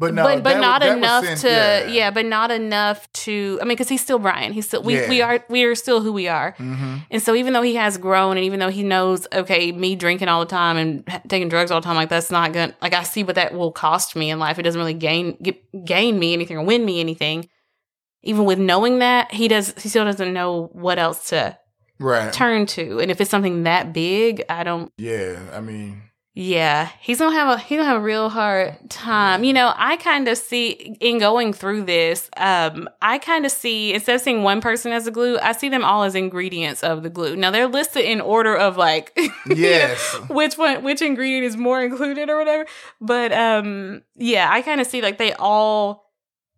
But 0.00 0.14
no, 0.14 0.22
but 0.24 0.42
but 0.42 0.54
that 0.54 0.60
not 0.60 0.80
that 0.80 0.96
enough 0.96 1.24
sent- 1.24 1.40
to 1.42 1.92
yeah. 1.92 2.10
but 2.10 2.24
not 2.26 2.50
enough 2.50 3.06
to 3.24 3.58
I 3.60 3.64
mean 3.64 3.74
because 3.76 3.88
he's 3.88 4.00
still 4.00 4.18
Brian 4.18 4.52
he's 4.52 4.66
still 4.66 4.82
we, 4.82 4.94
we 5.08 5.20
are 5.22 5.44
we 5.50 5.62
are 5.64 5.74
still 5.74 6.00
who 6.00 6.12
we 6.12 6.26
are 6.26 6.54
Mhm. 6.58 7.02
and 7.10 7.22
so 7.22 7.34
even 7.34 7.52
though 7.52 7.62
he 7.62 7.74
has 7.74 7.98
grown 7.98 8.36
and 8.38 8.44
even 8.46 8.58
though 8.60 8.70
he 8.70 8.82
knows 8.82 9.26
okay 9.32 9.70
me 9.72 9.94
drinking 9.96 10.28
all 10.28 10.40
the 10.40 10.46
time 10.50 10.76
and 10.78 11.06
taking 11.28 11.48
drugs 11.50 11.70
all 11.70 11.80
the 11.80 11.84
time 11.84 11.96
like 11.96 12.08
that's 12.08 12.30
not 12.30 12.52
gonna 12.54 12.74
like 12.80 12.94
I 12.94 13.02
see 13.02 13.22
what 13.22 13.34
that 13.34 13.52
will 13.52 13.72
cost 13.72 14.16
me 14.16 14.30
in 14.30 14.38
life 14.38 14.58
it 14.58 14.62
doesn't 14.62 14.80
really 14.80 14.94
gain 14.94 15.36
get, 15.42 15.56
gain 15.84 16.18
me 16.18 16.32
anything 16.32 16.56
or 16.56 16.64
win 16.64 16.82
me 16.84 16.98
anything 17.00 17.48
even 18.22 18.44
with 18.46 18.58
knowing 18.58 19.00
that 19.00 19.32
he 19.32 19.48
does 19.48 19.74
he 19.82 19.88
still 19.90 20.04
doesn't 20.06 20.32
know 20.32 20.70
what 20.72 20.98
else 20.98 21.28
to 21.28 21.56
Right. 21.98 22.32
turn 22.32 22.64
to 22.66 23.00
and 23.00 23.10
if 23.10 23.20
it's 23.20 23.30
something 23.30 23.64
that 23.64 23.92
big 23.92 24.42
I 24.48 24.64
don't 24.64 24.90
Yeah. 24.96 25.38
I 25.52 25.60
mean, 25.60 26.02
yeah, 26.42 26.88
he's 27.00 27.18
gonna 27.18 27.36
have 27.36 27.48
a 27.48 27.58
he's 27.58 27.76
gonna 27.76 27.90
have 27.90 28.00
a 28.00 28.04
real 28.04 28.30
hard 28.30 28.88
time. 28.88 29.44
You 29.44 29.52
know, 29.52 29.74
I 29.76 29.98
kind 29.98 30.26
of 30.26 30.38
see 30.38 30.96
in 30.98 31.18
going 31.18 31.52
through 31.52 31.82
this, 31.82 32.30
um, 32.38 32.88
I 33.02 33.18
kind 33.18 33.44
of 33.44 33.52
see 33.52 33.92
instead 33.92 34.14
of 34.14 34.22
seeing 34.22 34.42
one 34.42 34.62
person 34.62 34.90
as 34.90 35.06
a 35.06 35.10
glue, 35.10 35.38
I 35.38 35.52
see 35.52 35.68
them 35.68 35.84
all 35.84 36.02
as 36.02 36.14
ingredients 36.14 36.82
of 36.82 37.02
the 37.02 37.10
glue. 37.10 37.36
Now 37.36 37.50
they're 37.50 37.66
listed 37.66 38.06
in 38.06 38.22
order 38.22 38.56
of 38.56 38.78
like 38.78 39.12
you 39.18 39.28
know, 39.48 39.54
yes. 39.54 40.14
which 40.30 40.56
one 40.56 40.82
which 40.82 41.02
ingredient 41.02 41.44
is 41.44 41.58
more 41.58 41.84
included 41.84 42.30
or 42.30 42.38
whatever. 42.38 42.64
But 43.02 43.34
um 43.34 44.00
yeah, 44.16 44.48
I 44.50 44.62
kind 44.62 44.80
of 44.80 44.86
see 44.86 45.02
like 45.02 45.18
they 45.18 45.34
all 45.34 46.10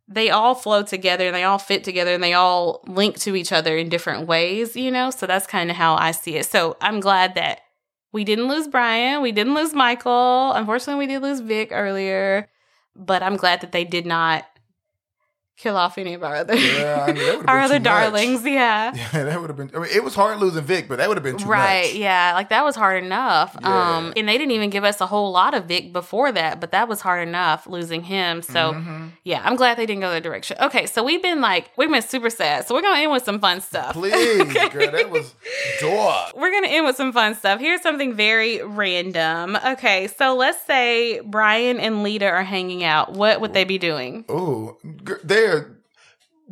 they 0.06 0.30
all 0.30 0.54
flow 0.54 0.84
together 0.84 1.26
and 1.26 1.34
they 1.34 1.42
all 1.42 1.58
fit 1.58 1.82
together 1.82 2.14
and 2.14 2.22
they 2.22 2.34
all 2.34 2.84
link 2.86 3.18
to 3.18 3.34
each 3.34 3.50
other 3.50 3.76
in 3.76 3.88
different 3.88 4.28
ways, 4.28 4.76
you 4.76 4.92
know? 4.92 5.10
So 5.10 5.26
that's 5.26 5.46
kind 5.48 5.70
of 5.70 5.76
how 5.76 5.96
I 5.96 6.12
see 6.12 6.36
it. 6.36 6.46
So 6.46 6.76
I'm 6.80 7.00
glad 7.00 7.34
that 7.34 7.62
we 8.12 8.24
didn't 8.24 8.48
lose 8.48 8.68
Brian, 8.68 9.22
we 9.22 9.32
didn't 9.32 9.54
lose 9.54 9.74
Michael. 9.74 10.52
Unfortunately, 10.52 11.06
we 11.06 11.12
did 11.12 11.22
lose 11.22 11.40
Vic 11.40 11.70
earlier, 11.72 12.48
but 12.94 13.22
I'm 13.22 13.36
glad 13.36 13.60
that 13.62 13.72
they 13.72 13.84
did 13.84 14.06
not 14.06 14.44
kill 15.56 15.76
off 15.76 15.96
any 15.98 16.14
of 16.14 16.22
our 16.24 16.34
other 16.36 16.56
Yeah, 16.56 17.04
I 17.08 17.12
mean, 17.12 17.44
our 17.46 17.60
other 17.60 17.74
much. 17.76 17.82
darlings, 17.84 18.44
yeah. 18.44 18.92
Yeah, 19.12 19.24
that 19.24 19.40
would 19.40 19.50
have 19.50 19.56
been. 19.56 19.70
I 19.74 19.78
mean, 19.80 19.90
it 19.94 20.02
was 20.02 20.14
hard 20.14 20.38
losing 20.38 20.64
Vic, 20.64 20.88
but 20.88 20.98
that 20.98 21.08
would 21.08 21.16
have 21.16 21.22
been 21.24 21.36
too 21.36 21.48
right 21.48 21.86
much. 21.90 21.94
yeah 21.94 22.32
like 22.34 22.48
that 22.48 22.64
was 22.64 22.74
hard 22.74 23.02
enough 23.04 23.56
Yeah. 23.60 23.96
um 23.96 24.12
and 24.16 24.28
they 24.28 24.38
didn't 24.38 24.52
even 24.52 24.70
give 24.70 24.82
us 24.84 25.00
a 25.00 25.06
whole 25.06 25.30
lot 25.30 25.54
of 25.54 25.66
vic 25.66 25.92
before 25.92 26.32
that 26.32 26.60
but 26.60 26.72
that 26.72 26.88
was 26.88 27.00
hard 27.00 27.26
enough 27.28 27.66
losing 27.66 28.02
him 28.02 28.42
so 28.42 28.72
Mhm. 28.72 29.10
yeah 29.24 29.40
i'm 29.44 29.56
glad 29.56 29.76
they 29.76 29.86
didn't 29.86 30.00
go 30.00 30.10
that 30.10 30.22
direction 30.22 30.56
okay 30.60 30.86
so 30.86 31.02
we've 31.04 31.22
been 31.22 31.40
like 31.40 31.70
we've 31.76 31.90
been 31.90 32.02
super 32.02 32.30
sad 32.30 32.66
so 32.66 32.74
we're 32.74 32.82
gonna 32.82 33.00
end 33.00 33.12
with 33.12 33.24
some 33.24 33.38
fun 33.40 33.60
stuff 33.60 33.92
please, 33.92 34.40
Okay. 34.40 34.68
girl, 34.70 34.90
that 34.90 35.10
was 35.10 35.34
dog. 35.80 36.32
we're 36.36 36.50
gonna 36.50 36.68
end 36.68 36.86
with 36.86 36.96
some 36.96 37.12
fun 37.12 37.34
stuff 37.34 37.60
here's 37.60 37.80
something 37.82 38.14
very 38.14 38.62
random 38.62 39.56
okay 39.64 40.08
so 40.08 40.34
let's 40.34 40.60
say 40.64 41.20
brian 41.20 41.78
and 41.80 42.02
lita 42.02 42.26
are 42.26 42.42
hanging 42.44 42.84
out 42.84 43.12
what 43.12 43.40
would 43.40 43.52
they 43.54 43.64
be 43.64 43.78
doing 43.78 44.24
Oh, 44.28 44.76
gr- 45.04 45.14
they're 45.42 45.78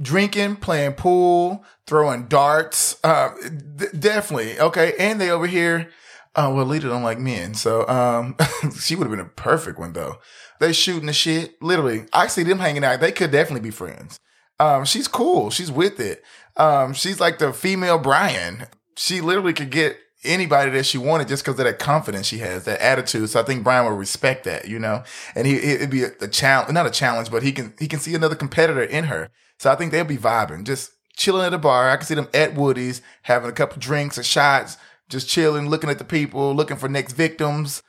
drinking, 0.01 0.57
playing 0.57 0.93
pool, 0.93 1.65
throwing 1.87 2.27
darts. 2.27 2.99
Uh, 3.05 3.31
d- 3.77 3.87
definitely 3.99 4.59
okay. 4.59 4.95
And 4.99 5.21
they 5.21 5.31
over 5.31 5.47
here. 5.47 5.91
Uh, 6.37 6.53
well, 6.55 6.65
Lita 6.65 6.87
don't 6.87 7.03
like 7.03 7.19
men, 7.19 7.55
so 7.55 7.87
um, 7.89 8.37
she 8.81 8.95
would 8.95 9.05
have 9.05 9.11
been 9.11 9.27
a 9.27 9.29
perfect 9.29 9.79
one 9.79 9.93
though. 9.93 10.19
They 10.61 10.73
shooting 10.73 11.07
the 11.07 11.13
shit. 11.13 11.61
Literally, 11.61 12.07
I 12.13 12.29
see 12.29 12.45
them 12.45 12.61
hanging 12.61 12.85
out. 12.85 13.01
They 13.01 13.11
could 13.11 13.33
definitely 13.33 13.69
be 13.69 13.73
friends. 13.73 14.19
Um, 14.61 14.85
she's 14.85 15.09
cool. 15.09 15.51
She's 15.51 15.73
with 15.73 15.99
it. 15.99 16.23
Um, 16.57 16.93
she's 16.93 17.19
like 17.19 17.39
the 17.39 17.53
female 17.53 17.99
Brian. 17.99 18.67
She 18.97 19.21
literally 19.21 19.55
could 19.55 19.71
get 19.71 19.97
anybody 20.25 20.71
that 20.73 20.85
she 20.85 20.99
wanted 20.99 21.29
just 21.29 21.45
because 21.45 21.59
of 21.59 21.65
that 21.65 21.79
confidence 21.79 22.27
she 22.27 22.39
has, 22.39 22.65
that 22.65 22.81
attitude. 22.81 23.31
So 23.31 23.41
I 23.41 23.43
think 23.43 23.65
Brian 23.65 23.91
would 23.91 23.99
respect 23.99 24.45
that, 24.45 24.69
you 24.69 24.79
know. 24.79 25.03
And 25.35 25.47
he 25.47 25.57
it'd 25.57 25.91
be 25.91 26.05
a, 26.05 26.13
a 26.21 26.29
challenge, 26.29 26.73
not 26.73 26.87
a 26.87 26.91
challenge, 26.91 27.31
but 27.31 27.43
he 27.43 27.53
can 27.53 27.75
he 27.79 27.89
can 27.89 28.01
see 28.01 28.15
another 28.15 28.35
competitor 28.35 28.83
in 28.83 29.05
her. 29.05 29.31
So 29.59 29.71
I 29.71 29.77
think 29.77 29.93
they'll 29.93 30.05
be 30.05 30.17
vibing, 30.17 30.65
just 30.65 30.93
chilling 31.17 31.45
at 31.45 31.55
a 31.55 31.59
bar. 31.59 31.91
I 31.91 31.97
can 31.97 32.07
see 32.07 32.15
them 32.15 32.29
at 32.33 32.55
Woody's 32.55 33.03
having 33.23 33.51
a 33.51 33.55
couple 33.55 33.79
drinks 33.79 34.19
or 34.19 34.23
shots, 34.23 34.77
just 35.09 35.29
chilling, 35.29 35.69
looking 35.69 35.91
at 35.91 35.99
the 35.99 36.05
people, 36.05 36.55
looking 36.55 36.77
for 36.77 36.89
next 36.89 37.13
victims. 37.13 37.83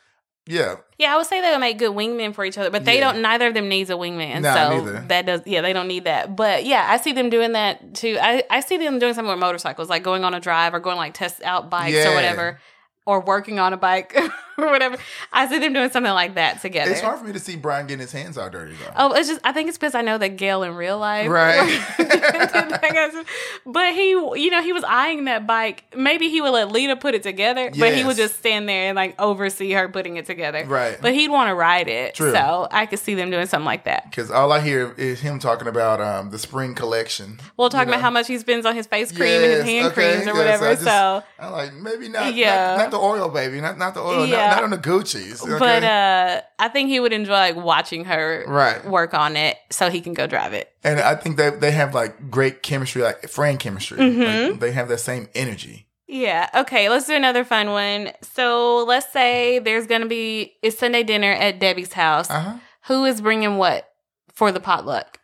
Yeah, 0.47 0.77
yeah 0.97 1.13
i 1.13 1.17
would 1.17 1.27
say 1.27 1.39
they 1.39 1.51
would 1.51 1.60
make 1.60 1.77
good 1.77 1.91
wingmen 1.91 2.34
for 2.34 2.43
each 2.43 2.58
other 2.58 2.71
but 2.71 2.84
they 2.84 2.97
Yeah. 2.97 3.12
don't 3.12 3.21
neither 3.21 3.47
of 3.47 3.54
them 3.54 3.69
needs 3.69 3.89
a 3.91 3.93
wingman 3.93 4.41
Nah, 4.41 4.54
so 4.56 4.69
neither. 4.84 5.06
that 5.08 5.25
does 5.27 5.41
yeah 5.45 5.62
they 5.62 5.71
don't 5.71 5.88
need 5.88 6.06
that 6.06 6.36
but 6.36 6.65
yeah 6.65 6.88
i 6.89 6.97
see 6.97 7.12
them 7.13 7.30
doing 7.30 7.51
that 7.51 7.93
too 7.93 8.17
i, 8.19 8.43
I 8.49 8.60
see 8.62 8.77
them 8.77 8.97
doing 8.97 9.13
something 9.13 9.30
with 9.30 9.39
motorcycles 9.39 9.88
like 9.88 10.01
going 10.01 10.23
on 10.23 10.34
a 10.34 10.39
drive 10.39 10.73
or 10.73 10.80
going 10.80 10.97
like 10.97 11.13
test 11.13 11.43
out 11.43 11.69
bikes 11.69 11.93
Yeah. 11.93 12.12
or 12.12 12.15
whatever 12.15 12.60
or 13.06 13.19
working 13.21 13.60
on 13.60 13.71
a 13.73 13.77
bike 13.77 14.17
or 14.63 14.71
whatever 14.71 14.97
i 15.34 15.47
see 15.47 15.60
them 15.60 15.74
doing 15.74 15.89
something 15.89 16.13
like 16.13 16.36
that 16.36 16.62
together 16.62 16.91
it's 16.91 17.02
hard 17.02 17.19
for 17.19 17.26
me 17.26 17.34
to 17.34 17.39
see 17.39 17.56
Brian 17.56 17.88
getting 17.88 18.02
his 18.02 18.12
hands 18.12 18.38
out 18.38 18.52
dirty 18.52 18.74
though. 18.74 18.91
Oh, 18.95 19.13
it's 19.13 19.28
just 19.28 19.41
I 19.43 19.52
think 19.52 19.69
it's 19.69 19.78
because 19.78 19.95
I 19.95 20.02
know 20.02 20.17
that 20.17 20.38
Gale 20.38 20.63
in 20.63 20.76
real 20.76 20.97
life, 20.97 21.30
Right. 21.30 21.80
but 23.65 23.93
he, 23.93 24.10
you 24.10 24.50
know, 24.50 24.62
he 24.62 24.74
was 24.74 24.84
eyeing 24.84 25.26
that 25.26 25.45
bike. 25.47 25.84
Maybe 25.95 26.30
he 26.30 26.41
would 26.41 26.52
let 26.52 26.71
Lita 26.71 26.95
put 26.95 27.13
it 27.15 27.24
together, 27.24 27.71
but 27.78 27.93
he 27.95 28.04
would 28.04 28.17
just 28.17 28.38
stand 28.38 28.67
there 28.67 28.89
and 28.89 28.95
like 28.95 29.19
oversee 29.19 29.71
her 29.71 29.88
putting 29.89 30.17
it 30.17 30.26
together. 30.26 30.65
Right. 30.65 30.97
But 31.02 31.13
he'd 31.13 31.30
want 31.30 31.50
to 31.50 31.56
ride 31.56 31.88
it, 31.88 32.15
True. 32.15 32.32
so 32.32 32.67
I 32.71 32.86
could 32.86 33.00
see 33.00 33.15
them 33.15 33.32
doing 33.32 33.45
something 33.47 33.65
like 33.65 33.86
that. 33.86 34.10
Because 34.10 34.32
all 34.32 34.52
I 34.52 34.60
hear 34.62 34.93
is 34.97 35.21
him 35.21 35.39
talking 35.39 35.67
about 35.67 36.02
um, 36.02 36.30
the 36.32 36.39
spring 36.39 36.76
collection. 36.76 37.39
We'll 37.58 37.69
talk 37.69 37.82
You 37.82 37.86
know? 37.88 37.91
about 37.93 38.02
how 38.02 38.10
much 38.12 38.28
he 38.28 38.38
spends 38.38 38.65
on 38.65 38.76
his 38.76 38.88
face 38.88 39.12
cream 39.12 39.41
and 39.41 39.52
his 39.52 39.63
hand 39.63 39.86
okay, 39.88 39.93
creams 40.13 40.24
or 40.28 40.36
yes, 40.36 40.38
whatever. 40.38 40.67
I 40.67 40.74
just- 40.74 40.84
so, 40.84 41.24
I'm 41.39 41.52
like, 41.52 41.74
maybe 41.74 42.10
not, 42.10 42.34
Yeah. 42.34 42.76
not, 42.76 42.78
not 42.78 42.91
the 42.91 42.97
oil, 43.00 43.30
baby, 43.30 43.62
not 43.62 43.78
not 43.78 43.93
the 43.93 44.02
oil, 44.02 44.26
Yeah. 44.26 44.47
not, 44.47 44.50
not 44.55 44.63
on 44.63 44.69
the 44.69 44.77
Gucci's. 44.77 45.41
Okay? 45.41 45.57
but 45.59 45.83
uh, 45.83 46.41
I 46.59 46.67
think 46.69 46.89
he 46.89 46.99
would 46.99 47.13
enjoy 47.13 47.31
like 47.33 47.55
watching 47.55 48.05
her 48.05 48.43
Right. 48.47 48.85
work 48.85 49.13
on 49.13 49.35
it, 49.35 49.57
so 49.69 49.89
he 49.89 50.01
can 50.01 50.13
go 50.13 50.27
drive 50.27 50.53
it. 50.53 50.71
and 50.83 50.99
I 50.99 51.15
think 51.15 51.37
they 51.37 51.49
they 51.49 51.71
have 51.71 51.93
like 51.95 52.29
great 52.29 52.61
chemistry, 52.63 53.01
like 53.01 53.27
friend 53.29 53.59
chemistry. 53.59 53.97
Mhm. 53.97 54.49
Like, 54.51 54.59
they 54.59 54.71
have 54.71 54.87
that 54.89 54.99
same 54.99 55.29
energy. 55.35 55.87
Yeah. 56.07 56.49
Okay. 56.53 56.89
Let's 56.89 57.07
do 57.07 57.15
another 57.15 57.45
fun 57.45 57.69
one. 57.69 58.11
So 58.21 58.83
let's 58.85 59.09
say 59.13 59.59
there's 59.59 59.87
gonna 59.87 60.07
be 60.07 60.53
it's 60.61 60.77
Sunday 60.77 61.03
dinner 61.03 61.31
at 61.31 61.59
Debbie's 61.59 61.93
house. 61.93 62.29
Uh 62.29 62.39
huh. 62.41 62.53
Who 62.87 63.05
is 63.05 63.21
bringing 63.21 63.57
what 63.57 63.87
for 64.33 64.51
the 64.51 64.59
potluck? 64.59 65.19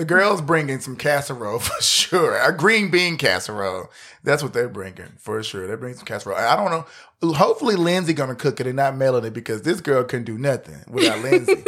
The 0.00 0.06
girls 0.06 0.40
bringing 0.40 0.80
some 0.80 0.96
casserole 0.96 1.58
for 1.58 1.82
sure. 1.82 2.34
A 2.34 2.56
green 2.56 2.90
bean 2.90 3.18
casserole. 3.18 3.90
That's 4.24 4.42
what 4.42 4.54
they're 4.54 4.66
bringing 4.66 5.12
for 5.18 5.42
sure. 5.42 5.66
They 5.66 5.74
bring 5.74 5.92
some 5.92 6.06
casserole. 6.06 6.38
I 6.38 6.56
don't 6.56 6.70
know. 6.70 7.34
Hopefully, 7.34 7.76
Lindsay 7.76 8.14
gonna 8.14 8.34
cook 8.34 8.60
it 8.60 8.66
and 8.66 8.76
not 8.76 8.96
Melanie 8.96 9.28
because 9.28 9.60
this 9.60 9.82
girl 9.82 10.02
couldn't 10.04 10.24
do 10.24 10.38
nothing 10.38 10.82
without 10.88 11.18
Lindsay. 11.22 11.62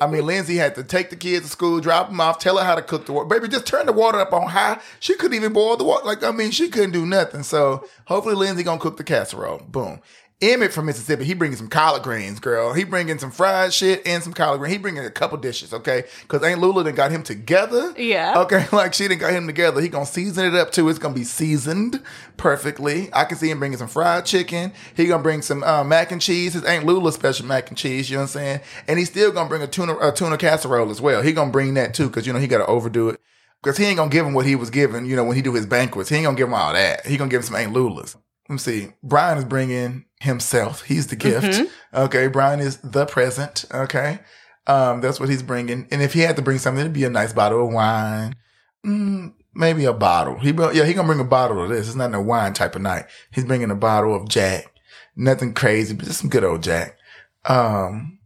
I 0.00 0.08
mean, 0.08 0.26
Lindsay 0.26 0.56
had 0.56 0.74
to 0.74 0.82
take 0.82 1.10
the 1.10 1.16
kids 1.16 1.46
to 1.46 1.52
school, 1.52 1.78
drop 1.78 2.08
them 2.08 2.20
off, 2.20 2.40
tell 2.40 2.58
her 2.58 2.64
how 2.64 2.74
to 2.74 2.82
cook 2.82 3.06
the 3.06 3.12
water. 3.12 3.28
Baby, 3.28 3.46
just 3.46 3.66
turn 3.66 3.86
the 3.86 3.92
water 3.92 4.18
up 4.18 4.32
on 4.32 4.48
high. 4.48 4.80
She 4.98 5.14
couldn't 5.14 5.36
even 5.36 5.52
boil 5.52 5.76
the 5.76 5.84
water. 5.84 6.04
Like, 6.06 6.24
I 6.24 6.32
mean, 6.32 6.50
she 6.50 6.68
couldn't 6.68 6.90
do 6.90 7.06
nothing. 7.06 7.44
So 7.44 7.86
hopefully, 8.06 8.34
Lindsay 8.34 8.64
gonna 8.64 8.80
cook 8.80 8.96
the 8.96 9.04
casserole. 9.04 9.58
Boom. 9.68 10.00
Emmett 10.42 10.70
from 10.70 10.84
Mississippi, 10.84 11.24
he 11.24 11.32
bringing 11.32 11.56
some 11.56 11.68
collard 11.68 12.02
greens, 12.02 12.40
girl. 12.40 12.74
He 12.74 12.84
bringing 12.84 13.18
some 13.18 13.30
fried 13.30 13.72
shit 13.72 14.06
and 14.06 14.22
some 14.22 14.34
collard 14.34 14.58
greens. 14.58 14.72
He 14.74 14.78
bringing 14.78 15.02
a 15.02 15.10
couple 15.10 15.38
dishes, 15.38 15.72
okay? 15.72 16.04
Because 16.20 16.42
Aunt 16.42 16.60
Lula 16.60 16.84
done 16.84 16.94
got 16.94 17.10
him 17.10 17.22
together. 17.22 17.94
Yeah. 17.96 18.34
Okay, 18.40 18.66
like 18.72 18.92
she 18.92 19.08
didn't 19.08 19.20
got 19.20 19.32
him 19.32 19.46
together. 19.46 19.80
He 19.80 19.88
gonna 19.88 20.04
season 20.04 20.44
it 20.44 20.54
up 20.54 20.72
too. 20.72 20.90
It's 20.90 20.98
gonna 20.98 21.14
be 21.14 21.24
seasoned 21.24 22.02
perfectly. 22.36 23.08
I 23.14 23.24
can 23.24 23.38
see 23.38 23.50
him 23.50 23.58
bringing 23.58 23.78
some 23.78 23.88
fried 23.88 24.26
chicken. 24.26 24.74
He 24.94 25.06
gonna 25.06 25.22
bring 25.22 25.40
some 25.40 25.62
uh, 25.62 25.84
mac 25.84 26.12
and 26.12 26.20
cheese. 26.20 26.52
His 26.52 26.64
Aunt 26.64 26.84
Lula 26.84 27.12
special 27.12 27.46
mac 27.46 27.70
and 27.70 27.78
cheese. 27.78 28.10
You 28.10 28.16
know 28.16 28.24
what 28.24 28.28
I'm 28.28 28.32
saying? 28.32 28.60
And 28.88 28.98
he's 28.98 29.08
still 29.08 29.32
gonna 29.32 29.48
bring 29.48 29.62
a 29.62 29.66
tuna 29.66 29.96
a 30.02 30.12
tuna 30.12 30.36
casserole 30.36 30.90
as 30.90 31.00
well. 31.00 31.22
He 31.22 31.32
gonna 31.32 31.50
bring 31.50 31.72
that 31.74 31.94
too 31.94 32.08
because 32.08 32.26
you 32.26 32.34
know 32.34 32.40
he 32.40 32.46
gotta 32.46 32.66
overdo 32.66 33.08
it. 33.08 33.20
Because 33.62 33.78
he 33.78 33.84
ain't 33.84 33.96
gonna 33.96 34.10
give 34.10 34.26
him 34.26 34.34
what 34.34 34.44
he 34.44 34.54
was 34.54 34.68
given, 34.68 35.06
you 35.06 35.16
know, 35.16 35.24
when 35.24 35.34
he 35.34 35.40
do 35.40 35.54
his 35.54 35.64
banquets. 35.64 36.10
He 36.10 36.16
ain't 36.16 36.26
gonna 36.26 36.36
give 36.36 36.48
him 36.48 36.54
all 36.54 36.74
that. 36.74 37.06
He 37.06 37.16
gonna 37.16 37.30
give 37.30 37.38
him 37.40 37.46
some 37.46 37.56
Aunt 37.56 37.72
Lula's. 37.72 38.16
Let 38.48 38.52
me 38.52 38.58
see. 38.58 38.92
Brian 39.02 39.38
is 39.38 39.44
bringing 39.44 40.04
himself. 40.20 40.82
He's 40.82 41.08
the 41.08 41.16
gift. 41.16 41.46
Mhm. 41.46 41.68
Okay. 41.94 42.26
Brian 42.28 42.60
is 42.60 42.78
the 42.78 43.06
present. 43.06 43.64
Okay. 43.72 44.20
Um, 44.66 45.00
that's 45.00 45.20
what 45.20 45.28
he's 45.28 45.42
bringing. 45.42 45.86
And 45.90 46.02
if 46.02 46.12
he 46.12 46.20
had 46.20 46.36
to 46.36 46.42
bring 46.42 46.58
something, 46.58 46.80
it'd 46.80 46.92
be 46.92 47.04
a 47.04 47.10
nice 47.10 47.32
bottle 47.32 47.66
of 47.66 47.72
wine. 47.72 48.34
mm, 48.84 49.32
maybe 49.54 49.84
a 49.84 49.92
bottle. 49.92 50.38
He 50.38 50.50
yeah, 50.50 50.84
he 50.84 50.94
gonna 50.94 51.06
bring 51.08 51.20
a 51.20 51.24
bottle 51.24 51.62
of 51.62 51.68
this. 51.70 51.86
It's 51.86 51.96
not 51.96 52.14
a 52.14 52.20
wine 52.20 52.52
type 52.52 52.76
of 52.76 52.82
night. 52.82 53.06
He's 53.32 53.44
bringing 53.44 53.70
a 53.70 53.74
bottle 53.76 54.14
of 54.14 54.28
Jack. 54.28 54.66
Nothing 55.16 55.54
crazy, 55.54 55.94
but 55.94 56.04
just 56.06 56.20
some 56.20 56.30
good 56.30 56.44
old 56.44 56.62
Jack. 56.62 56.96
Um, 57.46 58.18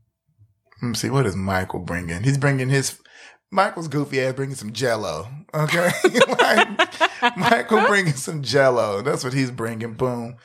let 0.83 0.89
me 0.89 0.95
see. 0.95 1.11
What 1.11 1.27
is 1.27 1.37
Michael 1.37 1.81
bringing? 1.81 2.23
He's 2.25 2.39
bringing 2.39 2.69
his 2.69 2.99
Michael's 3.51 3.89
goofy 3.89 4.21
ass 4.21 4.35
bringing 4.35 4.57
some 4.57 4.73
Jello. 4.73 5.29
Okay, 5.55 5.91
like, 6.39 7.37
Michael 7.37 7.87
bringing 7.87 8.13
some 8.15 8.43
Jello. 8.43 9.03
That's 9.03 9.25
what 9.25 9.33
he's 9.33 9.51
bringing. 9.51 9.95
Boom. 9.95 10.37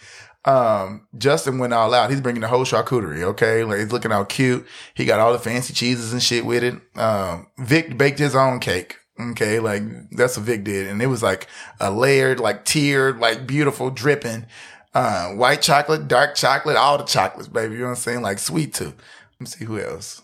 Um, 0.46 1.08
Justin 1.18 1.58
went 1.58 1.74
all 1.74 1.94
out. 1.94 2.12
He's 2.12 2.22
bringing 2.22 2.42
the 2.42 2.48
whole 2.48 2.66
charcuterie. 2.66 3.24
Okay, 3.24 3.64
like 3.64 3.80
he's 3.80 3.92
looking 3.92 4.12
all 4.12 4.26
cute. 4.26 4.66
He 4.94 5.06
got 5.06 5.20
all 5.20 5.34
the 5.34 5.40
fancy 5.40 5.74
cheeses 5.74 6.14
and 6.14 6.22
shit 6.22 6.46
with 6.46 6.64
it. 6.64 6.76
Um, 6.96 7.48
Vic 7.58 7.98
baked 7.98 8.20
his 8.20 8.36
own 8.36 8.60
cake. 8.60 8.98
Okay, 9.20 9.60
like 9.60 9.82
that's 10.12 10.38
what 10.38 10.46
Vic 10.46 10.64
did, 10.64 10.88
and 10.88 11.02
it 11.02 11.08
was 11.08 11.24
like 11.24 11.48
a 11.80 11.90
layered, 11.90 12.40
like 12.40 12.66
tiered, 12.66 13.18
like 13.20 13.48
beautiful 13.48 13.90
dripping, 13.90 14.46
uh, 14.94 15.30
white 15.30 15.62
chocolate, 15.62 16.08
dark 16.08 16.36
chocolate, 16.36 16.76
all 16.76 16.98
the 16.98 17.06
chocolates, 17.06 17.48
baby. 17.48 17.76
You 17.76 17.80
know 17.80 17.86
what 17.86 17.92
I'm 17.92 17.96
saying? 17.98 18.22
Like 18.22 18.40
sweet 18.40 18.74
too. 18.74 18.94
Let 18.94 19.40
me 19.40 19.46
see 19.48 19.66
who 19.66 19.80
else. 19.80 20.22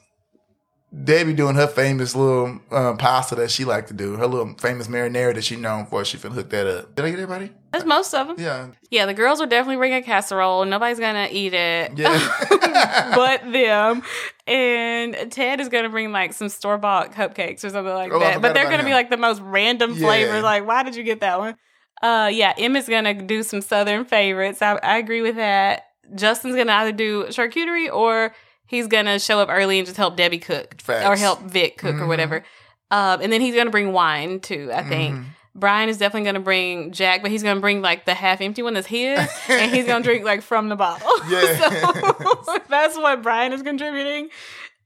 Debbie 1.04 1.34
doing 1.34 1.56
her 1.56 1.68
famous 1.68 2.16
little 2.18 2.60
uh, 2.70 2.94
pasta 2.96 3.34
that 3.36 3.50
she 3.50 3.64
like 3.64 3.88
to 3.88 3.94
do, 3.94 4.18
her 4.18 4.28
little 4.28 4.54
famous 4.60 4.88
marinara 4.88 5.34
that 5.36 5.44
she 5.46 5.56
known 5.56 5.86
for. 5.86 6.04
She 6.04 6.18
finna 6.18 6.34
hook 6.34 6.50
that 6.50 6.68
up. 6.68 6.96
Did 6.96 7.06
I 7.06 7.10
get 7.12 7.20
everybody? 7.20 7.52
That's 7.72 7.86
most 7.86 8.14
of 8.14 8.28
them. 8.28 8.36
Yeah. 8.38 8.68
Yeah, 8.90 9.06
the 9.06 9.14
girls 9.14 9.40
are 9.40 9.46
definitely 9.46 9.78
bringing 9.78 10.00
a 10.00 10.02
casserole. 10.02 10.66
Nobody's 10.66 11.00
gonna 11.00 11.30
eat 11.32 11.54
it. 11.54 11.98
Yeah. 11.98 13.12
but 13.16 13.50
them. 13.54 14.04
And 14.46 15.32
Ted 15.32 15.62
is 15.62 15.70
gonna 15.70 15.88
bring 15.90 16.12
like 16.12 16.34
some 16.34 16.50
store 16.50 16.78
bought 16.78 17.14
cupcakes 17.14 17.64
or 17.64 17.70
something 17.70 17.94
like 17.94 18.12
Oh, 18.12 18.20
that. 18.20 18.42
But 18.42 18.54
they're 18.54 18.70
gonna 18.70 18.84
be 18.84 18.92
like 18.92 19.10
the 19.10 19.16
most 19.18 19.40
random 19.42 19.94
Yeah. 19.94 20.06
flavors. 20.06 20.44
Like, 20.44 20.68
why 20.68 20.84
did 20.84 20.98
you 20.98 21.04
get 21.04 21.22
that 21.22 21.40
one? 21.40 21.56
Uh 22.02 22.30
yeah, 22.34 22.54
Emmett's 22.58 22.90
gonna 22.90 23.14
do 23.14 23.44
some 23.44 23.62
southern 23.62 24.04
favorites. 24.04 24.62
I, 24.62 24.74
I 24.84 24.98
agree 24.98 25.22
with 25.22 25.38
that. 25.38 25.84
Justin's 26.16 26.58
gonna 26.58 26.74
either 26.74 26.92
do 26.92 27.28
charcuterie 27.28 27.90
or 27.94 28.34
he's 28.72 28.88
gonna 28.88 29.20
show 29.20 29.40
up 29.40 29.50
early 29.52 29.78
and 29.78 29.86
just 29.86 29.98
help 29.98 30.16
Debbie 30.18 30.40
cook. 30.40 30.82
Facts. 30.82 31.06
Or 31.06 31.16
help 31.16 31.42
Vic 31.42 31.78
cook 31.78 31.96
Mhm. 31.98 32.02
or 32.02 32.08
whatever. 32.08 32.44
Um, 32.90 33.22
and 33.22 33.32
then 33.32 33.40
he's 33.42 33.54
gonna 33.56 33.70
bring 33.70 33.94
wine 33.94 34.40
too, 34.40 34.72
I 34.74 34.82
think. 34.84 35.16
Mhm. 35.16 35.26
Brian 35.54 35.90
is 35.90 35.98
definitely 35.98 36.26
gonna 36.26 36.40
bring 36.40 36.92
Jack, 36.92 37.22
but 37.22 37.30
he's 37.30 37.44
gonna 37.44 37.60
bring 37.60 37.82
like 37.82 38.06
the 38.06 38.14
half 38.14 38.40
empty 38.42 38.64
one 38.64 38.74
that's 38.74 38.88
his, 38.88 39.20
and 39.50 39.70
he's 39.72 39.86
gonna 39.86 40.04
drink 40.04 40.24
like 40.26 40.42
from 40.42 40.70
the 40.70 40.76
bottle. 40.76 41.10
Yeah. 41.30 41.58
so 41.60 42.58
that's 42.70 42.98
what 42.98 43.22
Brian 43.22 43.52
is 43.54 43.62
contributing, 43.62 44.30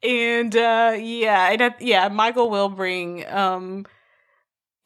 and 0.03 0.55
uh, 0.55 0.95
yeah, 0.99 1.51
and 1.51 1.61
I, 1.63 1.75
yeah, 1.79 2.07
Michael 2.09 2.49
will 2.49 2.69
bring. 2.69 3.25
um 3.31 3.85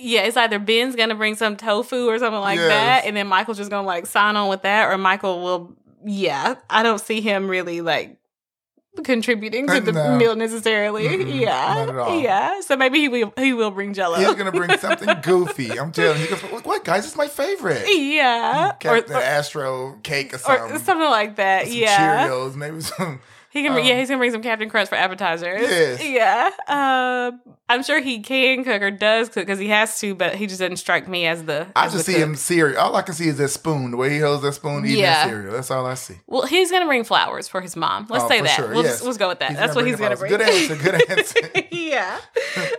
yeah, 0.01 0.21
it's 0.21 0.38
either 0.38 0.59
Ben's 0.59 0.95
gonna 0.95 1.15
bring 1.15 1.35
some 1.35 1.57
tofu 1.57 2.07
or 2.07 2.17
something 2.19 2.39
like 2.39 2.57
Yes. 2.57 2.69
that, 2.69 3.05
and 3.05 3.17
then 3.17 3.27
Michael's 3.27 3.57
just 3.57 3.69
gonna 3.69 3.85
like 3.88 4.05
sign 4.05 4.35
on 4.38 4.47
with 4.49 4.62
that, 4.63 4.89
or 4.89 4.97
Michael 4.97 5.41
will. 5.41 5.75
Yeah, 6.05 6.55
I 6.69 6.83
don't 6.83 6.99
see 7.01 7.19
him 7.19 7.49
really 7.49 7.81
like 7.81 8.17
contributing 9.04 9.67
to 9.67 9.73
uh, 9.73 9.80
the 9.80 9.91
No. 9.91 10.17
meal 10.17 10.36
necessarily. 10.36 11.08
Mm-mm, 11.08 11.39
yeah, 11.41 11.73
not 11.73 11.89
at 11.89 11.95
all. 11.95 12.19
yeah. 12.21 12.62
So 12.62 12.75
maybe 12.75 12.99
he 12.99 13.08
will. 13.08 13.34
He 13.38 13.54
will 13.54 13.71
bring 13.71 13.93
Jello. 13.93 14.17
He's 14.17 14.34
gonna 14.36 14.52
bring 14.52 14.78
something 14.78 15.10
goofy. 15.23 15.80
I'm 15.80 15.91
telling 15.91 16.19
you. 16.21 16.28
He 16.28 16.36
goes, 16.36 16.63
what 16.63 16.84
guys? 16.84 17.06
It's 17.06 17.15
my 17.15 17.28
favorite. 17.28 17.84
Yeah, 17.88 18.69
or, 18.69 18.73
Captain 18.73 19.15
or, 19.15 19.19
Astro 19.21 19.97
cake 20.04 20.34
or 20.34 20.38
or 20.38 20.39
something. 20.39 20.80
something 20.80 21.10
like 21.10 21.36
that. 21.38 21.71
yeah, 21.71 22.28
Cheerios, 22.28 22.56
maybe 22.56 22.82
some. 22.82 23.19
He 23.51 23.63
can. 23.63 23.73
bring 23.73 23.85
yeah, 23.85 23.93
um, 23.93 23.99
he's 23.99 24.09
gonna 24.09 24.19
bring 24.19 24.31
some 24.31 24.41
Captain 24.41 24.69
Crunch 24.69 24.89
for 24.89 24.95
appetizers. 24.95 25.62
Yes. 25.62 26.03
Yeah. 26.09 26.49
Uh, 26.67 27.31
I'm 27.67 27.83
sure 27.83 27.99
he 27.99 28.19
can 28.21 28.63
cook 28.63 28.81
or 28.81 28.89
does 28.91 29.29
cook 29.29 29.45
because 29.45 29.59
he 29.59 29.67
has 29.67 29.99
to, 29.99 30.15
but 30.15 30.35
he 30.35 30.47
just 30.47 30.59
doesn't 30.59 30.77
strike 30.77 31.07
me 31.07 31.25
as 31.27 31.43
the. 31.45 31.67
I 31.75 31.85
as 31.85 31.93
just 31.93 32.05
the 32.07 32.13
see 32.13 32.19
cook. 32.19 32.29
him 32.29 32.35
cereal. 32.35 32.79
All 32.79 32.95
I 32.95 33.01
can 33.03 33.13
see 33.13 33.27
is 33.27 33.38
that 33.38 33.49
spoon. 33.49 33.91
The 33.91 33.97
way 33.97 34.09
he 34.09 34.19
holds 34.19 34.41
that 34.43 34.53
spoon, 34.53 34.85
eating 34.85 34.99
Yeah. 34.99 35.25
that 35.25 35.29
cereal. 35.29 35.53
That's 35.53 35.69
all 35.71 35.85
I 35.85 35.93
see. 35.93 36.15
Well, 36.27 36.47
he's 36.47 36.71
gonna 36.71 36.85
bring 36.88 37.03
flowers 37.03 37.47
for 37.47 37.62
his 37.62 37.75
mom. 37.75 38.07
Let's 38.09 38.23
Oh, 38.25 38.27
say 38.29 38.41
that. 38.41 38.55
sure, 38.55 38.69
We'll 38.69 38.83
yes. 38.83 38.93
just 38.93 39.03
let's 39.05 39.17
go 39.17 39.27
with 39.29 39.39
that. 39.39 39.49
He's 39.51 39.57
That's 39.59 39.75
what 39.75 39.85
he's 39.85 39.97
gonna 39.97 40.15
bring. 40.17 40.29
Good 40.31 40.41
answer, 40.41 40.75
good 40.75 41.09
answer. 41.17 41.39
yeah. 41.71 42.19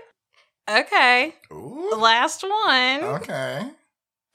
okay. 0.70 1.35
Ooh, 1.52 1.94
Last 1.96 2.42
one. 2.42 3.02
okay. 3.20 3.62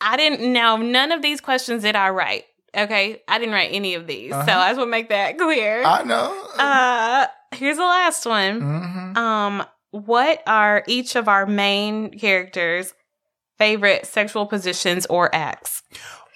I 0.02 0.18
didn't. 0.18 0.52
Now, 0.54 0.76
none 0.78 1.12
of 1.12 1.22
these 1.22 1.40
questions 1.42 1.84
did 1.84 1.96
I 1.96 2.10
write. 2.10 2.46
Okay, 2.76 3.22
I 3.28 3.40
didn't 3.40 3.54
write 3.54 3.70
any 3.72 3.94
of 3.96 4.06
these, 4.08 4.32
so 4.32 4.38
Uh-huh. 4.40 4.52
I 4.60 4.70
just 4.70 4.78
want 4.78 4.88
to 4.88 4.92
make 4.92 5.10
that 5.10 5.38
clear. 5.38 5.84
I 5.84 6.04
know. 6.04 6.48
Uh, 6.58 7.28
here's 7.56 7.78
the 7.78 7.84
last 7.84 8.26
one. 8.26 8.62
hmm 8.62 9.18
Um, 9.18 9.66
what 9.92 10.44
are 10.46 10.84
each 10.88 11.16
of 11.16 11.28
our 11.30 11.46
main 11.46 12.18
characters' 12.20 12.94
favorite 13.58 14.06
sexual 14.06 14.46
positions 14.46 15.06
or 15.06 15.34
acts? 15.34 15.82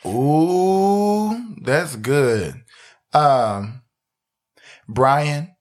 Ooh, 0.05 1.55
that's 1.61 1.95
good. 1.97 2.55
Um, 3.13 3.81
Brian, 4.87 5.55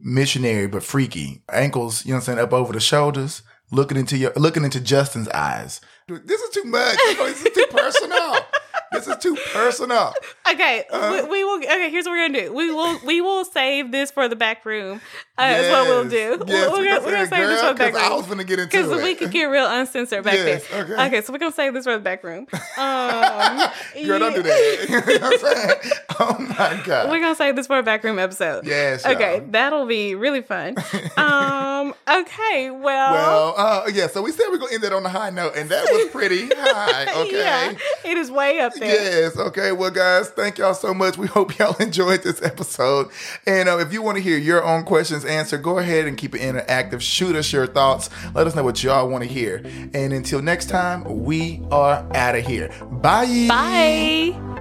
missionary 0.00 0.66
but 0.68 0.82
freaky, 0.82 1.42
ankles. 1.52 2.04
You 2.04 2.12
know 2.12 2.16
what 2.16 2.20
I'm 2.22 2.24
saying, 2.36 2.38
up 2.38 2.52
over 2.52 2.72
the 2.72 2.80
shoulders, 2.80 3.42
looking 3.70 3.96
into 3.98 4.16
your, 4.16 4.32
looking 4.36 4.64
into 4.64 4.80
Justin's 4.80 5.28
eyes. 5.28 5.80
Dude, 6.08 6.26
This 6.26 6.40
is 6.40 6.50
too 6.50 6.64
much. 6.64 6.96
this 6.96 7.44
is 7.44 7.52
too 7.52 7.66
personal. 7.70 8.36
This 8.94 9.08
is 9.08 9.16
too 9.16 9.36
personal. 9.52 10.14
Okay, 10.50 10.84
Uh, 10.90 11.20
we, 11.24 11.28
we 11.28 11.44
will. 11.44 11.56
Okay, 11.58 11.90
here's 11.90 12.04
what 12.06 12.12
we're 12.12 12.28
gonna 12.28 12.46
do. 12.46 12.52
We 12.52 12.72
will. 12.72 12.98
We 13.04 13.20
will 13.20 13.44
save 13.44 13.92
this 13.92 14.10
for 14.10 14.28
the 14.28 14.36
back 14.36 14.64
room. 14.64 15.00
Uh, 15.36 15.48
That's 15.48 15.68
what 15.72 15.88
we'll 15.88 16.08
do. 16.08 16.44
Yes, 16.46 16.70
we're, 16.70 16.78
we're 16.78 16.84
gonna 17.10 17.26
say, 17.26 17.36
save 17.36 17.48
this 17.48 17.60
for 17.60 17.66
the 17.68 17.74
back 17.74 17.92
'cause 17.94 18.02
I 18.02 18.14
was 18.14 18.26
gonna 18.26 18.44
get 18.44 18.60
into 18.60 18.70
because 18.70 18.90
it. 18.92 19.02
we 19.02 19.14
could 19.16 19.32
get 19.32 19.46
real 19.46 19.66
uncensored 19.66 20.22
back 20.22 20.34
Yes, 20.34 20.64
there. 20.68 20.84
okay. 20.84 21.06
Okay, 21.06 21.20
so 21.22 21.32
we're 21.32 21.40
gonna 21.40 21.50
save 21.52 21.74
this 21.74 21.84
for 21.84 21.94
the 21.94 21.98
back 21.98 22.22
room. 22.22 22.46
Um, 22.76 23.70
Girl, 24.06 24.18
don't 24.18 24.34
do 24.34 24.42
that. 24.42 24.86
you 25.08 25.18
know 25.18 25.28
I'm 25.28 25.38
saying? 25.38 25.92
Oh 26.20 26.36
my 26.58 26.82
god. 26.84 27.10
We're 27.10 27.20
gonna 27.20 27.34
save 27.34 27.56
this 27.56 27.66
for 27.68 27.78
a 27.78 27.82
back 27.82 28.02
room 28.04 28.18
episode. 28.18 28.66
yes. 28.66 29.04
Okay, 29.06 29.38
y'all. 29.38 29.46
that'll 29.50 29.86
be 29.86 30.14
really 30.14 30.42
fun. 30.42 30.76
Um. 31.16 31.94
Okay. 32.06 32.70
Well. 32.70 32.80
Well, 33.12 33.54
uh, 33.56 33.90
yeah. 33.92 34.06
So 34.08 34.22
we 34.22 34.30
said 34.30 34.46
we're 34.50 34.58
gonna 34.58 34.72
end 34.74 34.82
that 34.84 34.92
on 34.92 35.04
a 35.04 35.08
high 35.08 35.30
note, 35.30 35.54
and 35.56 35.68
that 35.70 35.84
was 35.90 36.08
pretty 36.10 36.48
high. 36.54 37.06
Okay. 37.22 37.38
Yeah, 37.38 37.72
it 38.04 38.16
is 38.16 38.30
way 38.30 38.60
up 38.60 38.74
there. 38.74 39.22
Yes. 39.22 39.36
Okay. 39.36 39.72
Well, 39.72 39.90
guys, 39.90 40.28
thank 40.30 40.58
y'all 40.58 40.74
so 40.74 40.92
much. 40.94 41.16
We 41.18 41.26
hope 41.26 41.58
y'all 41.58 41.74
enjoyed 41.76 42.22
this 42.22 42.40
episode. 42.42 43.08
And 43.46 43.68
uh, 43.68 43.78
if 43.78 43.92
you 43.92 44.02
want 44.02 44.16
to 44.18 44.22
hear 44.22 44.36
your 44.38 44.62
own 44.64 44.84
answered, 45.24 45.62
go 45.62 45.78
ahead 45.78 46.06
and 46.06 46.16
keep 46.16 46.34
it 46.34 46.40
interactive. 46.40 47.00
Shoot 47.00 47.36
us 47.36 47.52
your 47.52 47.66
thoughts. 47.66 48.10
Let 48.34 48.46
us 48.46 48.54
know 48.54 48.64
what 48.64 48.82
y'all 48.82 49.08
want 49.08 49.24
to 49.24 49.28
hear. 49.28 49.62
And 49.94 50.12
until 50.12 50.42
next 50.42 50.68
time, 50.68 51.24
we 51.24 51.62
are 51.70 52.06
out 52.14 52.36
of 52.36 52.46
here. 52.46 52.72
Bye. 52.90 53.46
Bye. 53.48 54.60